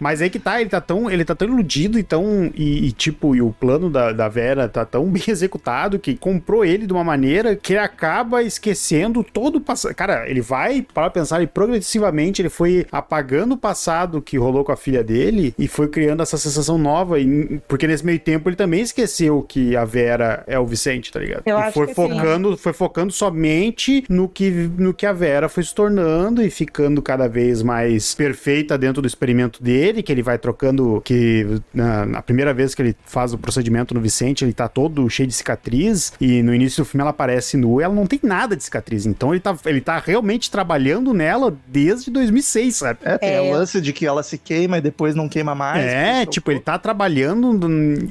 Mas 0.00 0.22
aí 0.22 0.30
que 0.30 0.38
tá, 0.38 0.58
ele 0.58 0.70
tá 0.70 0.80
tão, 0.80 1.10
ele 1.10 1.24
tá 1.24 1.34
tão 1.34 1.46
iludido 1.46 1.98
e 1.98 2.02
tão. 2.02 2.50
E, 2.54 2.86
e, 2.86 2.92
tipo, 2.92 3.36
e 3.36 3.42
o 3.42 3.52
plano 3.52 3.90
da, 3.90 4.12
da 4.12 4.28
Vera 4.28 4.66
tá 4.66 4.86
tão 4.86 5.04
bem 5.10 5.24
executado 5.28 5.98
que 5.98 6.16
comprou 6.16 6.64
ele 6.64 6.86
de 6.86 6.92
uma 6.92 7.04
maneira 7.04 7.54
que 7.54 7.74
ele 7.74 7.80
acaba 7.80 8.42
esquecendo 8.42 9.22
todo 9.22 9.56
o 9.56 9.60
passado. 9.60 9.94
Cara, 9.94 10.28
ele 10.28 10.40
vai, 10.40 10.80
para 10.80 11.10
pensar, 11.10 11.42
e 11.42 11.46
progressivamente 11.46 12.40
ele 12.40 12.48
foi 12.48 12.86
apagando 12.90 13.52
o 13.52 13.58
passado 13.58 14.22
que 14.22 14.38
rolou 14.38 14.64
com 14.64 14.72
a 14.72 14.76
filha 14.76 15.04
dele 15.04 15.54
e 15.58 15.68
foi 15.68 15.88
criando 15.88 16.22
essa 16.22 16.38
sensação 16.38 16.78
nova. 16.78 17.20
E, 17.20 17.60
porque 17.68 17.86
nesse 17.86 18.06
meio 18.06 18.18
tempo 18.18 18.48
ele 18.48 18.56
também 18.56 18.80
esqueceu 18.80 19.42
que 19.42 19.76
a 19.76 19.84
Vera 19.84 20.44
é 20.46 20.58
o 20.58 20.64
Vicente, 20.66 21.12
tá 21.12 21.20
ligado? 21.20 21.42
Eu 21.44 21.58
e 21.58 21.60
acho 21.60 21.74
foi 21.74 21.88
que 21.88 21.94
sim. 21.94 22.08
focando, 22.08 22.56
foi 22.56 22.72
focando 22.72 23.12
somente 23.12 24.04
no 24.08 24.28
que, 24.28 24.50
no 24.50 24.94
que 24.94 25.04
a 25.04 25.12
Vera 25.12 25.48
foi 25.48 25.57
se 25.64 25.74
tornando 25.74 26.42
e 26.42 26.50
ficando 26.50 27.00
cada 27.02 27.28
vez 27.28 27.62
mais 27.62 28.14
perfeita 28.14 28.76
dentro 28.78 29.00
do 29.02 29.06
experimento 29.08 29.62
dele, 29.62 30.02
que 30.02 30.12
ele 30.12 30.22
vai 30.22 30.38
trocando, 30.38 31.00
que 31.04 31.46
na, 31.72 32.06
na 32.06 32.22
primeira 32.22 32.52
vez 32.54 32.74
que 32.74 32.82
ele 32.82 32.96
faz 33.04 33.32
o 33.32 33.38
procedimento 33.38 33.94
no 33.94 34.00
Vicente, 34.00 34.44
ele 34.44 34.52
tá 34.52 34.68
todo 34.68 35.08
cheio 35.08 35.26
de 35.26 35.34
cicatriz, 35.34 36.12
e 36.20 36.42
no 36.42 36.54
início 36.54 36.82
do 36.82 36.86
filme 36.86 37.02
ela 37.02 37.10
aparece 37.10 37.56
nua, 37.56 37.82
ela 37.82 37.94
não 37.94 38.06
tem 38.06 38.20
nada 38.22 38.56
de 38.56 38.62
cicatriz, 38.64 39.06
então 39.06 39.32
ele 39.32 39.40
tá, 39.40 39.56
ele 39.66 39.80
tá 39.80 39.98
realmente 39.98 40.50
trabalhando 40.50 41.12
nela 41.14 41.56
desde 41.66 42.10
2006, 42.10 42.76
sabe? 42.76 43.00
É, 43.04 43.18
tem 43.18 43.28
É. 43.34 43.40
o 43.40 43.52
lance 43.52 43.80
de 43.80 43.92
que 43.92 44.06
ela 44.06 44.22
se 44.22 44.38
queima 44.38 44.78
e 44.78 44.80
depois 44.80 45.14
não 45.14 45.28
queima 45.28 45.54
mais. 45.54 45.84
É, 45.84 46.26
tipo, 46.26 46.50
ele 46.50 46.60
tá 46.60 46.78
trabalhando. 46.78 47.58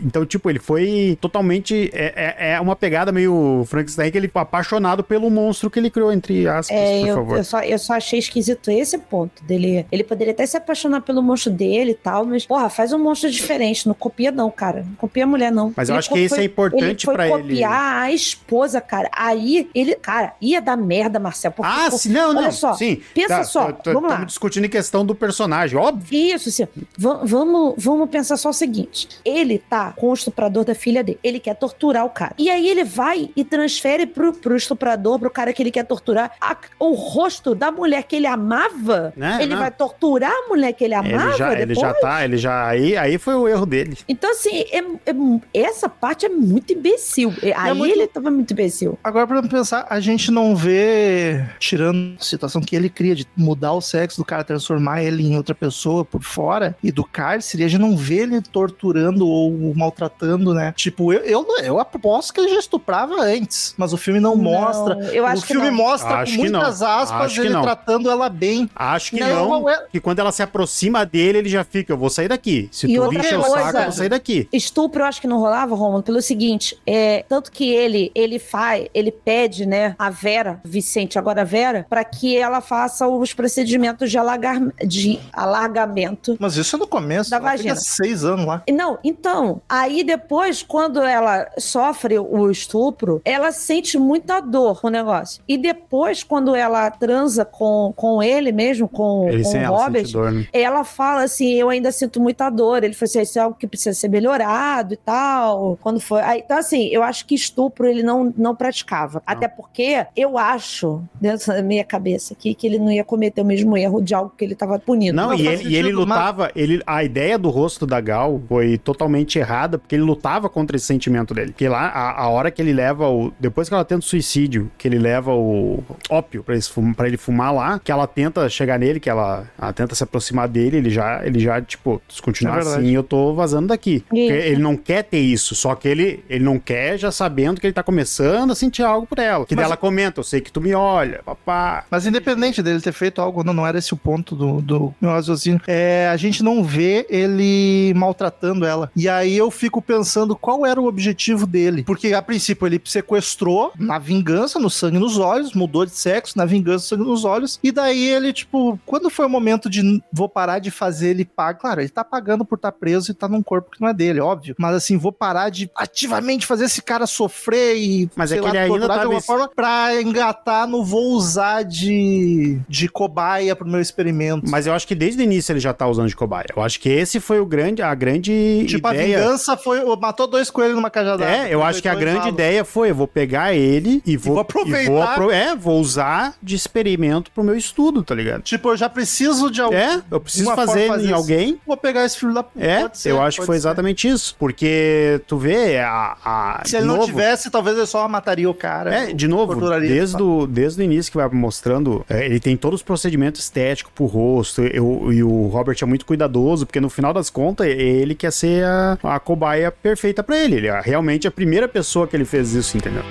Então, 0.05 0.25
tipo, 0.25 0.49
ele 0.49 0.59
foi 0.59 1.17
totalmente. 1.21 1.89
É, 1.93 2.35
é, 2.39 2.51
é 2.53 2.61
uma 2.61 2.75
pegada 2.75 3.11
meio 3.11 3.63
Frankenstein 3.67 4.11
que 4.11 4.17
ele 4.17 4.31
apaixonado 4.33 5.03
pelo 5.03 5.29
monstro 5.29 5.69
que 5.69 5.79
ele 5.79 5.89
criou, 5.89 6.11
entre 6.11 6.47
aspas, 6.47 6.75
É, 6.77 6.99
por 7.01 7.07
eu, 7.07 7.15
favor. 7.15 7.36
Eu, 7.37 7.43
só, 7.43 7.59
eu 7.61 7.77
só 7.79 7.93
achei 7.93 8.19
esquisito 8.19 8.69
esse 8.71 8.97
ponto 8.97 9.43
dele. 9.43 9.85
Ele 9.91 10.03
poderia 10.03 10.33
até 10.33 10.45
se 10.45 10.57
apaixonar 10.57 11.01
pelo 11.01 11.21
monstro 11.21 11.51
dele 11.51 11.91
e 11.91 11.95
tal, 11.95 12.25
mas, 12.25 12.45
porra, 12.45 12.69
faz 12.69 12.91
um 12.93 12.99
monstro 12.99 13.29
diferente. 13.29 13.87
Não 13.87 13.93
copia, 13.93 14.31
não, 14.31 14.49
cara. 14.51 14.83
Não 14.87 14.95
copia 14.95 15.23
a 15.23 15.27
mulher, 15.27 15.51
não. 15.51 15.73
Mas 15.75 15.89
eu 15.89 15.93
Ele 15.93 15.99
acho 15.99 16.09
que 16.09 16.19
isso 16.19 16.35
é 16.35 16.43
importante 16.43 17.07
ele 17.07 17.15
pra 17.15 17.27
foi 17.27 17.39
ele. 17.39 17.49
copiar 17.49 18.01
a 18.03 18.11
esposa, 18.11 18.81
cara. 18.81 19.09
Aí 19.15 19.69
ele, 19.73 19.95
cara, 19.95 20.33
ia 20.41 20.61
dar 20.61 20.77
merda, 20.77 21.19
Marcel. 21.19 21.51
porque, 21.51 21.71
Ah, 21.71 21.91
sim, 21.91 22.09
não, 22.09 22.29
olha 22.29 22.41
não. 22.41 22.51
só, 22.51 22.73
sim. 22.73 23.01
pensa 23.13 23.43
só, 23.43 23.71
vamos 23.85 24.03
lá. 24.03 24.07
Estamos 24.09 24.27
discutindo 24.27 24.65
em 24.65 24.69
questão 24.69 25.05
do 25.05 25.13
personagem, 25.15 25.77
óbvio. 25.77 26.17
Isso, 26.35 26.49
assim, 26.49 26.67
va- 26.97 27.21
vamos, 27.23 27.75
vamos 27.77 28.09
pensar 28.09 28.37
só 28.37 28.49
o 28.49 28.53
seguinte: 28.53 29.07
ele 29.23 29.57
tá 29.59 29.93
com 29.95 30.09
o 30.09 30.13
estuprador 30.13 30.63
da 30.65 30.75
filha 30.75 31.03
dele, 31.03 31.19
ele 31.23 31.39
quer 31.39 31.55
torturar 31.55 32.05
o 32.05 32.09
cara. 32.09 32.33
E 32.37 32.49
aí 32.49 32.67
ele 32.67 32.83
vai 32.83 33.29
e 33.35 33.43
transfere 33.43 34.05
pro, 34.05 34.33
pro 34.33 34.55
estuprador, 34.55 35.19
pro 35.19 35.29
cara 35.29 35.53
que 35.53 35.61
ele 35.61 35.71
quer 35.71 35.83
torturar, 35.85 36.31
a- 36.41 36.57
o 36.79 36.93
rosto 37.17 37.55
da 37.55 37.71
mulher 37.71 38.03
que 38.03 38.15
ele 38.15 38.27
amava. 38.27 39.13
Né, 39.15 39.39
ele 39.41 39.53
não. 39.53 39.61
vai 39.61 39.71
torturar 39.71 40.31
a 40.31 40.47
mulher 40.47 40.71
que 40.73 40.83
ele 40.83 40.93
amava 40.93 41.29
Ele 41.29 41.37
já, 41.37 41.53
ele 41.53 41.65
depois. 41.67 41.79
já 41.87 41.93
tá, 41.95 42.23
ele 42.23 42.37
já. 42.37 42.67
Aí, 42.67 42.95
aí 42.97 43.17
foi 43.17 43.35
o 43.35 43.47
erro 43.47 43.65
dele. 43.65 43.97
Então, 44.07 44.31
assim, 44.31 44.63
é- 44.71 44.79
é- 45.05 45.61
essa 45.63 45.89
parte 45.89 46.25
é 46.25 46.29
muito 46.29 46.73
imbecil. 46.73 47.33
É- 47.41 47.53
Aí 47.55 47.73
muito- 47.73 47.91
ele 47.93 48.07
tava 48.07 48.29
muito 48.29 48.51
imbecil. 48.51 48.97
Agora, 49.03 49.25
pra 49.27 49.41
pensar, 49.43 49.85
a 49.89 49.99
gente 49.99 50.29
não 50.31 50.55
vê, 50.55 51.43
tirando 51.59 52.15
a 52.19 52.23
situação 52.23 52.61
que 52.61 52.75
ele 52.75 52.89
cria 52.89 53.15
de 53.15 53.25
mudar 53.35 53.73
o 53.73 53.81
sexo 53.81 54.17
do 54.21 54.25
cara, 54.25 54.43
transformar 54.43 55.03
ele 55.03 55.23
em 55.23 55.35
outra 55.37 55.55
pessoa 55.55 56.05
por 56.05 56.21
fora 56.23 56.75
e 56.83 56.91
do 56.91 57.03
cárcere, 57.03 57.63
a 57.63 57.67
gente 57.67 57.81
não 57.81 57.95
vê 57.97 58.17
ele 58.19 58.41
torturando 58.41 59.27
ou 59.27 59.73
maltratando, 59.75 60.53
né? 60.53 60.73
Tipo, 60.75 61.11
eu, 61.13 61.21
eu, 61.21 61.45
eu 61.63 61.79
aposto 61.79 62.33
que 62.33 62.39
ele 62.41 62.49
já 62.49 62.59
estuprava 62.59 63.15
antes, 63.21 63.73
mas 63.77 63.93
o 63.93 63.97
filme 63.97 64.19
não, 64.19 64.35
mostra. 64.35 64.95
eu 65.13 65.23
o 65.23 65.27
acho 65.27 65.41
que 65.41 65.47
filme 65.53 65.69
não. 65.69 65.77
mostra 65.77 66.17
Acho 66.17 66.35
com 66.37 66.43
não. 66.43 66.51
muitas 66.59 66.81
aspas 66.81 67.06
Acho 67.11 67.35
que 67.35 67.47
ele 67.47 67.53
não. 67.53 67.61
tratando 67.61 68.09
ela 68.09 68.29
bem. 68.29 68.69
Acho 68.75 69.11
que 69.11 69.19
Não, 69.19 69.49
não. 69.61 69.69
é- 69.69 69.85
Que 69.91 69.99
quando 69.99 70.19
ela 70.19 70.31
se 70.31 70.41
aproxima 70.43 71.05
dele, 71.05 71.39
ele 71.39 71.49
já 71.49 71.63
fica. 71.63 71.91
Eu 71.93 71.97
vou 71.97 72.09
sair 72.09 72.27
daqui. 72.27 72.69
Se 72.71 72.87
E 72.87 72.95
tu 72.95 73.01
outra 73.03 73.19
encher 73.19 73.39
o 73.39 73.43
saco, 73.43 73.77
eu 73.77 73.83
vou 73.83 73.91
sair 73.91 74.09
daqui. 74.09 74.47
Estupro 74.51 75.01
eu 75.01 75.05
acho 75.05 75.21
que 75.21 75.27
não 75.27 75.39
rolava, 75.39 75.75
Romulo, 75.75 76.03
pelo 76.03 76.21
seguinte, 76.21 76.77
é, 76.85 77.23
tanto 77.27 77.51
que 77.51 77.69
ele 77.69 78.11
ele 78.15 78.39
faz, 78.39 78.87
ele 78.93 79.11
pede, 79.11 79.65
né, 79.65 79.95
a 79.97 80.09
Vera, 80.09 80.59
Vicente, 80.63 81.17
agora 81.19 81.41
a 81.41 81.45
Vera, 81.45 81.85
para 81.89 82.03
que 82.03 82.35
ela 82.37 82.61
faça 82.61 83.07
os 83.07 83.33
procedimentos 83.33 84.09
de, 84.09 84.17
alagar, 84.17 84.59
de 84.85 85.19
alargamento. 85.33 86.35
Mas 86.39 86.55
isso 86.57 86.75
é 86.75 86.79
no 86.79 86.87
começo. 86.87 87.29
Da 87.29 87.37
ela 87.37 87.51
fica 87.51 87.57
vagina. 87.57 87.75
seis 87.75 88.23
anos 88.23 88.45
lá. 88.45 88.63
Não, 88.71 88.97
então, 89.03 89.61
aí 89.67 90.03
depois, 90.03 90.63
quando 90.63 91.01
ela 91.01 91.47
sofre 91.57 92.17
o 92.19 92.49
estupro, 92.49 93.21
ela 93.25 93.51
sente 93.51 93.97
muita 93.97 94.39
dor 94.39 94.81
com 94.81 94.87
o 94.87 94.91
negócio. 94.91 95.41
E 95.47 95.57
depois, 95.57 96.23
quando 96.23 96.55
ela 96.55 96.89
transa 96.99 97.45
com, 97.45 97.93
com 97.95 98.21
ele 98.21 98.51
mesmo, 98.51 98.87
com, 98.87 99.27
Ele 99.29 99.43
com 99.43 99.51
sem 99.51 99.61
o 99.61 99.63
ela, 99.63 99.77
Robert, 99.83 100.11
dor, 100.11 100.31
né? 100.31 100.45
ela 100.53 100.83
fala 100.83 101.23
assim, 101.23 101.53
eu 101.53 101.69
ainda 101.69 101.91
sinto 101.91 102.19
muita 102.19 102.49
dor. 102.49 102.83
Ele 102.83 102.93
falou 102.93 103.09
assim, 103.09 103.21
isso 103.21 103.39
é 103.39 103.41
algo 103.41 103.55
que 103.57 103.67
precisa 103.67 103.93
ser 103.97 104.07
melhorado 104.09 104.93
e 104.93 104.97
tal. 104.97 105.77
Quando 105.81 105.99
foi. 105.99 106.21
Aí, 106.21 106.41
então, 106.45 106.57
assim, 106.57 106.87
eu 106.87 107.03
acho 107.03 107.25
que 107.25 107.35
estupro 107.35 107.87
ele 107.87 108.03
não, 108.03 108.33
não 108.37 108.55
praticava. 108.55 109.21
Até 109.25 109.47
porque 109.47 110.05
eu 110.15 110.37
acho, 110.37 111.01
dentro 111.19 111.53
da 111.53 111.61
minha 111.61 111.83
cabeça 111.83 112.33
aqui, 112.33 112.53
que 112.53 112.65
ele 112.67 112.79
não 112.79 112.91
ia 112.91 113.03
cometer 113.03 113.41
o 113.41 113.45
mesmo 113.45 113.77
erro 113.77 114.01
de 114.01 114.13
algo 114.13 114.31
que 114.37 114.43
ele 114.43 114.53
estava 114.53 114.79
punindo. 114.79 115.15
Não, 115.15 115.29
Não, 115.29 115.33
e 115.35 115.47
ele, 115.47 115.63
e 115.63 115.75
ele 115.75 115.89
sentido, 115.89 116.07
mas- 116.07 116.17
lutava. 116.17 116.51
Ele, 116.55 116.81
a 116.85 117.03
ideia 117.03 117.37
do 117.37 117.49
rosto 117.49 117.85
da 117.85 117.99
Gal 118.01 118.41
foi 118.47 118.77
totalmente 118.77 119.37
errada, 119.39 119.77
porque 119.77 119.95
ele 119.95 120.03
lutava 120.03 120.49
contra 120.49 120.75
esse 120.77 120.85
sentimento 120.85 121.33
dele. 121.33 121.51
Porque 121.51 121.67
lá, 121.67 121.87
a, 121.87 122.21
a 122.23 122.29
hora 122.29 122.49
que 122.51 122.61
ele 122.61 122.73
leva 122.73 123.07
o. 123.09 123.31
Depois 123.39 123.67
que 123.67 123.73
ela 123.75 123.85
tenta 123.85 123.99
o 123.99 124.03
suicídio, 124.03 124.71
que 124.77 124.87
ele 124.87 124.97
leva 124.99 125.33
o 125.33 125.83
ópio 126.09 126.43
pra, 126.43 126.55
esse 126.55 126.69
pra 126.93 127.07
ele 127.07 127.17
fumar 127.17 127.53
lá, 127.53 127.79
que 127.79 127.91
ela 127.91 128.07
tenta 128.07 128.47
chegar 128.49 128.77
nele, 128.79 128.99
que 128.99 129.09
ela, 129.09 129.49
ela 129.59 129.73
tenta 129.73 129.95
se 129.95 130.03
aproximar 130.03 130.47
dele, 130.47 130.77
ele 130.77 130.89
já, 130.89 131.25
ele 131.25 131.39
já 131.39 131.61
tipo, 131.61 132.01
se 132.09 132.21
continuar 132.21 132.57
É 132.57 132.59
assim, 132.61 132.91
eu 132.91 133.03
tô 133.03 133.33
vazando 133.33 133.67
daqui. 133.67 134.03
Ele 134.11 134.61
não 134.61 134.75
quer 134.75 135.03
ter 135.03 135.19
isso, 135.19 135.55
só 135.55 135.75
que 135.75 135.87
ele, 135.87 136.23
ele 136.29 136.43
não 136.43 136.59
quer 136.59 136.97
já 136.97 137.11
sabendo 137.11 137.59
que 137.59 137.67
ele 137.67 137.73
tá 137.73 137.83
começando 137.83 138.51
a 138.51 138.55
sentir 138.55 138.83
algo 138.83 139.07
por 139.07 139.19
ela. 139.19 139.45
Que 139.45 139.55
Mas- 139.55 139.63
daí 139.63 139.65
ela 139.71 139.77
comenta, 139.77 140.19
eu 140.19 140.23
sei 140.23 140.41
que 140.41 140.51
tu 140.51 140.61
me 140.61 140.73
olha, 140.73 141.21
papá. 141.25 141.85
Mas 141.89 142.05
independente 142.05 142.61
dele 142.61 142.81
ter 142.81 142.91
feito 142.91 143.21
algo, 143.21 143.43
não, 143.43 143.53
não 143.53 143.67
era 143.67 143.77
esse 143.77 143.93
o 143.93 143.97
ponto 143.97 144.35
do, 144.35 144.61
do 144.61 144.93
meu 144.99 145.11
raciocínio. 145.11 145.61
É, 145.67 146.09
a 146.11 146.17
gente 146.17 146.43
não 146.43 146.63
vê 146.63 147.05
ele 147.09 147.93
maltratando 147.95 148.65
ela. 148.65 148.91
E 148.95 149.07
aí 149.09 149.35
eu 149.37 149.49
fico 149.51 149.81
pensando 149.81 150.35
qual 150.35 150.65
era 150.65 150.79
o 150.79 150.85
objetivo 150.87 151.45
dele. 151.45 151.83
Porque 151.83 152.13
a 152.13 152.21
princípio 152.21 152.67
ele 152.67 152.81
sequestrou 152.85 153.71
na 153.77 153.97
vingança, 153.99 154.59
no 154.59 154.69
sangue 154.69 154.99
nos 154.99 155.17
olhos, 155.17 155.53
mudou 155.53 155.85
de 155.85 155.91
sexo, 155.91 156.37
na 156.37 156.45
vingança, 156.45 156.76
sangue 156.79 157.03
nos 157.03 157.23
olhos. 157.23 157.59
E 157.63 157.71
daí 157.71 158.09
ele, 158.09 158.33
tipo, 158.33 158.79
quando 158.85 159.09
foi 159.09 159.25
o 159.25 159.29
momento 159.29 159.69
de 159.69 160.01
vou 160.11 160.27
parar 160.27 160.59
de 160.59 160.71
fazer 160.71 161.09
ele 161.09 161.25
pagar. 161.25 161.57
Claro, 161.57 161.81
ele 161.81 161.89
tá 161.89 162.03
pagando 162.03 162.45
por 162.45 162.55
estar 162.55 162.71
preso 162.71 163.11
e 163.11 163.13
tá 163.13 163.27
num 163.27 163.41
corpo 163.41 163.71
que 163.71 163.81
não 163.81 163.87
é 163.87 163.93
dele, 163.93 164.19
óbvio. 164.19 164.55
Mas 164.57 164.75
assim, 164.75 164.97
vou 164.97 165.11
parar 165.11 165.49
de 165.49 165.69
ativamente 165.75 166.45
fazer 166.45 166.65
esse 166.65 166.81
cara 166.81 167.07
sofrer 167.07 167.77
e. 167.77 168.09
Mas 168.15 168.31
é 168.31 168.35
sei 168.35 168.43
que 168.43 168.49
ele 168.49 168.57
ainda 168.57 168.69
torturar 168.69 168.97
de 168.97 169.03
alguma 169.03 169.21
forma 169.21 169.49
pra 169.49 170.01
engatar 170.01 170.67
no 170.67 170.83
vou 170.83 171.11
usar 171.13 171.63
de, 171.63 172.59
de 172.67 172.87
cobaia 172.87 173.55
pro 173.55 173.67
meu 173.67 173.81
experimento. 173.81 174.49
Mas 174.49 174.67
eu 174.67 174.73
acho 174.73 174.87
que 174.87 174.95
desde 174.95 175.21
o 175.21 175.23
início 175.23 175.51
ele 175.51 175.59
já 175.59 175.73
tá 175.73 175.87
usando 175.87 176.07
de 176.07 176.15
cobaia. 176.15 176.47
Eu 176.55 176.63
acho 176.63 176.79
que 176.79 176.89
esse 176.89 177.19
foi 177.19 177.39
o 177.39 177.45
grande, 177.45 177.81
a 177.81 177.93
grande 177.93 178.65
tipo, 178.67 178.87
a 178.87 178.93
ideia. 178.93 179.17
vingança 179.17 179.57
foi. 179.57 179.83
Matou 179.97 180.27
dois 180.27 180.49
coelhos 180.49 180.75
numa 180.75 180.89
cajadada. 180.89 181.29
É, 181.29 181.53
eu 181.53 181.63
acho 181.63 181.81
que 181.81 181.89
a 181.89 181.93
e 181.93 181.97
grande 181.97 182.29
ideia 182.29 182.63
foi: 182.63 182.91
eu 182.91 182.95
vou 182.95 183.07
pegar 183.07 183.53
ele 183.53 184.01
e 184.05 184.15
vou, 184.15 184.33
vou 184.33 184.41
aproveitar. 184.41 185.15
e 185.15 185.19
vou 185.19 185.31
é, 185.31 185.55
vou 185.55 185.79
usar 185.79 186.35
de 186.41 186.55
experimento 186.67 187.31
pro 187.31 187.43
meu 187.43 187.55
estudo, 187.55 188.03
tá 188.03 188.13
ligado? 188.13 188.41
Tipo, 188.41 188.69
eu 188.69 188.77
já 188.77 188.89
preciso 188.89 189.49
de 189.49 189.61
algum. 189.61 189.75
É, 189.75 190.01
eu 190.11 190.19
preciso 190.19 190.53
fazer 190.53 190.87
fazer 190.87 191.03
em 191.03 191.05
isso. 191.05 191.15
alguém. 191.15 191.59
Vou 191.65 191.77
pegar 191.77 192.05
esse 192.05 192.17
filho 192.19 192.33
da. 192.33 192.45
É, 192.57 192.81
Pode 192.81 192.97
ser, 192.97 193.11
eu 193.11 193.21
acho 193.21 193.39
que 193.39 193.45
foi 193.45 193.55
ser. 193.55 193.61
exatamente 193.61 194.07
isso. 194.07 194.35
Porque 194.37 195.21
tu 195.27 195.37
vê 195.37 195.79
a. 195.79 196.17
a 196.23 196.61
Se 196.65 196.77
ele 196.77 196.85
não 196.85 196.97
novo, 196.97 197.07
tivesse, 197.07 197.49
talvez 197.49 197.77
ele 197.77 197.85
só 197.85 198.07
mataria 198.07 198.49
o 198.49 198.53
cara. 198.53 198.93
É, 198.93 199.13
de 199.13 199.27
novo, 199.27 199.55
desde 199.79 200.21
o, 200.21 200.45
desde 200.45 200.81
o 200.81 200.83
início 200.83 201.11
que 201.11 201.17
vai 201.17 201.27
mostrando, 201.29 202.05
é, 202.09 202.25
ele 202.25 202.39
tem 202.39 202.55
todos 202.57 202.79
os 202.79 202.83
procedimentos 202.83 203.41
estéticos 203.41 203.91
pro 203.95 204.05
rosto, 204.05 204.61
eu, 204.61 205.11
e 205.11 205.23
o 205.23 205.47
Robert 205.47 205.77
é 205.81 205.85
muito 205.85 206.05
cuidadoso, 206.05 206.65
porque 206.65 206.79
no 206.79 206.89
final 206.89 207.13
das 207.13 207.29
contas, 207.29 207.67
ele 207.67 208.15
quer 208.15 208.31
ser 208.31 208.63
a, 208.65 208.97
a 209.03 209.19
cobaia 209.19 209.71
perfeita 209.71 210.23
pra 210.23 210.37
ele. 210.37 210.55
Ele 210.57 210.67
é 210.67 210.81
realmente 210.81 211.27
a 211.27 211.31
primeira 211.31 211.67
pessoa 211.67 212.07
que 212.07 212.15
ele 212.15 212.25
fez 212.25 212.53
isso, 212.53 212.77
entendeu? 212.77 213.03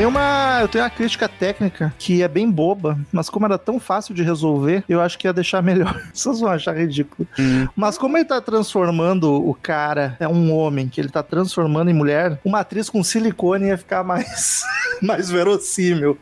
Tem 0.00 0.06
uma. 0.06 0.39
Eu 0.60 0.68
tenho 0.68 0.84
uma 0.84 0.90
crítica 0.90 1.28
técnica 1.28 1.94
que 1.98 2.22
é 2.22 2.28
bem 2.28 2.50
boba, 2.50 2.98
mas 3.10 3.30
como 3.30 3.46
era 3.46 3.56
tão 3.58 3.80
fácil 3.80 4.14
de 4.14 4.22
resolver, 4.22 4.84
eu 4.88 5.00
acho 5.00 5.18
que 5.18 5.26
ia 5.26 5.32
deixar 5.32 5.62
melhor. 5.64 6.00
Vocês 6.12 6.40
vão 6.40 6.50
achar 6.50 6.76
ridículo. 6.76 7.26
Mas 7.74 7.96
como 7.96 8.16
ele 8.16 8.24
tá 8.24 8.40
transformando 8.40 9.32
o 9.32 9.54
cara, 9.54 10.16
é 10.20 10.28
um 10.28 10.54
homem, 10.54 10.88
que 10.88 11.00
ele 11.00 11.08
tá 11.08 11.22
transformando 11.22 11.90
em 11.90 11.94
mulher, 11.94 12.38
uma 12.44 12.60
atriz 12.60 12.90
com 12.90 13.02
silicone 13.02 13.66
ia 13.68 13.78
ficar 13.78 14.02
mais. 14.04 14.62
mais 15.00 15.30
verossímil. 15.30 16.18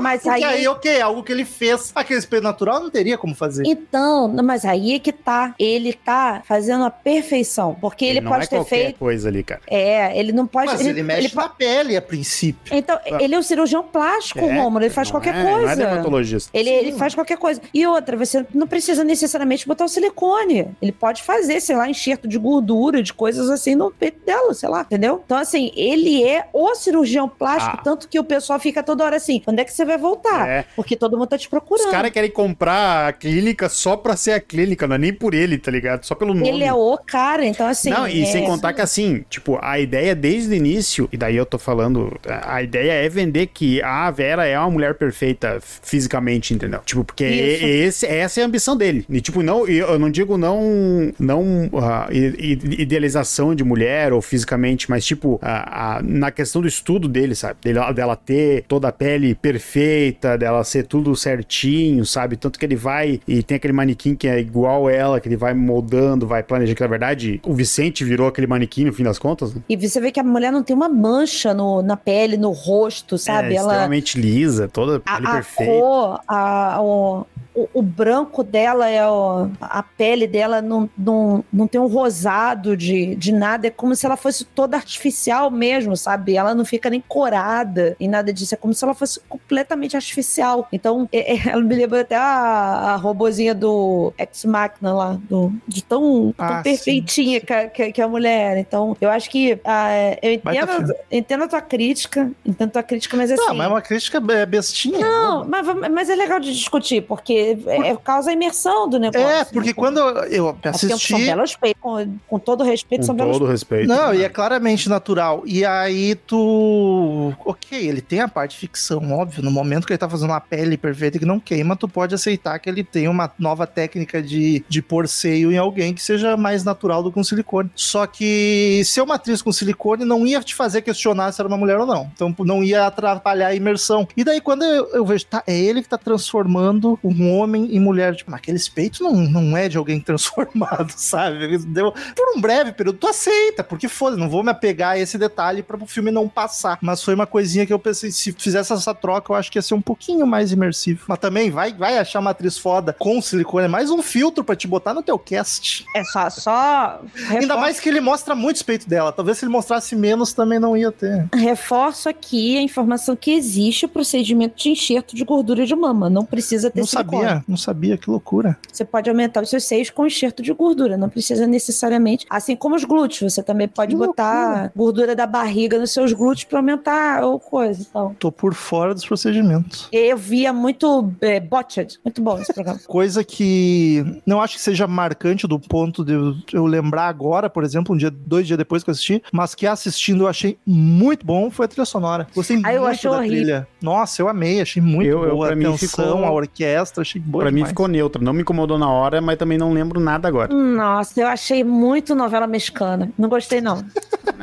Mas 0.00 0.22
Porque 0.22 0.44
aí. 0.44 0.60
aí, 0.60 0.68
ok, 0.68 1.00
algo 1.00 1.22
que 1.24 1.32
ele 1.32 1.44
fez. 1.44 1.90
Aquele 1.94 2.18
espelho 2.20 2.42
natural 2.42 2.78
não 2.80 2.90
teria 2.90 3.18
como 3.18 3.34
fazer. 3.34 3.64
Então, 3.66 4.28
mas 4.28 4.64
aí 4.64 4.94
é 4.94 4.98
que 4.98 5.12
tá. 5.12 5.54
Ele 5.58 5.92
tá 5.92 6.40
fazendo 6.46 6.84
a 6.84 6.90
perfeição. 6.90 7.76
Porque 7.80 8.04
ele, 8.04 8.20
não 8.20 8.30
pode 8.30 8.44
é 8.44 8.46
ter 8.46 8.56
qualquer 8.56 8.76
feito. 8.84 8.98
coisa 8.98 9.28
ali, 9.28 9.42
cara. 9.42 9.60
É, 9.66 10.16
ele 10.18 10.30
não 10.32 10.46
pode. 10.46 10.66
Mas 10.66 10.86
ele, 10.86 11.02
mexe 11.02 11.30
po- 11.30 11.40
na 11.40 11.48
pele 11.48 11.96
a 11.96 12.02
princípio. 12.02 12.72
Então, 12.76 12.98
ele 13.18 13.34
é 13.34 13.38
um 13.38 13.42
cirurgião 13.42 13.71
plástico, 13.80 14.40
É, 14.40 14.42
Romulo. 14.58 14.82
Ele 14.82 14.90
faz 14.90 15.06
não 15.08 15.12
qualquer 15.12 15.34
é- 15.36 15.42
Não 15.44 15.50
é 15.50 15.60
coisa. 15.60 15.76
dermatologista. 15.76 16.50
Ele, 16.52 16.68
ele 16.68 16.92
faz 16.94 17.14
qualquer 17.14 17.38
coisa. 17.38 17.60
E 17.72 17.86
outra, 17.86 18.16
você 18.16 18.44
não 18.52 18.66
precisa 18.66 19.04
necessariamente 19.04 19.68
botar 19.68 19.84
o 19.84 19.88
silicone. 19.88 20.66
Ele 20.82 20.90
pode 20.90 21.22
fazer, 21.22 21.60
sei 21.60 21.76
lá, 21.76 21.88
enxerto 21.88 22.26
de 22.26 22.36
gordura, 22.38 23.00
de 23.02 23.12
coisas 23.12 23.48
assim 23.48 23.76
no 23.76 23.92
peito 23.92 24.24
dela, 24.26 24.52
sei 24.52 24.68
lá, 24.68 24.80
entendeu? 24.80 25.22
Então, 25.24 25.38
assim, 25.38 25.70
ele 25.76 26.24
é 26.24 26.46
o 26.52 26.74
cirurgião 26.74 27.28
plástico, 27.28 27.76
Ah. 27.78 27.82
tanto 27.84 28.08
que 28.08 28.18
o 28.18 28.24
pessoal 28.24 28.58
fica 28.58 28.82
toda 28.82 29.04
hora 29.04 29.16
assim: 29.16 29.38
quando 29.44 29.60
é 29.60 29.64
que 29.64 29.72
você 29.72 29.84
vai 29.84 29.96
voltar? 29.98 30.48
É. 30.48 30.64
Porque 30.74 30.96
todo 30.96 31.16
mundo 31.16 31.28
tá 31.28 31.38
te 31.38 31.48
procurando. 31.48 31.86
Os 31.86 31.92
caras 31.92 32.10
querem 32.10 32.30
comprar 32.30 33.08
a 33.08 33.12
clínica 33.12 33.68
só 33.68 33.96
pra 33.96 34.16
ser 34.16 34.32
a 34.32 34.40
clínica, 34.40 34.88
não 34.88 34.96
é 34.96 34.98
nem 34.98 35.12
por 35.12 35.34
ele, 35.34 35.58
tá 35.58 35.70
ligado? 35.70 36.04
Só 36.04 36.14
pelo 36.14 36.34
nome. 36.34 36.48
Ele 36.48 36.64
é 36.64 36.72
o 36.74 36.98
cara, 36.98 37.44
então 37.44 37.66
assim. 37.66 37.90
não, 37.90 38.08
e 38.08 38.22
é- 38.22 38.26
sem 38.26 38.44
contar 38.44 38.72
que 38.72 38.80
assim, 38.80 39.24
tipo, 39.28 39.58
a 39.62 39.78
ideia 39.78 40.14
desde 40.14 40.50
o 40.50 40.54
início, 40.54 41.08
e 41.12 41.16
daí 41.16 41.36
eu 41.36 41.46
tô 41.46 41.58
falando, 41.58 42.18
a 42.42 42.62
ideia 42.62 42.92
é 42.92 43.08
vender 43.08 43.46
que 43.48 43.61
a 43.82 44.10
Vera 44.10 44.46
é 44.46 44.58
uma 44.58 44.70
mulher 44.70 44.94
perfeita 44.94 45.58
fisicamente, 45.60 46.54
entendeu? 46.54 46.80
Tipo, 46.84 47.04
porque 47.04 47.24
esse, 47.24 48.06
essa 48.06 48.40
é 48.40 48.42
a 48.42 48.46
ambição 48.46 48.76
dele. 48.76 49.04
E 49.08 49.20
tipo, 49.20 49.42
não, 49.42 49.66
eu 49.66 49.98
não 49.98 50.10
digo 50.10 50.36
não, 50.38 51.12
não 51.18 51.68
i- 52.10 52.58
idealização 52.78 53.54
de 53.54 53.64
mulher 53.64 54.12
ou 54.12 54.20
fisicamente, 54.22 54.88
mas 54.90 55.04
tipo, 55.04 55.38
a- 55.42 55.96
a- 55.98 56.02
na 56.02 56.30
questão 56.30 56.62
do 56.62 56.68
estudo 56.68 57.08
dele, 57.08 57.34
sabe? 57.34 57.56
Dela, 57.62 57.92
dela 57.92 58.16
ter 58.16 58.64
toda 58.68 58.88
a 58.88 58.92
pele 58.92 59.34
perfeita, 59.34 60.36
dela 60.36 60.62
ser 60.64 60.86
tudo 60.86 61.14
certinho, 61.16 62.04
sabe? 62.04 62.36
Tanto 62.36 62.58
que 62.58 62.64
ele 62.64 62.76
vai 62.76 63.20
e 63.26 63.42
tem 63.42 63.56
aquele 63.56 63.72
manequim 63.72 64.14
que 64.14 64.26
é 64.28 64.38
igual 64.38 64.88
ela, 64.88 65.20
que 65.20 65.28
ele 65.28 65.36
vai 65.36 65.54
moldando, 65.54 66.26
vai 66.26 66.42
planejando, 66.42 66.76
que 66.76 66.82
na 66.82 66.88
verdade 66.88 67.40
o 67.44 67.54
Vicente 67.54 68.04
virou 68.04 68.26
aquele 68.28 68.46
manequim 68.46 68.84
no 68.84 68.92
fim 68.92 69.02
das 69.04 69.18
contas, 69.18 69.54
né? 69.54 69.60
E 69.68 69.76
você 69.76 70.00
vê 70.00 70.10
que 70.10 70.20
a 70.20 70.24
mulher 70.24 70.52
não 70.52 70.62
tem 70.62 70.74
uma 70.74 70.88
mancha 70.88 71.54
no, 71.54 71.82
na 71.82 71.96
pele, 71.96 72.36
no 72.36 72.50
rosto, 72.50 73.16
sabe? 73.18 73.51
É, 73.51 73.51
Ela. 73.54 73.72
extremamente 73.72 74.20
lisa, 74.20 74.68
toda 74.68 75.00
pele 75.00 75.26
A, 75.26 75.30
a 75.30 75.34
perfeita. 75.34 75.72
cor, 75.72 76.20
a, 76.26 76.78
o, 76.80 77.26
o, 77.54 77.68
o 77.74 77.82
branco 77.82 78.42
dela 78.42 78.88
é 78.88 79.06
o, 79.06 79.48
a 79.60 79.82
pele 79.82 80.26
dela 80.26 80.62
não, 80.62 80.88
não, 80.96 81.44
não 81.52 81.66
tem 81.66 81.80
um 81.80 81.86
rosado 81.86 82.76
de, 82.76 83.14
de 83.16 83.30
nada, 83.32 83.66
é 83.66 83.70
como 83.70 83.94
se 83.94 84.06
ela 84.06 84.16
fosse 84.16 84.44
toda 84.44 84.76
artificial 84.76 85.50
mesmo, 85.50 85.96
sabe? 85.96 86.36
Ela 86.36 86.54
não 86.54 86.64
fica 86.64 86.88
nem 86.88 87.02
corada 87.06 87.96
e 88.00 88.08
nada 88.08 88.32
disso, 88.32 88.54
é 88.54 88.56
como 88.56 88.72
se 88.72 88.82
ela 88.84 88.94
fosse 88.94 89.20
completamente 89.28 89.96
artificial. 89.96 90.66
Então, 90.72 91.08
é- 91.12 91.34
é- 91.34 91.48
ela 91.52 91.62
me 91.62 91.74
lembra 91.74 92.00
até 92.00 92.16
a, 92.16 92.22
a 92.22 92.96
robozinha 92.96 93.54
do 93.54 94.12
Ex 94.18 94.44
Machina 94.44 94.92
lá, 94.94 95.18
do, 95.28 95.52
de 95.68 95.82
tão, 95.84 96.32
tão 96.36 96.46
Ah, 96.46 96.56
sim, 96.58 96.62
perfeitinha 96.70 97.40
que, 97.40 97.52
a- 97.52 97.68
que, 97.68 97.92
que 97.92 98.00
a 98.02 98.08
mulher. 98.08 98.56
Então, 98.58 98.96
eu 99.00 99.10
acho 99.10 99.28
que 99.28 99.58
ah, 99.64 99.88
eu 100.22 100.32
entendo, 100.32 100.94
entendo 101.10 101.44
a 101.44 101.48
tua 101.48 101.60
crítica, 101.60 102.30
entendo 102.46 102.68
a 102.68 102.72
tua 102.72 102.82
crítica, 102.82 103.16
mas 103.16 103.30
assim. 103.30 103.41
Não, 103.46 103.54
mas 103.54 103.66
é 103.66 103.68
uma 103.68 103.82
crítica 103.82 104.20
be- 104.20 104.46
bestinha. 104.46 104.98
Não, 104.98 105.44
mas, 105.44 105.90
mas 105.90 106.10
é 106.10 106.14
legal 106.14 106.40
de 106.40 106.52
discutir, 106.52 107.02
porque 107.02 107.58
é, 107.66 107.96
causa 107.96 108.30
a 108.30 108.32
imersão 108.32 108.88
do 108.88 108.98
negócio. 108.98 109.26
É, 109.28 109.44
porque 109.44 109.68
né? 109.68 109.74
quando 109.74 109.98
eu 109.98 110.56
assisti. 110.64 111.12
São 111.12 111.18
belos 111.18 111.56
peitos, 111.56 111.80
com, 111.80 112.18
com 112.28 112.38
todo 112.38 112.64
respeito, 112.64 113.00
Com 113.02 113.06
são 113.06 113.14
belos 113.14 113.38
todo 113.38 113.50
respeito. 113.50 113.88
Não, 113.88 114.14
e 114.14 114.24
é 114.24 114.28
claramente 114.28 114.88
natural. 114.88 115.42
E 115.46 115.64
aí 115.64 116.14
tu. 116.14 117.32
Ok, 117.44 117.78
ele 117.78 118.00
tem 118.00 118.20
a 118.20 118.28
parte 118.28 118.56
ficção, 118.56 119.12
óbvio. 119.12 119.42
No 119.42 119.50
momento 119.50 119.86
que 119.86 119.92
ele 119.92 119.98
tá 119.98 120.08
fazendo 120.08 120.30
uma 120.30 120.40
pele 120.40 120.76
perfeita 120.76 121.18
que 121.18 121.24
não 121.24 121.40
queima, 121.40 121.76
tu 121.76 121.88
pode 121.88 122.14
aceitar 122.14 122.58
que 122.58 122.68
ele 122.68 122.84
tem 122.84 123.08
uma 123.08 123.30
nova 123.38 123.66
técnica 123.66 124.22
de, 124.22 124.64
de 124.68 124.82
pôr 124.82 125.08
seio 125.08 125.50
em 125.52 125.58
alguém 125.58 125.94
que 125.94 126.02
seja 126.02 126.36
mais 126.36 126.64
natural 126.64 127.02
do 127.02 127.10
que 127.12 127.18
um 127.18 127.24
silicone. 127.24 127.70
Só 127.74 128.06
que 128.06 128.82
ser 128.84 129.00
uma 129.02 129.14
atriz 129.14 129.42
com 129.42 129.52
silicone 129.52 130.04
não 130.04 130.26
ia 130.26 130.40
te 130.40 130.54
fazer 130.54 130.82
questionar 130.82 131.32
se 131.32 131.40
era 131.40 131.48
uma 131.48 131.56
mulher 131.56 131.78
ou 131.78 131.86
não. 131.86 132.10
Então 132.14 132.34
não 132.40 132.62
ia 132.62 132.86
atrapalhar 132.86 133.31
a 133.40 133.54
imersão. 133.54 134.06
E 134.16 134.24
daí 134.24 134.40
quando 134.40 134.64
eu, 134.64 134.88
eu 134.92 135.06
vejo, 135.06 135.24
tá, 135.26 135.42
é 135.46 135.58
ele 135.58 135.82
que 135.82 135.88
tá 135.88 135.98
transformando 135.98 136.98
um 137.02 137.36
homem 137.36 137.74
em 137.74 137.80
mulher. 137.80 138.14
Tipo, 138.14 138.30
naqueles 138.30 138.68
peitos 138.68 139.00
não, 139.00 139.12
não 139.12 139.56
é 139.56 139.68
de 139.68 139.78
alguém 139.78 139.98
transformado, 140.02 140.92
sabe? 140.96 141.58
Deu, 141.58 141.92
por 141.92 142.36
um 142.36 142.40
breve 142.40 142.72
período, 142.72 142.98
tu 142.98 143.08
aceita, 143.08 143.64
porque 143.64 143.88
foda, 143.88 144.16
não 144.16 144.28
vou 144.28 144.42
me 144.42 144.50
apegar 144.50 144.92
a 144.92 144.98
esse 144.98 145.16
detalhe 145.16 145.62
para 145.62 145.76
o 145.76 145.86
filme 145.86 146.10
não 146.10 146.28
passar. 146.28 146.78
Mas 146.82 147.02
foi 147.02 147.14
uma 147.14 147.26
coisinha 147.26 147.64
que 147.64 147.72
eu 147.72 147.78
pensei, 147.78 148.10
se 148.10 148.32
fizesse 148.32 148.72
essa 148.72 148.94
troca, 148.94 149.32
eu 149.32 149.36
acho 149.36 149.50
que 149.50 149.58
ia 149.58 149.62
ser 149.62 149.74
um 149.74 149.80
pouquinho 149.80 150.26
mais 150.26 150.52
imersivo. 150.52 151.04
Mas 151.08 151.18
também 151.18 151.50
vai, 151.50 151.72
vai 151.72 151.98
achar 151.98 152.20
uma 152.20 152.30
atriz 152.30 152.58
foda 152.58 152.94
com 152.98 153.20
silicone, 153.22 153.66
é 153.66 153.68
mais 153.68 153.90
um 153.90 154.02
filtro 154.02 154.44
para 154.44 154.56
te 154.56 154.66
botar 154.66 154.92
no 154.94 155.02
teu 155.02 155.18
cast. 155.18 155.84
É 155.94 156.04
só. 156.04 156.30
só 156.30 157.00
Ainda 157.30 157.56
mais 157.56 157.80
que 157.80 157.88
ele 157.88 158.00
mostra 158.00 158.34
muito 158.34 158.56
os 158.56 158.62
peitos 158.62 158.86
dela. 158.86 159.12
Talvez 159.12 159.38
se 159.38 159.44
ele 159.44 159.52
mostrasse 159.52 159.94
menos, 159.94 160.32
também 160.32 160.58
não 160.58 160.76
ia 160.76 160.90
ter. 160.90 161.28
Reforço 161.34 162.08
aqui 162.08 162.56
a 162.56 162.62
informação 162.62 163.14
que 163.22 163.30
existe 163.30 163.86
o 163.86 163.88
procedimento 163.88 164.56
de 164.60 164.70
enxerto 164.70 165.14
de 165.14 165.24
gordura 165.24 165.64
de 165.64 165.74
mama. 165.76 166.10
Não 166.10 166.24
precisa 166.24 166.68
ter 166.70 166.80
Não 166.80 166.86
silicone. 166.86 167.22
sabia, 167.22 167.44
não 167.46 167.56
sabia, 167.56 167.96
que 167.96 168.10
loucura. 168.10 168.58
Você 168.70 168.84
pode 168.84 169.08
aumentar 169.08 169.42
os 169.44 169.48
seus 169.48 169.62
seios 169.64 169.90
com 169.90 170.04
enxerto 170.06 170.42
de 170.42 170.52
gordura. 170.52 170.96
Não 170.96 171.08
precisa 171.08 171.46
necessariamente. 171.46 172.26
Assim 172.28 172.56
como 172.56 172.74
os 172.74 172.82
glúteos, 172.84 173.32
você 173.32 173.42
também 173.42 173.68
pode 173.68 173.92
Que 173.92 173.96
botar 173.96 174.72
gordura 174.74 175.14
da 175.14 175.24
barriga 175.26 175.78
nos 175.78 175.92
seus 175.92 176.12
glúteos 176.12 176.44
para 176.44 176.58
aumentar 176.58 177.22
ou 177.22 177.38
coisa. 177.38 177.86
Então. 177.88 178.14
Tô 178.18 178.32
por 178.32 178.54
fora 178.54 178.92
dos 178.92 179.04
procedimentos. 179.06 179.88
Eu 179.92 180.16
via 180.16 180.52
muito 180.52 181.12
é, 181.20 181.38
botched. 181.38 182.00
Muito 182.04 182.20
bom 182.20 182.38
esse 182.40 182.52
programa. 182.52 182.80
Coisa 182.88 183.22
que 183.22 184.04
não 184.26 184.40
acho 184.42 184.56
que 184.56 184.60
seja 184.60 184.86
marcante 184.88 185.46
do 185.46 185.60
ponto 185.60 186.04
de 186.04 186.12
eu- 186.52 186.66
lembrar 186.66 187.06
agora, 187.06 187.48
por 187.48 187.62
exemplo, 187.62 187.94
um 187.94 187.98
dia, 187.98 188.10
dois 188.10 188.46
dias 188.46 188.58
depois 188.58 188.82
que 188.82 188.90
eu 188.90 188.92
assisti, 188.92 189.22
mas 189.32 189.54
que 189.54 189.66
assistindo 189.66 190.24
eu 190.24 190.28
achei 190.28 190.58
muito 190.66 191.24
bom 191.24 191.50
foi 191.50 191.66
a 191.66 191.68
trilha 191.68 191.84
sonora. 191.84 192.26
Gostei 192.34 192.56
Ah, 192.56 192.60
muito 192.60 192.80
da 193.10 193.18
trilha. 193.18 193.68
Nossa, 193.82 194.22
eu 194.22 194.28
amei, 194.28 194.60
achei 194.60 194.80
muito 194.82 195.08
Eu- 195.10 195.24
eu, 195.24 195.30
boa 195.34 195.46
pra 195.46 195.54
a 195.54 195.56
mim, 195.56 195.64
tensão, 195.72 195.88
ficou- 195.88 196.24
a 196.24 196.30
orquestra, 196.32 197.02
achei 197.02 197.20
boa 197.20 197.42
Pra 197.42 197.50
mim 197.50 197.56
demais. 197.56 197.70
ficou 197.70 197.88
neutro. 197.88 198.22
Não 198.22 198.32
me 198.32 198.42
incomodou 198.42 198.78
na 198.78 198.88
hora, 198.88 199.20
mas 199.20 199.36
também 199.36 199.58
não 199.58 199.72
lembro 199.72 199.98
nada 200.00 200.28
agora. 200.28 200.52
Nossa, 200.54 201.20
eu 201.20 201.26
achei 201.26 201.64
muito 201.64 202.14
novela 202.14 202.46
mexicana. 202.46 203.10
Não 203.18 203.28
gostei, 203.28 203.60
não. 203.60 203.82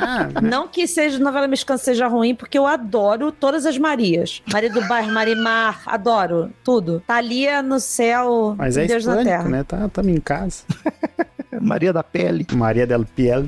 Ah, 0.01 0.24
né? 0.41 0.49
Não 0.49 0.66
que 0.68 0.88
seja 0.88 1.20
novela 1.20 1.45
mexicana 1.47 1.78
seja 1.78 2.07
ruim, 2.07 2.34
porque 2.34 2.57
eu 2.57 2.66
adoro 2.66 3.34
todas 3.34 3.66
as 3.66 3.78
Marias. 3.78 4.41
Maria 4.51 4.72
do 4.72 4.82
Bairro, 4.88 5.12
Marimar, 5.12 5.82
adoro 5.86 6.51
tudo. 6.64 7.03
Thalia 7.05 7.62
no 7.62 7.80
céu, 7.82 8.55
Mas 8.57 8.78
é 8.78 8.86
Deus 8.86 9.05
na 9.05 9.24
terra. 9.24 9.43
né? 9.49 9.64
Tá, 9.64 9.89
tamo 9.91 10.10
em 10.10 10.20
casa. 10.22 10.64
Maria 11.62 11.91
da 11.91 12.01
Pele. 12.03 12.47
Maria 12.53 12.88
del 12.88 13.03
Piel. 13.14 13.45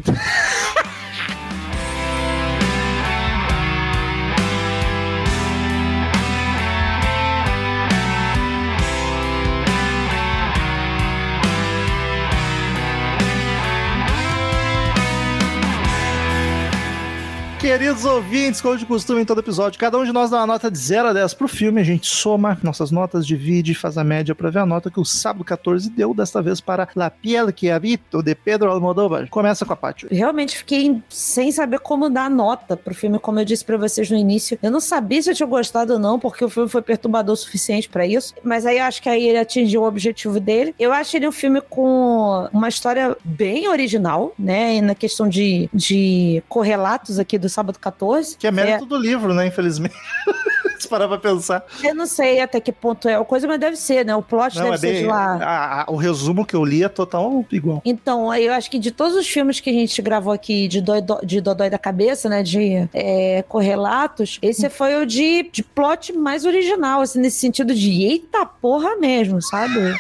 Queridos 17.62 18.06
ouvintes, 18.06 18.60
como 18.60 18.76
de 18.76 18.88
costume 18.88 19.22
em 19.22 19.26
todo 19.26 19.40
episódio, 19.40 19.80
cada 19.80 19.96
um 19.96 20.04
de 20.04 20.12
nós 20.12 20.32
dá 20.32 20.38
uma 20.38 20.48
nota 20.48 20.72
de 20.72 20.80
0 20.80 21.10
a 21.10 21.14
10 21.14 21.36
pro 21.36 21.48
filme, 21.48 21.80
a 21.80 21.84
gente 21.84 22.08
soma 22.08 22.58
nossas 22.64 22.90
notas, 22.90 23.26
divide, 23.26 23.76
faz 23.76 24.00
a 24.00 24.04
média 24.04 24.34
pra 24.34 24.50
ver 24.50 24.58
a 24.58 24.66
nota 24.66 24.90
que 24.90 25.00
o 25.00 25.06
Sábado 25.06 25.46
14 25.46 25.92
deu, 25.92 26.12
desta 26.12 26.42
vez 26.42 26.60
para 26.60 26.90
La 26.96 27.12
Piel 27.12 27.54
que 27.54 27.70
Habito, 27.70 28.24
de 28.24 28.34
Pedro 28.34 28.72
Almodóvar. 28.72 29.30
Começa 29.30 29.64
com 29.64 29.74
a 29.74 29.76
Paty. 29.76 30.08
Realmente 30.10 30.58
fiquei 30.58 31.04
sem 31.08 31.52
saber 31.52 31.78
como 31.82 32.10
dar 32.10 32.32
nota 32.32 32.76
pro 32.76 32.96
filme, 32.96 33.20
como 33.20 33.40
eu 33.40 33.46
disse 33.46 33.64
pra 33.64 33.78
vocês 33.78 34.10
no 34.10 34.18
início. 34.18 34.58
Eu 34.64 34.72
não 34.72 34.80
sabia 34.80 35.22
se 35.22 35.30
eu 35.30 35.36
tinha 35.36 35.48
gostado 35.48 35.94
ou 35.94 36.00
não, 36.00 36.20
porque 36.20 36.44
o 36.44 36.50
filme 36.50 36.68
foi 36.68 36.82
perturbador 36.82 37.34
o 37.34 37.38
suficiente 37.38 37.88
pra 37.88 38.08
isso, 38.08 38.34
mas 38.44 38.66
aí 38.66 38.80
acho 38.80 39.04
que 39.04 39.08
aí 39.08 39.28
ele 39.28 39.38
atingiu 39.38 39.84
o 39.84 39.88
objetivo 39.88 40.40
dele. 40.40 40.74
Eu 40.80 40.92
achei 40.92 41.20
ele 41.20 41.28
um 41.28 41.32
filme 41.32 41.62
com 41.62 42.50
uma 42.52 42.70
história 42.70 43.16
bem 43.24 43.68
original, 43.68 44.34
né, 44.38 44.78
e 44.78 44.82
na 44.82 44.96
questão 44.96 45.30
de, 45.30 45.70
de 45.72 46.42
correlatos 46.50 47.20
aqui 47.20 47.38
do 47.38 47.51
Sábado 47.52 47.78
14. 47.80 48.38
Que 48.38 48.48
é 48.48 48.52
mérito 48.52 48.86
do 48.86 48.98
livro, 48.98 49.34
né, 49.34 49.46
infelizmente. 49.48 49.96
Se 50.80 50.88
parar 50.88 51.08
pra 51.08 51.20
pensar. 51.20 51.64
Eu 51.84 51.94
não 51.94 52.08
sei 52.08 52.40
até 52.40 52.60
que 52.60 52.72
ponto 52.72 53.08
é 53.08 53.14
a 53.16 53.24
coisa, 53.24 53.48
mas 53.48 53.60
deve 53.60 53.76
ser, 53.76 54.04
né? 54.04 54.16
O 54.16 54.24
plot 54.24 54.56
Não, 54.58 54.64
deve 54.72 54.76
é 54.76 54.78
ser 54.80 55.00
de 55.02 55.06
lá. 55.06 55.36
a- 55.40 55.82
a- 55.84 55.86
o 55.92 55.96
resumo 55.96 56.44
que 56.44 56.56
eu 56.56 56.66
li 56.66 56.84
é 56.84 56.90
total 56.90 57.46
igual. 57.52 57.84
Então, 57.86 58.34
eu 58.34 58.52
acho 58.52 58.70
que 58.72 58.80
de 58.80 58.90
todos 58.90 59.16
os 59.16 59.28
filmes 59.28 59.60
que 59.60 59.70
a 59.70 59.74
gente 59.74 60.02
gravou 60.02 60.34
aqui 60.34 60.68
de, 60.68 60.82
doido, 60.82 61.20
de 61.24 61.40
Dodói 61.40 61.70
da 61.70 61.78
Cabeça, 61.78 62.28
né, 62.28 62.42
de 62.42 62.90
é, 62.96 63.44
correlatos, 63.48 64.40
esse 64.42 64.72
foi 64.72 64.96
o 65.00 65.06
de, 65.06 65.44
de 65.52 65.62
plot 65.62 66.14
mais 66.14 66.46
original, 66.46 67.02
assim, 67.02 67.20
nesse 67.20 67.38
sentido 67.40 67.76
de 67.76 68.02
eita 68.04 68.44
porra 68.44 68.96
mesmo, 68.98 69.40
sabe? 69.40 69.94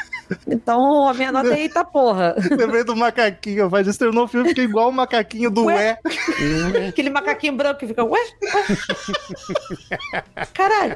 Então, 0.47 1.07
a 1.07 1.13
minha 1.13 1.32
nota 1.32 1.53
é 1.53 1.61
eita 1.61 1.84
porra. 1.84 2.36
Lembrei 2.51 2.84
do 2.84 2.95
macaquinho, 2.95 3.69
mas 3.69 3.88
esse 3.88 3.99
terminou 3.99 4.25
o 4.25 4.27
filme, 4.27 4.49
fica 4.49 4.61
igual 4.61 4.89
o 4.89 4.91
macaquinho 4.91 5.49
do 5.49 5.65
Ué? 5.65 5.97
Ué. 6.05 6.88
Aquele 6.89 7.09
macaquinho 7.09 7.55
branco 7.55 7.79
que 7.79 7.88
fica, 7.88 8.03
ué? 8.03 8.21
ué? 8.21 8.77
Caralho. 10.53 10.95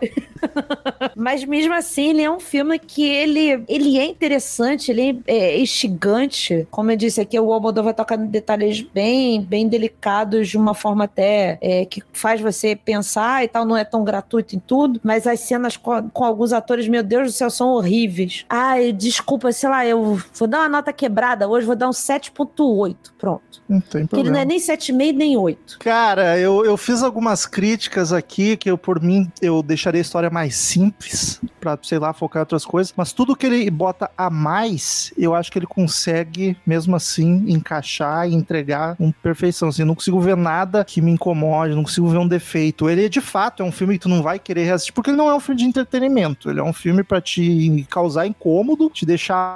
Mas 1.16 1.44
mesmo 1.44 1.74
assim, 1.74 2.10
ele 2.10 2.22
é 2.22 2.32
um 2.32 2.40
filme 2.40 2.78
que 2.80 3.08
ele, 3.08 3.64
ele 3.68 3.98
é 3.98 4.06
interessante, 4.06 4.92
ele 4.92 5.22
é 5.28 5.60
instigante. 5.60 6.68
Como 6.72 6.92
eu 6.92 6.98
disse 6.98 7.22
aqui, 7.22 7.40
o 7.40 7.52
Almodóvar 7.52 7.94
toca 7.94 8.16
em 8.16 8.28
detalhes 8.28 8.82
bem, 8.82 9.42
bem 9.42 9.68
delicados, 9.68 10.50
de 10.50 10.58
uma 10.58 10.74
forma 10.74 11.06
até 11.06 11.58
é, 11.62 11.86
que 11.86 12.04
faz 12.14 12.42
você 12.42 12.76
pensar 12.76 13.44
e 13.44 13.48
tal, 13.48 13.66
não 13.66 13.78
é 13.78 13.84
tão 13.84 14.04
gratuito 14.04 14.56
em 14.56 14.60
tudo. 14.60 15.00
Mas 15.04 15.28
as 15.28 15.40
cenas 15.42 15.78
com, 15.78 16.10
com 16.10 16.24
alguns 16.24 16.54
atores, 16.54 16.88
meu 16.88 17.04
Deus 17.04 17.28
do 17.28 17.34
céu, 17.34 17.50
são 17.50 17.70
horríveis. 17.70 18.46
Ai, 18.50 18.92
desculpa, 18.92 19.25
sei 19.54 19.70
lá, 19.70 19.86
eu 19.86 20.22
vou 20.34 20.48
dar 20.48 20.60
uma 20.60 20.70
nota 20.70 20.94
quebrada 20.94 21.48
hoje, 21.48 21.66
vou 21.66 21.76
dar 21.76 21.88
um 21.88 21.92
7.8. 21.92 22.96
Pronto. 23.18 23.42
Não 23.68 23.80
tem 23.82 24.06
Porque 24.06 24.22
ele 24.22 24.30
não 24.30 24.36
problema. 24.36 24.40
é 24.42 24.46
nem 24.46 24.60
7,5 24.60 25.16
nem 25.16 25.38
8. 25.38 25.80
Cara, 25.80 26.38
eu, 26.38 26.64
eu 26.64 26.78
fiz 26.78 27.02
algumas 27.02 27.46
críticas 27.46 28.14
aqui 28.14 28.56
que 28.58 28.70
eu, 28.70 28.78
por 28.78 29.02
mim, 29.02 29.32
eu 29.42 29.64
deixaria 29.64 30.00
a 30.00 30.04
história 30.04 30.30
mais 30.30 30.56
simples, 30.56 31.42
pra, 31.60 31.78
sei 31.82 31.98
lá, 31.98 32.14
focar 32.14 32.42
em 32.42 32.44
outras 32.44 32.64
coisas. 32.66 32.94
Mas 32.96 33.12
tudo 33.12 33.36
que 33.36 33.46
ele 33.46 33.70
bota 33.72 34.10
a 34.18 34.30
mais, 34.30 35.12
eu 35.18 35.34
acho 35.34 35.52
que 35.52 35.58
ele 35.58 35.66
consegue, 35.66 36.56
mesmo 36.66 36.96
assim, 36.96 37.46
encaixar 37.48 38.30
e 38.30 38.36
entregar 38.36 38.96
com 38.96 39.12
perfeição. 39.12 39.70
Assim, 39.70 39.82
eu 39.82 39.88
não 39.88 39.96
consigo 39.96 40.20
ver 40.20 40.38
nada 40.38 40.86
que 40.86 41.02
me 41.02 41.12
incomode, 41.12 41.74
não 41.74 41.84
consigo 41.84 42.08
ver 42.08 42.18
um 42.20 42.28
defeito. 42.28 42.88
Ele, 42.90 43.10
de 43.10 43.22
fato, 43.22 43.64
é 43.64 43.66
um 43.66 43.72
filme 43.72 43.96
que 43.96 44.02
tu 44.02 44.10
não 44.10 44.22
vai 44.22 44.38
querer 44.38 44.66
reassistir, 44.66 44.94
porque 44.94 45.10
ele 45.10 45.18
não 45.18 45.30
é 45.30 45.34
um 45.36 45.40
filme 45.40 45.60
de 45.60 45.68
entretenimento. 45.68 46.50
Ele 46.50 46.60
é 46.60 46.64
um 46.64 46.74
filme 46.74 47.04
pra 47.04 47.20
te 47.20 47.86
causar 47.90 48.28
incômodo, 48.28 48.90
te 48.90 49.06
deixar 49.06 49.15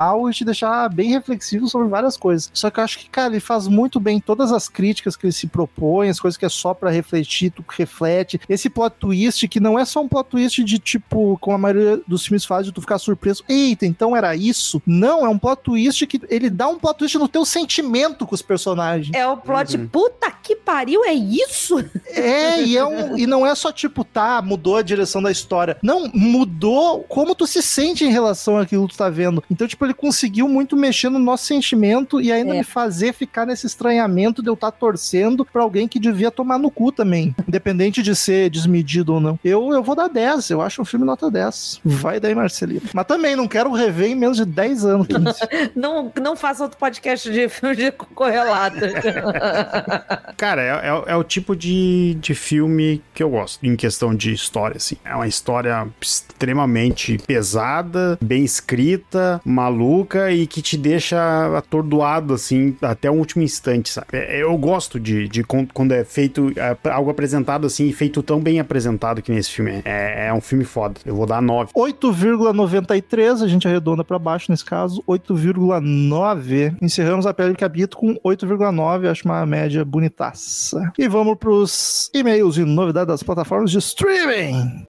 mal 0.10 0.30
e 0.30 0.34
te 0.34 0.45
deixar 0.45 0.89
bem 0.89 1.10
reflexivo 1.10 1.68
sobre 1.68 1.88
várias 1.88 2.18
coisas. 2.18 2.49
Só 2.53 2.70
que 2.70 2.80
eu 2.80 2.84
acho 2.84 2.99
que, 2.99 3.10
cara, 3.10 3.34
ele 3.34 3.39
faz 3.39 3.68
muito 3.68 3.99
bem 3.99 4.20
todas 4.20 4.51
as 4.51 4.68
críticas 4.68 5.16
que 5.16 5.26
ele 5.26 5.34
se 5.34 5.47
propõe, 5.47 6.10
as 6.10 6.20
coisas 6.20 6.38
que 6.38 6.45
é 6.45 6.49
só 6.49 6.74
pra 6.74 6.89
refletir, 6.89 7.51
tu 7.51 7.64
reflete. 7.68 8.39
Esse 8.49 8.70
plot 8.70 8.95
twist 8.99 9.47
que 9.47 9.60
não 9.60 9.78
é 9.78 9.86
só 9.86 10.01
um 10.01 10.07
plot 10.07 10.30
twist 10.30 10.64
de 10.64 10.80
tipo, 10.80 11.38
como 11.39 11.55
a 11.55 11.60
maioria 11.60 12.01
dos 12.07 12.26
filmes 12.26 12.45
faz, 12.45 12.66
de 12.66 12.72
tu 12.72 12.82
ficar 12.82 12.97
surpreso. 12.97 13.43
Eita, 13.47 13.86
então 13.86 14.16
era 14.16 14.36
isso? 14.36 14.82
Não, 14.86 15.26
é 15.26 15.30
um 15.30 15.38
plot 15.38 15.62
twist 15.64 16.05
que 16.07 16.22
ele 16.30 16.49
dá 16.49 16.68
um 16.68 16.80
plot 16.80 16.97
twist 16.97 17.18
no 17.18 17.28
teu 17.28 17.45
sentimento 17.45 18.26
com 18.26 18.36
os 18.36 18.41
personagens. 18.41 19.14
É 19.14 19.28
o 19.28 19.38
plot, 19.38 19.78
puta 19.88 20.32
que 20.32 20.55
pariu, 20.55 21.05
é 21.05 21.14
isso? 21.14 21.80
É, 22.07 22.62
e, 22.64 22.78
é 22.78 22.86
um, 22.86 23.18
e 23.18 23.28
não 23.28 23.45
é 23.45 23.53
só 23.55 23.72
tipo, 23.72 24.03
tá, 24.03 24.41
mudou 24.41 24.78
a 24.78 24.82
direção 24.82 25.22
da 25.22 25.32
história. 25.32 25.78
Não, 25.82 26.10
mudou 26.14 27.03
como 27.03 27.36
tu 27.36 27.45
se 27.45 27.62
sente 27.62 28.03
em 28.03 28.12
relação 28.12 28.57
àquilo 28.57 28.88
que 28.88 28.93
tu 28.93 28.97
tá 28.97 29.10
vendo. 29.10 29.38
Então, 29.49 29.67
tipo, 29.67 29.85
ele 29.85 29.93
conseguiu 29.93 30.47
muito 30.47 30.75
mexer 30.75 31.09
no 31.09 31.19
nosso 31.19 31.45
sentimento 31.45 32.19
e 32.21 32.31
ainda 32.31 32.53
É. 32.55 32.57
me 32.59 32.63
fazer 32.63 33.13
ficar 33.13 33.45
nesse 33.45 33.65
estranhamento 33.67 34.41
de 34.41 34.49
eu 34.49 34.53
estar 34.53 34.71
torcendo 34.71 35.45
pra 35.45 35.61
alguém 35.63 35.87
que 35.87 35.99
devia 35.99 36.31
tomar 36.31 36.57
no 36.57 36.69
cu 36.71 36.91
também. 36.91 37.35
Independente 37.47 38.01
de 38.01 38.15
ser 38.15 38.49
desmedido 38.49 39.13
ou 39.13 39.19
não. 39.19 39.39
Eu, 39.43 39.71
eu 39.73 39.83
vou 39.83 39.95
dar 39.95 40.07
10, 40.07 40.49
eu 40.49 40.61
acho 40.61 40.81
um 40.81 40.85
filme 40.85 41.05
nota 41.05 41.29
10. 41.29 41.81
Vai 41.83 42.19
daí, 42.19 42.33
Marcelino. 42.35 42.81
Mas 42.93 43.05
também, 43.05 43.35
não 43.35 43.47
quero 43.47 43.71
rever 43.71 44.09
em 44.11 44.15
menos 44.15 44.37
de 44.37 44.45
10 44.45 44.85
anos. 44.85 45.07
15. 45.07 45.69
Não, 45.75 46.11
não 46.21 46.35
faça 46.35 46.63
outro 46.63 46.77
podcast 46.77 47.31
de 47.31 47.47
filme 47.49 47.75
de 47.75 47.91
correlatos. 47.91 48.79
Cara, 50.37 50.61
é, 50.61 50.87
é- 50.89 51.11
é 51.13 51.15
o 51.15 51.23
tipo 51.23 51.55
de, 51.55 52.17
de 52.19 52.33
filme 52.33 53.01
que 53.13 53.21
eu 53.23 53.29
gosto, 53.29 53.65
em 53.65 53.75
questão 53.75 54.13
de 54.15 54.33
história, 54.33 54.77
assim. 54.77 54.97
É 55.05 55.15
uma 55.15 55.27
história 55.27 55.87
extremamente 56.01 57.17
pesada, 57.27 58.17
bem 58.21 58.43
escrita, 58.43 59.28
maluca 59.45 60.32
e 60.32 60.45
que 60.47 60.61
te 60.61 60.77
deixa 60.77 61.19
atordoado, 61.57 62.34
assim, 62.34 62.75
até 62.82 63.09
o 63.09 63.13
último 63.13 63.43
instante, 63.43 63.89
sabe? 63.89 64.07
É- 64.13 64.39
Eu 64.41 64.57
gosto 64.57 64.99
de, 64.99 65.27
de 65.27 65.43
quando 65.43 65.91
é 65.91 66.03
feito 66.03 66.51
é, 66.55 66.75
algo 66.89 67.09
apresentado 67.11 67.65
assim 67.67 67.88
e 67.88 67.93
feito 67.93 68.23
tão 68.23 68.39
bem 68.39 68.59
apresentado 68.59 69.21
que 69.21 69.32
nesse 69.32 69.51
filme. 69.51 69.82
É, 69.86 70.27
é 70.27 70.34
um 70.34 70.41
filme 70.41 70.63
foda. 70.63 70.95
Eu 71.05 71.15
vou 71.15 71.25
dar 71.25 71.41
9. 71.41 71.71
8,93, 71.75 73.43
a 73.43 73.47
gente 73.47 73.67
arredonda 73.67 74.03
pra 74.03 74.17
baixo 74.19 74.51
nesse 74.51 74.65
caso, 74.65 75.03
8,9. 75.07 76.75
Encerramos 76.82 77.25
a 77.25 77.34
pele 77.34 77.55
que 77.55 77.63
habito 77.65 77.97
com 77.97 78.15
8,9, 78.25 79.09
acho 79.09 79.25
uma 79.25 79.45
média 79.45 79.84
bonitaça. 79.86 80.91
E 80.97 81.07
vamos 81.07 81.38
pros 81.38 82.09
e-mails 82.13 82.57
e 82.57 82.63
novidades 82.63 83.07
das 83.07 83.23
plataformas 83.23 83.71
de 83.71 83.77
streaming. 83.80 84.86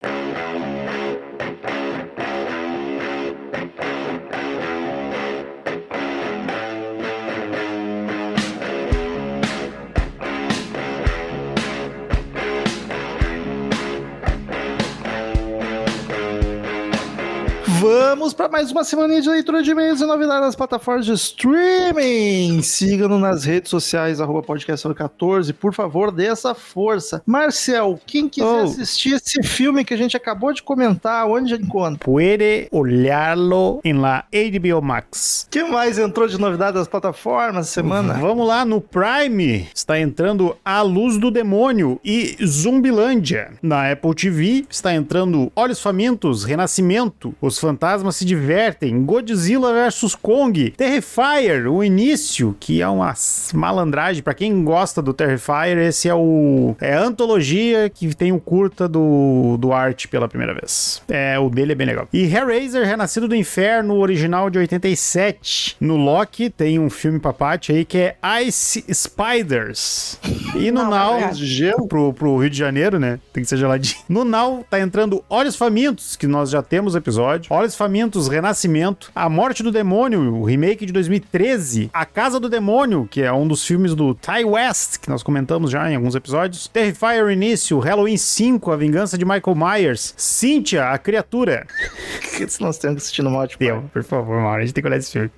Vamos 18.10 18.34
para 18.34 18.48
mais 18.48 18.72
uma 18.72 18.82
semana 18.82 19.20
de 19.20 19.28
leitura 19.30 19.62
de 19.62 19.70
e-mails 19.70 20.00
e 20.00 20.04
novidades 20.04 20.46
das 20.46 20.56
plataformas 20.56 21.06
de 21.06 21.12
streaming. 21.12 22.60
Siga-nos 22.60 23.20
nas 23.20 23.44
redes 23.44 23.70
sociais, 23.70 24.20
arroba 24.20 24.42
podcast 24.42 24.92
14. 24.92 25.52
Por 25.52 25.72
favor, 25.72 26.10
dê 26.10 26.26
essa 26.26 26.52
força. 26.52 27.22
Marcel, 27.24 28.00
quem 28.04 28.28
quiser 28.28 28.44
Oh. 28.46 28.64
assistir 28.64 29.14
esse 29.14 29.40
filme 29.44 29.84
que 29.84 29.94
a 29.94 29.96
gente 29.96 30.16
acabou 30.16 30.52
de 30.52 30.60
comentar, 30.60 31.24
onde 31.28 31.54
encontra? 31.54 32.00
Puede 32.04 32.66
olharlo 32.72 33.80
en 33.84 34.00
la 34.00 34.24
HBO 34.32 34.82
Max. 34.82 35.46
Que 35.48 35.62
mais 35.62 35.96
entrou 35.96 36.26
de 36.26 36.36
novidade 36.36 36.74
das 36.74 36.88
plataformas 36.88 37.66
essa 37.66 37.74
semana? 37.74 38.14
Vamos 38.14 38.44
lá, 38.46 38.64
no 38.64 38.80
Prime 38.80 39.68
está 39.72 40.00
entrando 40.00 40.56
A 40.64 40.82
Luz 40.82 41.16
do 41.16 41.30
Demônio 41.30 42.00
e 42.04 42.36
Zumbilândia. 42.44 43.52
Na 43.62 43.88
Apple 43.92 44.16
TV 44.16 44.64
está 44.68 44.92
entrando 44.92 45.52
Olhos 45.54 45.80
Famintos, 45.80 46.42
Renascimento, 46.42 47.32
Os 47.40 47.56
Fantasmas 47.56 47.99
Se 48.10 48.24
Divertem, 48.24 49.04
Godzilla 49.04 49.72
vs 49.72 50.14
Kong, 50.14 50.70
Terrifier, 50.76 51.66
o 51.66 51.82
início, 51.82 52.56
que 52.58 52.80
é 52.82 52.88
uma 52.88 53.14
malandragem. 53.54 54.22
Pra 54.22 54.34
quem 54.34 54.64
gosta 54.64 55.00
do 55.00 55.12
Terrifier, 55.12 55.78
esse 55.78 56.08
é 56.08 56.14
o 56.14 56.76
é 56.80 56.94
a 56.94 57.02
antologia 57.02 57.90
que 57.90 58.14
tem 58.14 58.32
o 58.32 58.40
curta 58.40 58.88
do, 58.88 59.56
do 59.58 59.72
Art 59.72 60.06
pela 60.06 60.28
primeira 60.28 60.54
vez. 60.54 61.02
É, 61.08 61.38
o 61.38 61.48
dele 61.48 61.72
é 61.72 61.74
bem 61.74 61.86
legal. 61.86 62.08
E 62.12 62.24
Hellraiser, 62.24 62.86
Renascido 62.86 63.28
do 63.28 63.34
Inferno, 63.34 63.96
original 63.96 64.50
de 64.50 64.58
87. 64.58 65.76
No 65.80 65.96
Loki 65.96 66.50
tem 66.50 66.78
um 66.78 66.90
filme 66.90 67.18
papate 67.18 67.72
aí 67.72 67.84
que 67.84 67.98
é 67.98 68.16
Ice 68.44 68.84
Spiders. 68.92 70.18
E 70.54 70.70
no 70.70 70.84
Now, 70.84 71.18
é 71.18 71.86
pro, 71.88 72.12
pro 72.12 72.36
Rio 72.38 72.50
de 72.50 72.58
Janeiro, 72.58 72.98
né? 72.98 73.18
Tem 73.32 73.42
que 73.42 73.48
ser 73.48 73.56
geladinho. 73.56 73.96
No 74.08 74.24
Now 74.24 74.64
tá 74.68 74.80
entrando 74.80 75.24
Olhos 75.28 75.56
Famintos, 75.56 76.16
que 76.16 76.26
nós 76.26 76.50
já 76.50 76.62
temos 76.62 76.94
episódio. 76.94 77.52
Olhos 77.52 77.74
Famintos, 77.74 77.89
Renascimento, 78.28 79.10
A 79.14 79.28
Morte 79.28 79.62
do 79.62 79.72
Demônio, 79.72 80.34
o 80.34 80.44
remake 80.44 80.86
de 80.86 80.92
2013, 80.92 81.90
A 81.92 82.04
Casa 82.04 82.38
do 82.38 82.48
Demônio, 82.48 83.08
que 83.10 83.22
é 83.22 83.32
um 83.32 83.46
dos 83.46 83.66
filmes 83.66 83.94
do 83.94 84.14
Ty 84.14 84.44
West, 84.44 84.98
que 84.98 85.10
nós 85.10 85.22
comentamos 85.22 85.70
já 85.70 85.90
em 85.90 85.96
alguns 85.96 86.14
episódios, 86.14 86.68
Terrifier 86.68 87.30
Início, 87.30 87.78
Halloween 87.78 88.16
5, 88.16 88.70
A 88.70 88.76
Vingança 88.76 89.18
de 89.18 89.24
Michael 89.24 89.56
Myers, 89.56 90.14
Cynthia, 90.16 90.90
A 90.90 90.98
Criatura. 90.98 91.66
Se 92.48 92.60
nós 92.60 92.78
temos 92.78 92.96
que 92.96 93.02
assistir 93.02 93.22
no 93.22 93.30
Mod 93.30 93.56
Deu, 93.58 93.84
por 93.92 94.02
favor, 94.02 94.40
Mauro, 94.40 94.62
a 94.62 94.64
gente 94.64 94.72
tem 94.74 94.82
que 94.82 94.88
olhar 94.88 94.96
esse 94.96 95.12
filme. 95.12 95.30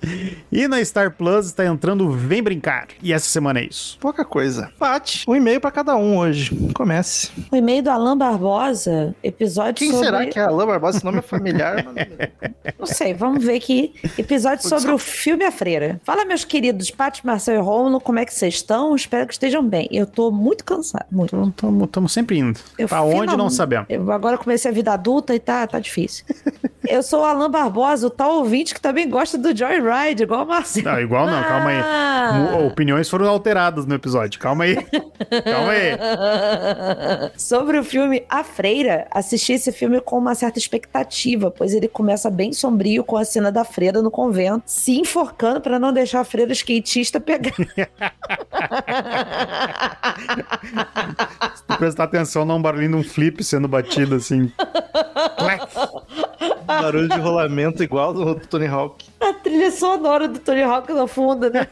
E 0.51 0.67
na 0.67 0.83
Star 0.83 1.11
Plus 1.11 1.47
está 1.47 1.65
entrando 1.65 2.09
Vem 2.11 2.41
Brincar. 2.41 2.87
E 3.01 3.11
essa 3.11 3.27
semana 3.27 3.59
é 3.59 3.65
isso. 3.65 3.97
Pouca 3.99 4.23
coisa. 4.23 4.71
Pati, 4.79 5.25
um 5.27 5.35
e-mail 5.35 5.59
pra 5.59 5.71
cada 5.71 5.95
um 5.95 6.17
hoje. 6.17 6.55
Comece. 6.73 7.31
O 7.51 7.55
e-mail 7.55 7.83
do 7.83 7.89
Alan 7.89 8.17
Barbosa, 8.17 9.15
episódio 9.23 9.75
Quem 9.75 9.91
sobre... 9.91 10.05
será 10.05 10.25
que 10.25 10.39
é 10.39 10.43
Alain 10.43 10.67
Barbosa? 10.67 10.97
Esse 10.97 11.05
nome 11.05 11.19
é 11.19 11.21
familiar, 11.21 11.83
mano. 11.83 11.97
Não 12.77 12.85
sei, 12.85 13.13
vamos 13.13 13.43
ver 13.43 13.55
aqui. 13.55 13.93
Episódio 14.17 14.67
sobre 14.67 14.91
o 14.91 14.97
filme 14.97 15.43
A 15.45 15.51
Freira. 15.51 15.99
Fala, 16.03 16.25
meus 16.25 16.43
queridos 16.45 16.91
Paty, 16.91 17.25
Marcel 17.25 17.55
e 17.55 17.59
Romulo, 17.59 17.99
como 17.99 18.19
é 18.19 18.25
que 18.25 18.33
vocês 18.33 18.55
estão? 18.55 18.95
Espero 18.95 19.27
que 19.27 19.33
estejam 19.33 19.67
bem. 19.67 19.87
Eu 19.91 20.05
tô 20.05 20.31
muito 20.31 20.63
cansado, 20.63 21.05
muito. 21.11 21.53
Estamos 21.83 22.11
sempre 22.11 22.37
indo. 22.39 22.59
Eu 22.77 22.87
pra 22.87 23.01
onde 23.01 23.35
não 23.35 23.49
sabemos. 23.49 23.87
Eu 23.89 24.11
agora 24.11 24.37
comecei 24.37 24.69
a 24.69 24.73
vida 24.73 24.93
adulta 24.93 25.33
e 25.35 25.39
tá, 25.39 25.65
tá 25.67 25.79
difícil. 25.79 26.25
Eu 26.87 27.01
sou 27.03 27.21
o 27.21 27.25
Alan 27.25 27.49
Barbosa, 27.49 28.07
o 28.07 28.09
tal 28.09 28.35
ouvinte 28.37 28.73
que 28.73 28.81
também 28.81 29.09
gosta 29.09 29.37
do 29.37 29.55
Joyride, 29.55 30.23
igual 30.23 30.43
o 30.43 30.47
Marcelo. 30.47 30.85
Não, 30.91 30.99
igual 31.01 31.25
não, 31.27 31.41
calma 31.43 31.69
aí. 31.69 31.79
Ah! 31.79 32.31
Mu- 32.33 32.67
Opiniões 32.67 33.09
foram 33.09 33.27
alteradas 33.27 33.85
no 33.85 33.95
episódio. 33.95 34.39
Calma 34.39 34.65
aí. 34.65 34.75
calma 35.43 35.71
aí. 35.71 35.93
Sobre 37.37 37.77
o 37.79 37.83
filme 37.83 38.25
A 38.29 38.43
Freira, 38.43 39.07
assisti 39.11 39.53
esse 39.53 39.71
filme 39.71 40.01
com 40.01 40.17
uma 40.17 40.35
certa 40.35 40.59
expectativa, 40.59 41.49
pois 41.49 41.73
ele 41.73 41.87
começa 41.87 42.29
bem 42.29 42.51
sombrio 42.53 43.03
com 43.03 43.15
a 43.17 43.23
cena 43.25 43.51
da 43.51 43.63
freira 43.63 44.01
no 44.01 44.11
convento, 44.11 44.63
se 44.65 44.99
enforcando 44.99 45.61
para 45.61 45.79
não 45.79 45.93
deixar 45.93 46.19
a 46.21 46.25
freira 46.25 46.51
skatista 46.53 47.19
pegar. 47.19 47.53
Se 51.55 51.63
tu 51.67 51.77
prestar 51.77 52.03
atenção, 52.05 52.45
não 52.45 52.57
um 52.57 52.61
barulhinho 52.61 52.91
de 52.91 52.97
um 52.97 53.03
flip 53.03 53.43
sendo 53.43 53.67
batido 53.67 54.15
assim. 54.15 54.51
Clac. 55.37 55.67
Barulho 56.65 57.07
de 57.07 57.17
rolamento 57.17 57.83
igual 57.83 58.13
do 58.13 58.35
Tony 58.35 58.67
Hawk. 58.67 59.05
A 59.29 59.33
trilha 59.33 59.71
sonora 59.71 60.27
do 60.27 60.39
Tony 60.39 60.61
Hawk 60.61 60.91
no 60.91 61.07
fundo, 61.07 61.49
né? 61.49 61.67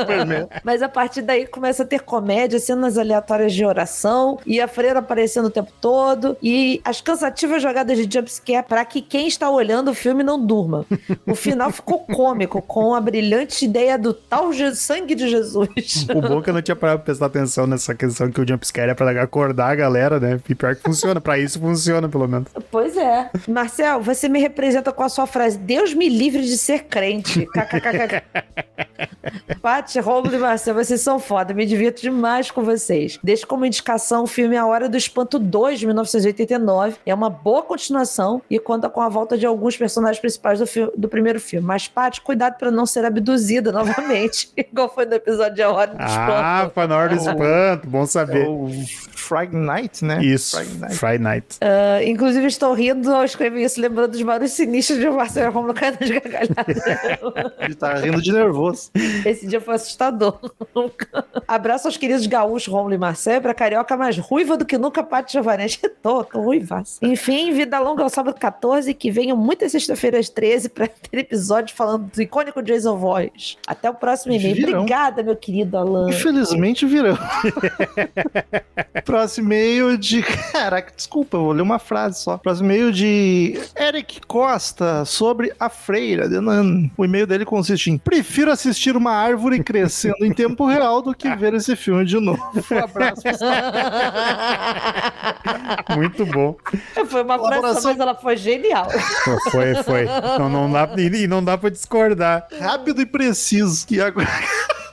Superman. 0.00 0.48
Mas 0.62 0.82
a 0.82 0.88
partir 0.88 1.22
daí 1.22 1.46
começa 1.46 1.82
a 1.82 1.86
ter 1.86 2.00
comédia, 2.00 2.58
cenas 2.58 2.98
aleatórias 2.98 3.52
de 3.52 3.64
oração 3.64 4.38
e 4.46 4.60
a 4.60 4.68
freira 4.68 4.98
aparecendo 4.98 5.46
o 5.46 5.50
tempo 5.50 5.72
todo 5.80 6.36
e 6.42 6.80
as 6.84 7.00
cansativas 7.00 7.62
jogadas 7.62 7.96
de 7.96 8.12
jumpscare 8.12 8.66
para 8.66 8.84
que 8.84 9.00
quem 9.00 9.26
está 9.26 9.48
olhando 9.48 9.90
o 9.90 9.94
filme 9.94 10.22
não 10.22 10.44
durma. 10.44 10.84
O 11.26 11.34
final 11.34 11.70
ficou 11.70 12.00
cômico 12.00 12.60
com 12.60 12.94
a 12.94 13.00
brilhante 13.00 13.64
ideia 13.64 13.98
do 13.98 14.12
tal 14.12 14.52
sangue 14.74 15.14
de 15.14 15.28
Jesus. 15.28 16.06
O 16.14 16.20
bom 16.20 16.38
é 16.38 16.42
que 16.42 16.50
eu 16.50 16.54
não 16.54 16.62
tinha 16.62 16.76
parado 16.76 16.98
pra 16.98 17.04
prestar 17.06 17.26
atenção 17.26 17.66
nessa 17.66 17.94
questão 17.94 18.30
que 18.30 18.40
o 18.40 18.46
jumpscare 18.46 18.90
é 18.90 18.94
pra 18.94 19.10
acordar 19.22 19.70
a 19.70 19.74
galera, 19.74 20.18
né? 20.20 20.40
E 20.48 20.54
pior 20.54 20.74
que 20.74 20.82
funciona. 20.82 21.20
Pra 21.20 21.38
isso 21.38 21.58
funciona, 21.60 22.08
pelo 22.08 22.26
menos. 22.26 22.48
Pois 22.70 22.96
é. 22.96 23.30
Marcel, 23.48 24.00
você 24.00 24.28
me 24.28 24.40
representa 24.40 24.92
com 24.92 25.02
a 25.02 25.08
sua 25.08 25.26
frase: 25.26 25.58
Deus 25.58 25.94
me 25.94 26.08
livre 26.08 26.23
de 26.32 26.56
ser 26.58 26.84
crente. 26.84 27.46
KKKK. 27.52 28.22
Paty, 29.60 29.98
Romulo 30.00 30.34
e 30.34 30.38
Marcel, 30.38 30.74
vocês 30.74 31.00
são 31.00 31.18
foda. 31.18 31.54
Me 31.54 31.64
divirto 31.66 32.02
demais 32.02 32.50
com 32.50 32.62
vocês. 32.62 33.18
Deixo 33.22 33.46
como 33.46 33.64
indicação 33.64 34.24
o 34.24 34.26
filme 34.26 34.56
A 34.56 34.66
Hora 34.66 34.88
do 34.88 34.96
Espanto 34.96 35.38
2, 35.38 35.80
de 35.80 35.86
1989. 35.86 36.96
É 37.06 37.14
uma 37.14 37.30
boa 37.30 37.62
continuação 37.62 38.42
e 38.50 38.58
conta 38.58 38.88
com 38.88 39.00
a 39.00 39.08
volta 39.08 39.36
de 39.38 39.46
alguns 39.46 39.76
personagens 39.76 40.20
principais 40.20 40.58
do, 40.58 40.66
fi- 40.66 40.90
do 40.96 41.08
primeiro 41.08 41.40
filme. 41.40 41.66
Mas, 41.66 41.88
Paty, 41.88 42.20
cuidado 42.20 42.56
pra 42.58 42.70
não 42.70 42.84
ser 42.86 43.04
abduzida 43.04 43.72
novamente, 43.72 44.50
igual 44.56 44.92
foi 44.92 45.06
no 45.06 45.14
episódio 45.14 45.54
de 45.54 45.62
A 45.62 45.70
Hora 45.70 45.90
do 45.92 45.96
Ah, 46.00 46.06
Espanto. 46.06 46.74
pra 46.74 46.86
na 46.86 46.96
hora 46.96 47.08
do 47.08 47.16
espanto. 47.16 47.86
Bom 47.88 48.02
É 48.02 48.06
saber. 48.06 48.46
o 48.48 48.68
Friday 49.12 49.58
Night, 49.60 50.04
né? 50.04 50.22
Isso. 50.22 50.56
Friday 50.56 50.78
Night. 50.78 50.94
Friday 50.96 51.18
Night. 51.18 51.46
Ah, 51.60 52.02
inclusive, 52.04 52.46
estou 52.46 52.72
rindo 52.74 53.12
ao 53.14 53.24
escrever 53.24 53.62
isso, 53.64 53.80
lembrando 53.80 54.10
dos 54.12 54.22
barulhos 54.22 54.52
sinistros 54.52 54.98
de 54.98 55.08
Marcel 55.08 55.46
e 55.46 55.50
Romulo 55.50 55.72
caindo 55.74 55.98
de 56.04 56.13
gargalhada. 56.20 57.54
Ele 57.60 57.74
tá 57.74 57.94
rindo 57.94 58.22
de 58.22 58.32
nervoso. 58.32 58.90
Esse 59.24 59.46
dia 59.46 59.60
foi 59.60 59.74
assustador. 59.74 60.38
Abraço 61.46 61.88
aos 61.88 61.96
queridos 61.96 62.26
gaúchos 62.26 62.72
Romulo 62.72 62.94
e 62.94 62.98
Marcel, 62.98 63.40
pra 63.40 63.54
carioca 63.54 63.96
mais 63.96 64.18
ruiva 64.18 64.56
do 64.56 64.64
que 64.64 64.78
nunca, 64.78 65.02
Paty 65.02 65.32
Giovanetti. 65.32 65.80
Tô, 66.04 66.22
tô 66.22 66.38
ruivaça. 66.38 66.98
Enfim, 67.00 67.50
vida 67.52 67.78
longa 67.80 68.02
ao 68.02 68.10
sábado 68.10 68.38
14, 68.38 68.92
que 68.92 69.10
venham 69.10 69.34
muitas 69.36 69.72
sexta-feiras 69.72 70.28
13 70.28 70.68
pra 70.68 70.86
ter 70.86 71.18
episódio 71.18 71.74
falando 71.74 72.10
do 72.12 72.20
icônico 72.20 72.62
Jason 72.62 72.98
Voice. 72.98 73.56
Até 73.66 73.88
o 73.88 73.94
próximo 73.94 74.34
e-mail. 74.34 74.54
Virão. 74.54 74.80
Obrigada, 74.80 75.22
meu 75.22 75.34
querido 75.34 75.78
Alan. 75.78 76.10
Infelizmente 76.10 76.84
virão. 76.84 77.16
Próximo 79.04 79.46
e-mail 79.46 79.96
de. 79.96 80.22
Caraca, 80.52 80.92
desculpa, 80.94 81.36
eu 81.36 81.44
vou 81.44 81.52
ler 81.52 81.62
uma 81.62 81.78
frase 81.78 82.22
só. 82.22 82.36
Próximo 82.36 82.70
e-mail 82.70 82.92
de 82.92 83.58
Eric 83.76 84.20
Costa 84.26 85.04
sobre 85.04 85.52
a 85.58 85.70
freira. 86.04 86.28
O 86.96 87.04
e-mail 87.04 87.26
dele 87.26 87.44
consiste 87.44 87.90
em: 87.90 87.98
Prefiro 87.98 88.50
assistir 88.50 88.96
uma 88.96 89.12
árvore 89.12 89.62
crescendo 89.62 90.24
em 90.24 90.32
tempo 90.32 90.66
real 90.66 91.00
do 91.00 91.14
que 91.14 91.34
ver 91.34 91.54
esse 91.54 91.74
filme 91.74 92.04
de 92.04 92.20
novo. 92.20 92.42
Um 92.70 92.78
abraço. 92.78 93.22
Muito 95.96 96.26
bom. 96.26 96.56
Foi 97.06 97.22
uma 97.22 97.38
frase, 97.38 97.86
mas 97.86 97.98
ela 97.98 98.14
foi 98.14 98.36
genial. 98.36 98.88
Foi, 99.50 99.74
foi. 99.82 100.04
Não, 100.38 100.48
não 100.48 100.70
dá, 100.70 100.88
e 100.96 101.26
não 101.26 101.42
dá 101.42 101.56
pra 101.56 101.70
discordar. 101.70 102.46
Rápido 102.58 103.00
e 103.00 103.06
preciso. 103.06 103.86
E 103.90 104.00
agora. 104.00 104.28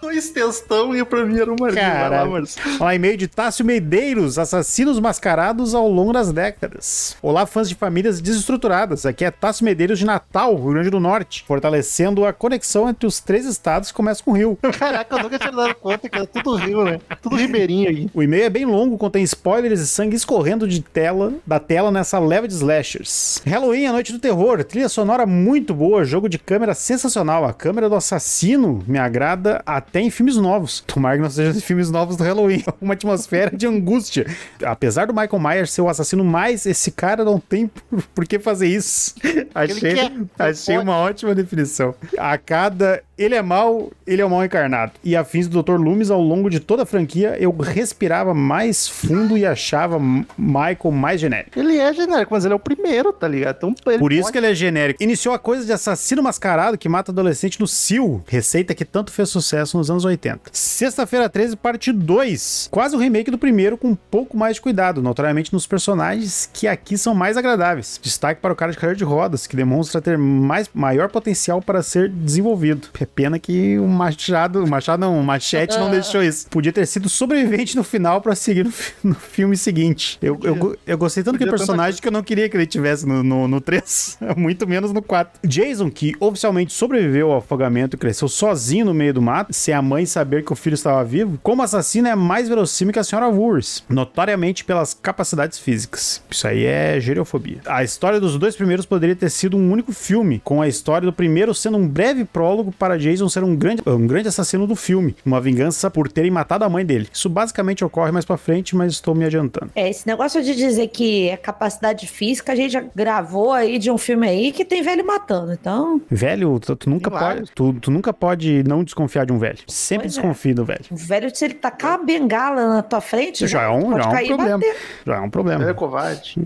Dois 0.01 0.31
textão 0.31 0.95
e 0.95 1.05
pra 1.05 1.23
mim 1.23 1.39
era 1.39 1.51
uma 1.51 1.71
Vai 1.71 1.75
lá, 1.75 1.91
Caralho. 1.91 2.31
Marcelo. 2.31 2.77
Olha, 2.79 2.95
e-mail 2.95 3.15
de 3.15 3.27
Tássio 3.27 3.63
Medeiros, 3.63 4.39
assassinos 4.39 4.99
mascarados 4.99 5.75
ao 5.75 5.87
longo 5.87 6.11
das 6.11 6.31
décadas. 6.31 7.15
Olá, 7.21 7.45
fãs 7.45 7.69
de 7.69 7.75
famílias 7.75 8.19
desestruturadas. 8.19 9.05
Aqui 9.05 9.23
é 9.23 9.29
Tássio 9.29 9.63
Medeiros 9.63 9.99
de 9.99 10.05
Natal, 10.05 10.55
Rio 10.55 10.71
Grande 10.71 10.89
do 10.89 10.99
Norte, 10.99 11.43
fortalecendo 11.47 12.25
a 12.25 12.33
conexão 12.33 12.89
entre 12.89 13.05
os 13.05 13.19
três 13.19 13.45
estados 13.45 13.89
que 13.91 13.95
começam 13.95 14.25
com 14.25 14.31
Rio. 14.31 14.57
Caraca, 14.79 15.15
eu 15.15 15.21
nunca 15.21 15.37
tinha 15.37 15.51
dado 15.51 15.75
conta 15.75 16.09
que 16.09 16.15
era 16.17 16.25
tudo 16.25 16.55
rio, 16.55 16.83
né? 16.83 16.99
Tudo 17.21 17.35
ribeirinho 17.35 17.87
aí. 17.87 18.09
O 18.11 18.23
e-mail 18.23 18.45
é 18.45 18.49
bem 18.49 18.65
longo, 18.65 18.97
contém 18.97 19.21
spoilers 19.21 19.79
e 19.79 19.87
sangue 19.87 20.15
escorrendo 20.15 20.67
de 20.67 20.81
tela 20.81 21.33
da 21.45 21.59
tela 21.59 21.91
nessa 21.91 22.17
leva 22.17 22.47
de 22.47 22.55
slashers. 22.55 23.39
Halloween, 23.45 23.85
a 23.85 23.91
noite 23.91 24.11
do 24.11 24.17
terror, 24.17 24.63
trilha 24.63 24.89
sonora 24.89 25.27
muito 25.27 25.75
boa, 25.75 26.03
jogo 26.03 26.27
de 26.27 26.39
câmera 26.39 26.73
sensacional. 26.73 27.45
A 27.45 27.53
câmera 27.53 27.87
do 27.87 27.95
assassino 27.95 28.83
me 28.87 28.97
agrada 28.97 29.61
até 29.63 29.90
em 29.99 30.09
filmes 30.09 30.37
novos. 30.37 30.81
Tomara 30.81 31.17
que 31.17 31.21
não 31.21 31.29
seja 31.29 31.59
filmes 31.59 31.91
novos 31.91 32.15
do 32.15 32.23
Halloween. 32.23 32.63
Uma 32.81 32.93
atmosfera 32.93 33.55
de 33.55 33.67
angústia. 33.67 34.25
Apesar 34.63 35.07
do 35.07 35.13
Michael 35.13 35.39
Myers 35.39 35.71
ser 35.71 35.81
o 35.81 35.89
assassino 35.89 36.23
mais, 36.23 36.65
esse 36.65 36.91
cara 36.91 37.23
não 37.25 37.39
tem 37.39 37.67
por, 37.67 38.01
por 38.15 38.25
que 38.25 38.39
fazer 38.39 38.67
isso. 38.67 39.15
Achei, 39.53 39.93
achei 40.39 40.77
uma 40.77 40.97
ótima 40.97 41.35
definição. 41.35 41.93
A 42.17 42.37
cada 42.37 43.03
ele 43.23 43.35
é 43.35 43.41
mal, 43.41 43.91
ele 44.05 44.21
é 44.21 44.25
o 44.25 44.29
mal 44.29 44.43
encarnado. 44.43 44.93
E 45.03 45.15
afins 45.15 45.47
do 45.47 45.61
Dr. 45.61 45.73
Loomis, 45.75 46.09
ao 46.09 46.21
longo 46.21 46.49
de 46.49 46.59
toda 46.59 46.83
a 46.83 46.85
franquia, 46.85 47.35
eu 47.39 47.51
respirava 47.55 48.33
mais 48.33 48.87
fundo 48.87 49.37
e 49.37 49.45
achava 49.45 49.99
Michael 49.99 50.91
mais 50.91 51.19
genérico. 51.21 51.57
Ele 51.59 51.77
é 51.77 51.93
genérico, 51.93 52.33
mas 52.33 52.45
ele 52.45 52.53
é 52.53 52.55
o 52.55 52.59
primeiro, 52.59 53.11
tá 53.13 53.27
ligado? 53.27 53.55
Então, 53.57 53.73
Por 53.99 54.11
isso 54.11 54.23
pode- 54.23 54.31
que 54.31 54.37
ele 54.37 54.47
é 54.47 54.55
genérico. 54.55 55.01
Iniciou 55.03 55.33
a 55.33 55.39
coisa 55.39 55.65
de 55.65 55.71
assassino 55.73 56.21
mascarado 56.23 56.77
que 56.77 56.89
mata 56.89 57.11
adolescente 57.11 57.59
no 57.59 57.67
Sil, 57.69 58.23
receita 58.27 58.73
que 58.73 58.85
tanto 58.85 59.11
fez 59.11 59.29
sucesso 59.29 59.77
nos 59.77 59.89
anos 59.89 60.05
80. 60.05 60.49
Sexta-feira 60.51 61.29
13, 61.29 61.55
parte 61.55 61.91
2. 61.91 62.67
Quase 62.71 62.95
o 62.95 62.99
remake 62.99 63.31
do 63.31 63.37
primeiro, 63.37 63.77
com 63.77 63.89
um 63.89 63.95
pouco 63.95 64.37
mais 64.37 64.55
de 64.55 64.61
cuidado, 64.61 65.01
notoriamente 65.01 65.53
nos 65.53 65.67
personagens 65.67 66.49
que 66.53 66.67
aqui 66.67 66.97
são 66.97 67.13
mais 67.13 67.37
agradáveis. 67.37 67.99
Destaque 68.01 68.41
para 68.41 68.53
o 68.53 68.55
cara 68.55 68.71
de 68.71 68.77
cadeira 68.77 68.95
de 68.97 69.03
rodas, 69.03 69.45
que 69.47 69.55
demonstra 69.55 70.01
ter 70.01 70.17
mais, 70.17 70.69
maior 70.73 71.09
potencial 71.09 71.61
para 71.61 71.81
ser 71.83 72.09
desenvolvido. 72.09 72.87
É 73.11 73.21
pena 73.21 73.37
que 73.37 73.77
o 73.77 73.87
machado, 73.87 74.63
o 74.63 74.69
machado 74.69 75.01
não, 75.01 75.19
o 75.19 75.23
machete 75.23 75.77
não 75.77 75.91
deixou 75.91 76.23
isso. 76.23 76.47
Podia 76.49 76.71
ter 76.71 76.85
sido 76.85 77.09
sobrevivente 77.09 77.75
no 77.75 77.83
final 77.83 78.21
para 78.21 78.33
seguir 78.35 78.63
no, 78.63 78.71
no 79.03 79.15
filme 79.15 79.57
seguinte. 79.57 80.17
Eu, 80.21 80.39
eu, 80.43 80.77
eu 80.87 80.97
gostei 80.97 81.23
tanto 81.23 81.37
que 81.37 81.43
o 81.43 81.47
Podia 81.47 81.57
tanta 81.57 81.65
personagem 81.65 82.01
que 82.01 82.07
eu 82.07 82.11
não 82.11 82.23
queria 82.23 82.47
que 82.49 82.55
ele 82.55 82.65
tivesse 82.65 83.05
no, 83.05 83.21
no, 83.21 83.47
no 83.47 83.61
3, 83.61 84.17
muito 84.37 84.67
menos 84.67 84.91
no 84.93 85.01
4. 85.01 85.41
Jason, 85.43 85.91
que 85.91 86.15
oficialmente 86.19 86.73
sobreviveu 86.73 87.31
ao 87.31 87.37
afogamento 87.39 87.95
e 87.95 87.99
cresceu 87.99 88.27
sozinho 88.27 88.85
no 88.85 88.93
meio 88.93 89.13
do 89.13 89.21
mato, 89.21 89.53
sem 89.53 89.73
a 89.73 89.81
mãe 89.81 90.05
saber 90.05 90.43
que 90.43 90.53
o 90.53 90.55
filho 90.55 90.73
estava 90.73 91.03
vivo, 91.03 91.37
como 91.43 91.61
assassino 91.61 92.07
é 92.07 92.15
mais 92.15 92.47
verossímil 92.47 92.93
que 92.93 92.99
a 92.99 93.03
senhora 93.03 93.27
Wurst, 93.27 93.83
notoriamente 93.89 94.63
pelas 94.63 94.93
capacidades 94.93 95.59
físicas. 95.59 96.23
Isso 96.29 96.47
aí 96.47 96.65
é 96.65 96.99
geriofobia. 96.99 97.59
A 97.65 97.83
história 97.83 98.19
dos 98.19 98.37
dois 98.37 98.55
primeiros 98.55 98.85
poderia 98.85 99.15
ter 99.15 99.29
sido 99.29 99.57
um 99.57 99.71
único 99.71 99.91
filme, 99.91 100.41
com 100.43 100.61
a 100.61 100.67
história 100.67 101.05
do 101.05 101.13
primeiro 101.13 101.53
sendo 101.53 101.77
um 101.77 101.87
breve 101.87 102.25
prólogo 102.25 102.71
para 102.71 102.90
para 102.91 102.97
Jason 102.97 103.29
ser 103.29 103.41
um 103.41 103.55
grande, 103.55 103.81
um 103.87 104.05
grande 104.05 104.27
assassino 104.27 104.67
do 104.67 104.75
filme, 104.75 105.15
uma 105.25 105.39
vingança 105.39 105.89
por 105.89 106.11
terem 106.11 106.29
matado 106.29 106.65
a 106.65 106.69
mãe 106.69 106.85
dele. 106.85 107.07
Isso 107.13 107.29
basicamente 107.29 107.85
ocorre 107.85 108.11
mais 108.11 108.25
pra 108.25 108.35
frente, 108.35 108.75
mas 108.75 108.91
estou 108.91 109.15
me 109.15 109.23
adiantando. 109.23 109.71
É, 109.73 109.89
esse 109.89 110.05
negócio 110.05 110.43
de 110.43 110.53
dizer 110.53 110.89
que 110.89 111.29
é 111.29 111.37
capacidade 111.37 112.05
física, 112.05 112.51
a 112.51 112.55
gente 112.55 112.71
já 112.73 112.83
gravou 112.93 113.53
aí 113.53 113.79
de 113.79 113.89
um 113.89 113.97
filme 113.97 114.27
aí 114.27 114.51
que 114.51 114.65
tem 114.65 114.83
velho 114.83 115.07
matando. 115.07 115.53
Então, 115.53 116.01
Velho, 116.11 116.59
tu, 116.59 116.75
tu 116.75 116.89
nunca 116.89 117.09
pode, 117.09 117.49
tu, 117.55 117.71
tu 117.75 117.89
nunca 117.89 118.11
pode 118.11 118.61
não 118.67 118.83
desconfiar 118.83 119.25
de 119.25 119.31
um 119.31 119.39
velho. 119.39 119.59
Sempre 119.67 120.09
Pois 120.09 120.17
é. 120.17 120.21
desconfia 120.21 120.53
do 120.53 120.65
velho. 120.65 120.81
o 120.91 120.95
velho, 120.97 121.33
se 121.33 121.45
ele 121.45 121.53
tacar 121.53 121.97
uma 121.97 122.05
bengala 122.05 122.67
na 122.67 122.83
tua 122.83 122.99
frente, 122.99 123.47
Já 123.47 123.61
é 123.63 123.69
um, 123.69 123.91
pode 123.91 124.03
já 124.03 124.03
é 124.03 124.07
um 124.07 124.11
cair 124.11 124.25
e 124.25 124.35
problema. 124.35 124.57
bater. 124.57 124.75
Já 125.07 125.15
é 125.15 125.19
um 125.21 125.29
problema. 125.29 125.69
É 125.69 125.73
covarde. 125.73 126.35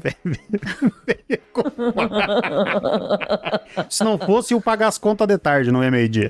Se 3.89 4.03
não 4.03 4.17
fosse, 4.19 4.53
eu 4.53 4.59
pagar 4.61 4.87
as 4.89 4.97
contas 4.97 5.25
de 5.27 5.37
tarde, 5.37 5.71
não 5.71 5.81
é 5.81 5.89
meio-dia. 5.89 6.29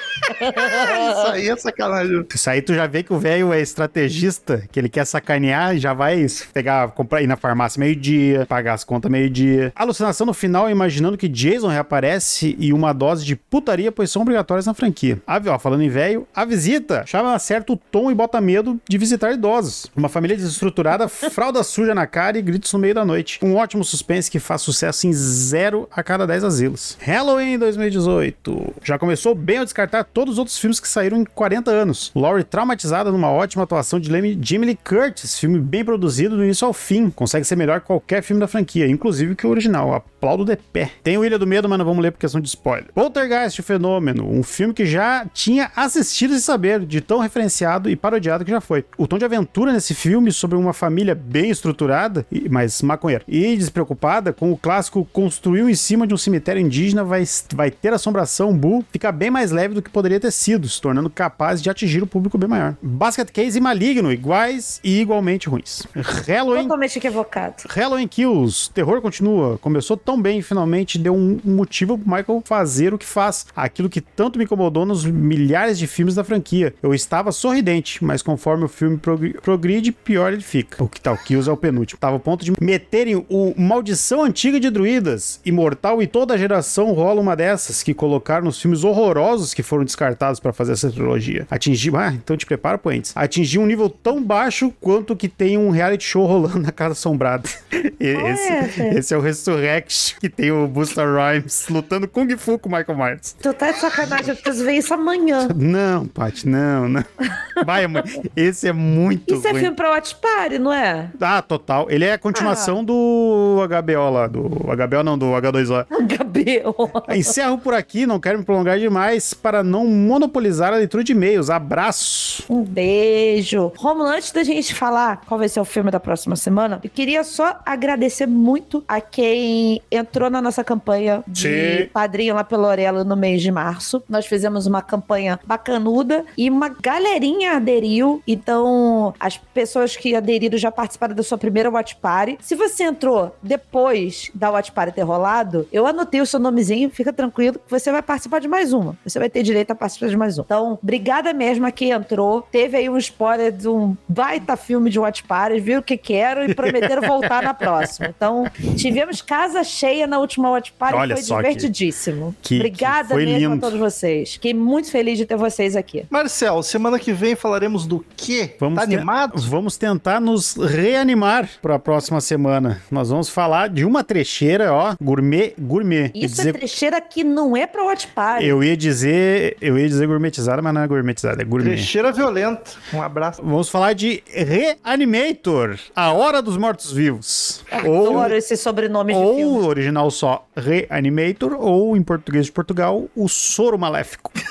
Isso 1.11 1.27
aí 1.31 1.49
é 1.49 1.55
sacanagem. 1.55 2.25
Isso 2.33 2.49
aí 2.49 2.61
tu 2.61 2.73
já 2.73 2.87
vê 2.87 3.03
que 3.03 3.13
o 3.13 3.19
velho 3.19 3.53
é 3.53 3.61
estrategista, 3.61 4.63
que 4.71 4.79
ele 4.79 4.89
quer 4.89 5.05
sacanear 5.05 5.75
e 5.75 5.79
já 5.79 5.93
vai 5.93 6.25
pegar, 6.53 6.89
comprar, 6.89 7.21
ir 7.21 7.27
na 7.27 7.37
farmácia 7.37 7.79
meio-dia, 7.79 8.45
pagar 8.47 8.73
as 8.73 8.83
contas 8.83 9.11
meio-dia. 9.11 9.71
Alucinação 9.75 10.25
no 10.25 10.33
final, 10.33 10.69
imaginando 10.69 11.17
que 11.17 11.27
Jason 11.27 11.67
reaparece 11.67 12.55
e 12.59 12.73
uma 12.73 12.93
dose 12.93 13.25
de 13.25 13.35
putaria, 13.35 13.91
pois 13.91 14.11
são 14.11 14.21
obrigatórias 14.21 14.65
na 14.65 14.73
franquia. 14.73 15.19
A, 15.25 15.41
ó, 15.47 15.59
falando 15.59 15.83
em 15.83 15.89
velho, 15.89 16.27
a 16.35 16.45
visita 16.45 17.03
chama 17.05 17.37
certo 17.39 17.73
o 17.73 17.77
tom 17.77 18.11
e 18.11 18.15
bota 18.15 18.41
medo 18.41 18.79
de 18.87 18.97
visitar 18.97 19.31
idosos. 19.31 19.87
Uma 19.95 20.09
família 20.09 20.35
desestruturada, 20.35 21.07
fralda 21.09 21.63
suja 21.63 21.93
na 21.93 22.07
cara 22.07 22.37
e 22.37 22.41
gritos 22.41 22.71
no 22.73 22.79
meio 22.79 22.95
da 22.95 23.05
noite. 23.05 23.39
Um 23.41 23.55
ótimo 23.55 23.83
suspense 23.83 24.29
que 24.29 24.39
faz 24.39 24.61
sucesso 24.61 25.07
em 25.07 25.13
zero 25.13 25.87
a 25.91 26.03
cada 26.03 26.25
10 26.25 26.43
asilos. 26.43 26.97
Halloween 26.99 27.57
2018. 27.57 28.75
Já 28.83 28.97
começou 28.97 29.35
bem 29.35 29.57
ao 29.57 29.65
descartar 29.65 30.03
todos 30.03 30.30
os 30.31 30.37
outros 30.39 30.57
filmes 30.57 30.79
que 30.79 30.87
saíram 30.87 31.17
em 31.17 31.25
40 31.25 31.69
anos. 31.71 32.11
Laurie 32.15 32.43
traumatizada 32.43 33.11
numa 33.11 33.29
ótima 33.29 33.63
atuação 33.63 33.99
de 33.99 34.07
Jamie 34.09 34.65
Lee 34.65 34.77
Curtis, 34.83 35.37
filme 35.39 35.59
bem 35.59 35.83
produzido 35.85 36.35
do 36.37 36.43
início 36.43 36.65
ao 36.65 36.73
fim. 36.73 37.09
Consegue 37.09 37.45
ser 37.45 37.55
melhor 37.55 37.79
que 37.81 37.87
qualquer 37.87 38.21
filme 38.23 38.39
da 38.39 38.47
franquia, 38.47 38.87
inclusive 38.87 39.35
que 39.35 39.45
o 39.45 39.49
original. 39.49 39.93
Aplaudo 39.93 40.45
de 40.45 40.55
pé. 40.55 40.91
Tem 41.03 41.17
o 41.17 41.25
Ilha 41.25 41.37
do 41.39 41.47
Medo, 41.47 41.67
mas 41.67 41.77
não 41.79 41.85
vamos 41.85 42.01
ler 42.03 42.11
por 42.11 42.19
questão 42.19 42.39
de 42.39 42.47
spoiler. 42.47 42.89
Poltergeist, 42.93 43.59
o 43.59 43.63
Fenômeno, 43.63 44.29
um 44.29 44.43
filme 44.43 44.73
que 44.73 44.85
já 44.85 45.25
tinha 45.33 45.71
assistido 45.75 46.31
sem 46.31 46.39
saber, 46.39 46.81
de 46.85 47.01
tão 47.01 47.19
referenciado 47.19 47.89
e 47.89 47.95
parodiado 47.95 48.45
que 48.45 48.51
já 48.51 48.61
foi. 48.61 48.85
O 48.97 49.07
tom 49.07 49.17
de 49.17 49.25
aventura 49.25 49.73
nesse 49.73 49.93
filme 49.93 50.31
sobre 50.31 50.57
uma 50.57 50.73
família 50.73 51.15
bem 51.15 51.49
estruturada, 51.49 52.25
e- 52.31 52.47
mas 52.49 52.81
maconheira, 52.81 53.23
e 53.27 53.55
despreocupada 53.57 54.31
com 54.31 54.51
o 54.51 54.57
clássico 54.57 55.07
construiu 55.11 55.69
em 55.69 55.75
cima 55.75 56.05
de 56.05 56.13
um 56.13 56.17
cemitério 56.17 56.61
indígena, 56.61 57.03
vai, 57.03 57.23
vai 57.55 57.71
ter 57.71 57.91
assombração, 57.93 58.55
bu, 58.55 58.85
fica 58.91 59.11
bem 59.11 59.31
mais 59.31 59.51
leve 59.51 59.73
do 59.73 59.81
que 59.81 59.89
poderia 59.89 60.19
se 60.29 60.81
tornando 60.81 61.09
capaz 61.09 61.61
de 61.61 61.69
atingir 61.69 62.03
o 62.03 62.07
público 62.07 62.37
bem 62.37 62.49
maior. 62.49 62.75
Basket 62.81 63.29
Case 63.31 63.57
e 63.57 63.61
Maligno, 63.61 64.11
iguais 64.11 64.79
e 64.83 64.99
igualmente 65.01 65.47
ruins. 65.49 65.83
Halloween 66.27 66.63
Totalmente 66.63 66.97
equivocado. 66.97 67.63
Halloween 67.69 68.07
Kills, 68.07 68.69
terror 68.71 69.01
continua. 69.01 69.57
Começou 69.57 69.95
tão 69.97 70.21
bem 70.21 70.39
e 70.39 70.41
finalmente 70.41 70.97
deu 70.99 71.15
um 71.15 71.39
motivo 71.43 71.97
pro 71.97 72.07
Michael 72.09 72.41
fazer 72.45 72.93
o 72.93 72.97
que 72.97 73.05
faz. 73.05 73.45
Aquilo 73.55 73.89
que 73.89 74.01
tanto 74.01 74.37
me 74.37 74.43
incomodou 74.45 74.85
nos 74.85 75.05
milhares 75.05 75.79
de 75.79 75.87
filmes 75.87 76.15
da 76.15 76.23
franquia. 76.23 76.73
Eu 76.83 76.93
estava 76.93 77.31
sorridente, 77.31 78.03
mas 78.03 78.21
conforme 78.21 78.65
o 78.65 78.67
filme 78.67 78.97
progri- 78.97 79.33
progride, 79.41 79.91
pior 79.91 80.33
ele 80.33 80.41
fica. 80.41 80.83
O 80.83 80.87
que 80.87 80.99
tal? 80.99 81.17
Kills 81.17 81.49
é 81.49 81.53
o 81.53 81.57
penúltimo. 81.57 81.99
Tava 81.99 82.13
ao 82.15 82.19
ponto 82.19 82.43
de 82.43 82.51
meterem 82.61 83.25
o 83.29 83.53
Maldição 83.57 84.23
Antiga 84.23 84.59
de 84.59 84.69
Druidas, 84.69 85.39
Imortal 85.45 86.01
e 86.01 86.07
toda 86.07 86.33
a 86.33 86.37
geração 86.37 86.91
rola 86.93 87.21
uma 87.21 87.35
dessas, 87.35 87.83
que 87.83 87.93
colocaram 87.93 88.45
nos 88.45 88.59
filmes 88.61 88.83
horrorosos 88.83 89.53
que 89.53 89.63
foram 89.63 89.83
descartados 89.85 90.10
para 90.41 90.53
fazer 90.53 90.73
essa 90.73 90.89
trilogia. 90.89 91.47
Atingir. 91.49 91.95
Ah, 91.95 92.13
então 92.13 92.37
te 92.37 92.45
prepara, 92.45 92.77
Poentes. 92.77 93.11
Atingir 93.15 93.59
um 93.59 93.65
nível 93.65 93.89
tão 93.89 94.23
baixo 94.23 94.73
quanto 94.79 95.15
que 95.15 95.27
tem 95.27 95.57
um 95.57 95.69
reality 95.69 96.03
show 96.03 96.25
rolando 96.25 96.59
na 96.59 96.71
Casa 96.71 96.93
Assombrada. 96.93 97.49
Esse, 97.99 98.51
essa? 98.51 98.87
esse 98.97 99.13
é 99.13 99.17
o 99.17 99.21
Resurrection, 99.21 100.19
que 100.19 100.29
tem 100.29 100.51
o 100.51 100.67
Busta 100.67 101.03
Rhymes 101.03 101.67
lutando 101.69 102.07
Kung 102.07 102.27
Fu 102.37 102.57
com 102.57 102.69
o 102.69 102.71
Michael 102.71 102.97
Myers. 102.97 103.35
Tu 103.41 103.53
tá 103.53 103.71
de 103.71 103.79
sacanagem, 103.79 104.29
eu 104.29 104.35
preciso 104.35 104.65
ver 104.65 104.73
isso 104.73 104.93
amanhã. 104.93 105.47
Não, 105.55 106.07
Paty, 106.07 106.47
não, 106.47 106.89
não. 106.89 107.03
Vai, 107.65 107.85
mãe. 107.87 108.03
Esse 108.35 108.67
é 108.67 108.73
muito 108.73 109.35
Isso 109.35 109.47
é 109.47 109.51
ruim. 109.51 109.61
filme 109.61 109.75
pra 109.75 109.91
Watch 109.91 110.15
Party, 110.15 110.57
não 110.57 110.73
é? 110.73 111.09
Ah, 111.19 111.41
total. 111.41 111.87
Ele 111.89 112.05
é 112.05 112.13
a 112.13 112.17
continuação 112.17 112.83
do 112.83 113.57
HBO 113.67 114.09
lá, 114.09 114.27
do 114.27 114.41
HBO 114.41 115.03
não, 115.03 115.17
do 115.17 115.27
H2O. 115.27 115.85
Gabriel. 116.17 116.75
Encerro 117.09 117.57
por 117.57 117.73
aqui, 117.73 118.05
não 118.05 118.19
quero 118.19 118.39
me 118.39 118.45
prolongar 118.45 118.79
demais 118.79 119.33
para 119.33 119.63
não 119.63 119.85
monopolizar 119.91 120.73
a 120.73 120.77
leitura 120.77 121.03
de 121.03 121.11
e-mails. 121.11 121.49
Abraço. 121.49 122.43
Um 122.49 122.63
beijo. 122.63 123.71
Romulo, 123.77 124.09
antes 124.09 124.31
da 124.31 124.43
gente 124.43 124.73
falar 124.73 125.21
qual 125.27 125.37
vai 125.37 125.49
ser 125.49 125.59
o 125.59 125.65
filme 125.65 125.91
da 125.91 125.99
próxima 125.99 126.35
semana, 126.35 126.79
eu 126.83 126.89
queria 126.89 127.23
só 127.23 127.59
agradecer 127.65 128.25
muito 128.25 128.83
a 128.87 128.99
quem 129.01 129.81
entrou 129.91 130.29
na 130.29 130.41
nossa 130.41 130.63
campanha 130.63 131.23
de 131.27 131.83
Sim. 131.83 131.89
padrinho 131.93 132.35
lá 132.35 132.43
pelo 132.43 132.65
Orelo 132.65 133.03
no 133.03 133.15
mês 133.15 133.41
de 133.41 133.51
março. 133.51 134.01
Nós 134.07 134.25
fizemos 134.25 134.65
uma 134.65 134.81
campanha 134.81 135.39
bacanuda 135.45 136.25
e 136.37 136.49
uma 136.49 136.69
galerinha 136.69 137.57
aderiu. 137.57 138.21
Então, 138.27 139.13
as 139.19 139.37
pessoas 139.37 139.95
que 139.95 140.15
aderiram 140.15 140.57
já 140.57 140.71
participaram 140.71 141.15
da 141.15 141.23
sua 141.23 141.37
primeira 141.37 141.69
Watch 141.69 141.95
Party. 141.97 142.37
Se 142.41 142.55
você 142.55 142.83
entrou 142.83 143.35
depois 143.41 144.31
da 144.33 144.49
Watch 144.51 144.71
Party 144.71 144.93
ter 144.93 145.03
rolado, 145.03 145.67
eu 145.71 145.85
anotei 145.85 146.21
o 146.21 146.25
seu 146.25 146.39
nomezinho, 146.39 146.89
fica 146.89 147.11
tranquilo 147.11 147.59
que 147.59 147.69
você 147.69 147.91
vai 147.91 148.01
participar 148.01 148.39
de 148.39 148.47
mais 148.47 148.73
uma. 148.73 148.97
Você 149.05 149.19
vai 149.19 149.29
ter 149.29 149.43
direito 149.43 149.71
a 149.71 149.75
participar 149.81 150.07
de 150.09 150.17
mais 150.17 150.37
uma. 150.37 150.43
Então, 150.45 150.79
obrigada 150.81 151.33
mesmo 151.33 151.65
a 151.65 151.71
quem 151.71 151.91
entrou. 151.91 152.41
Teve 152.51 152.77
aí 152.77 152.89
um 152.89 152.97
spoiler 152.97 153.51
de 153.51 153.67
um 153.67 153.95
baita 154.07 154.55
filme 154.55 154.89
de 154.89 154.99
Watch 154.99 155.23
Party, 155.23 155.59
viu 155.59 155.79
o 155.79 155.83
que 155.83 155.97
quero 155.97 156.43
e 156.49 156.53
prometeram 156.55 157.01
voltar 157.07 157.41
na 157.43 157.53
próxima. 157.53 158.07
Então, 158.15 158.45
tivemos 158.77 159.21
casa 159.21 159.63
cheia 159.63 160.05
na 160.07 160.19
última 160.19 160.49
Watch 160.51 160.71
Party, 160.73 160.95
Olha 160.95 161.15
foi 161.17 161.23
que- 161.23 161.35
divertidíssimo. 161.35 162.35
que- 162.41 162.55
obrigada 162.55 163.07
que 163.09 163.13
foi 163.13 163.25
mesmo 163.25 163.39
lindo. 163.53 163.65
a 163.65 163.69
todos 163.69 163.79
vocês. 163.79 164.33
Fiquei 164.33 164.53
muito 164.53 164.91
feliz 164.91 165.17
de 165.17 165.25
ter 165.25 165.35
vocês 165.35 165.75
aqui. 165.75 166.05
Marcel, 166.09 166.61
semana 166.63 166.99
que 166.99 167.11
vem 167.11 167.35
falaremos 167.35 167.85
do 167.85 168.05
quê? 168.15 168.55
Vamos 168.59 168.79
tá 168.79 168.87
te- 168.87 168.95
animado? 168.95 169.41
Vamos 169.41 169.77
tentar 169.77 170.19
nos 170.21 170.55
reanimar 170.55 171.49
para 171.61 171.75
a 171.75 171.79
próxima 171.79 172.21
semana. 172.21 172.81
Nós 172.91 173.09
vamos 173.09 173.29
falar 173.29 173.69
de 173.69 173.83
uma 173.85 174.03
trecheira, 174.03 174.73
ó, 174.73 174.95
gourmet, 175.01 175.53
gourmet. 175.59 176.11
Isso 176.13 176.35
é 176.41 176.43
dizer- 176.45 176.53
trecheira 176.53 177.01
que 177.01 177.23
não 177.23 177.55
é 177.57 177.65
pra 177.65 177.83
Watch 177.83 178.07
Party. 178.07 178.45
Eu 178.45 178.63
ia 178.63 178.75
dizer, 178.77 179.57
eu 179.61 179.70
ia 179.77 179.87
dizer 179.87 180.07
gourmetizada, 180.07 180.61
mas 180.61 180.73
não 180.73 180.81
é 180.81 180.87
gourmetizada, 180.87 181.41
é 181.41 181.45
gourmet. 181.45 181.71
Trecheira 181.75 182.11
violenta. 182.11 182.71
Um 182.93 183.01
abraço. 183.01 183.41
Vamos 183.43 183.69
falar 183.69 183.93
de 183.93 184.23
Reanimator, 184.27 185.77
A 185.95 186.11
Hora 186.11 186.41
dos 186.41 186.57
Mortos-Vivos. 186.57 187.63
Ou, 187.85 188.09
Adoro 188.19 188.35
esse 188.35 188.55
sobrenome 188.57 189.13
de 189.13 189.19
ou 189.19 189.35
filme. 189.35 189.59
o 189.59 189.65
original 189.67 190.09
só 190.11 190.47
Reanimator, 190.55 191.53
ou 191.59 191.95
em 191.95 192.03
português 192.03 192.45
de 192.47 192.51
Portugal, 192.51 193.09
O 193.15 193.27
Soro 193.27 193.77
Maléfico. 193.77 194.31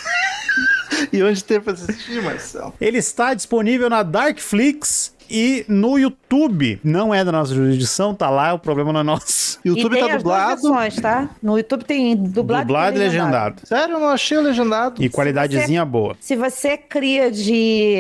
E 1.13 1.23
onde 1.23 1.43
tem 1.43 1.59
pra 1.61 1.73
assistir, 1.73 2.23
Marcel? 2.23 2.75
Ele 2.81 2.99
está 2.99 3.33
disponível 3.33 3.89
na 3.89 4.03
Darkflix 4.03 5.15
e 5.31 5.65
no 5.69 5.99
YouTube. 5.99 6.81
Não 6.83 7.15
é 7.15 7.25
da 7.25 7.33
nossa 7.33 7.55
jurisdição, 7.55 8.15
tá 8.15 8.29
lá, 8.29 8.53
o 8.55 8.59
problema 8.59 8.93
não 8.93 9.01
é 9.01 9.03
nosso. 9.03 9.59
YouTube 9.65 9.93
e 9.93 9.99
tem 9.99 10.09
tá 10.09 10.17
as 10.17 10.23
duas 10.23 10.39
dublado. 10.39 10.63
versões, 10.63 10.97
tá? 10.97 11.31
No 11.43 11.57
YouTube 11.57 11.85
tem 11.85 12.17
dublado, 12.17 12.67
Dublado 12.67 12.97
e 12.97 12.99
legendado. 12.99 13.63
Sério, 13.65 13.95
eu 13.95 14.01
não 14.01 14.09
achei 14.09 14.39
o 14.39 14.41
legendado. 14.43 15.03
E 15.03 15.09
qualidadezinha 15.09 15.85
boa. 15.85 16.17
Se 16.21 16.37
você 16.37 16.77
cria 16.77 17.31
de, 17.31 17.95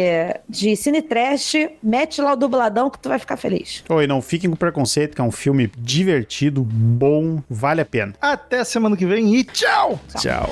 de 0.48 0.76
cine 0.76 1.02
trash, 1.02 1.54
mete 1.82 2.20
lá 2.20 2.32
o 2.32 2.36
dubladão 2.36 2.90
que 2.90 2.98
tu 2.98 3.08
vai 3.08 3.18
ficar 3.18 3.36
feliz. 3.36 3.84
Oi, 3.88 4.06
não 4.06 4.20
fiquem 4.22 4.50
com 4.50 4.56
preconceito, 4.56 5.14
que 5.14 5.20
é 5.20 5.24
um 5.24 5.30
filme 5.30 5.70
divertido, 5.78 6.62
bom, 6.62 7.42
vale 7.48 7.80
a 7.80 7.86
pena. 7.86 8.14
Até 8.20 8.64
semana 8.64 8.96
que 8.96 9.06
vem 9.06 9.34
e 9.36 9.44
tchau! 9.44 10.00
Tchau. 10.18 10.50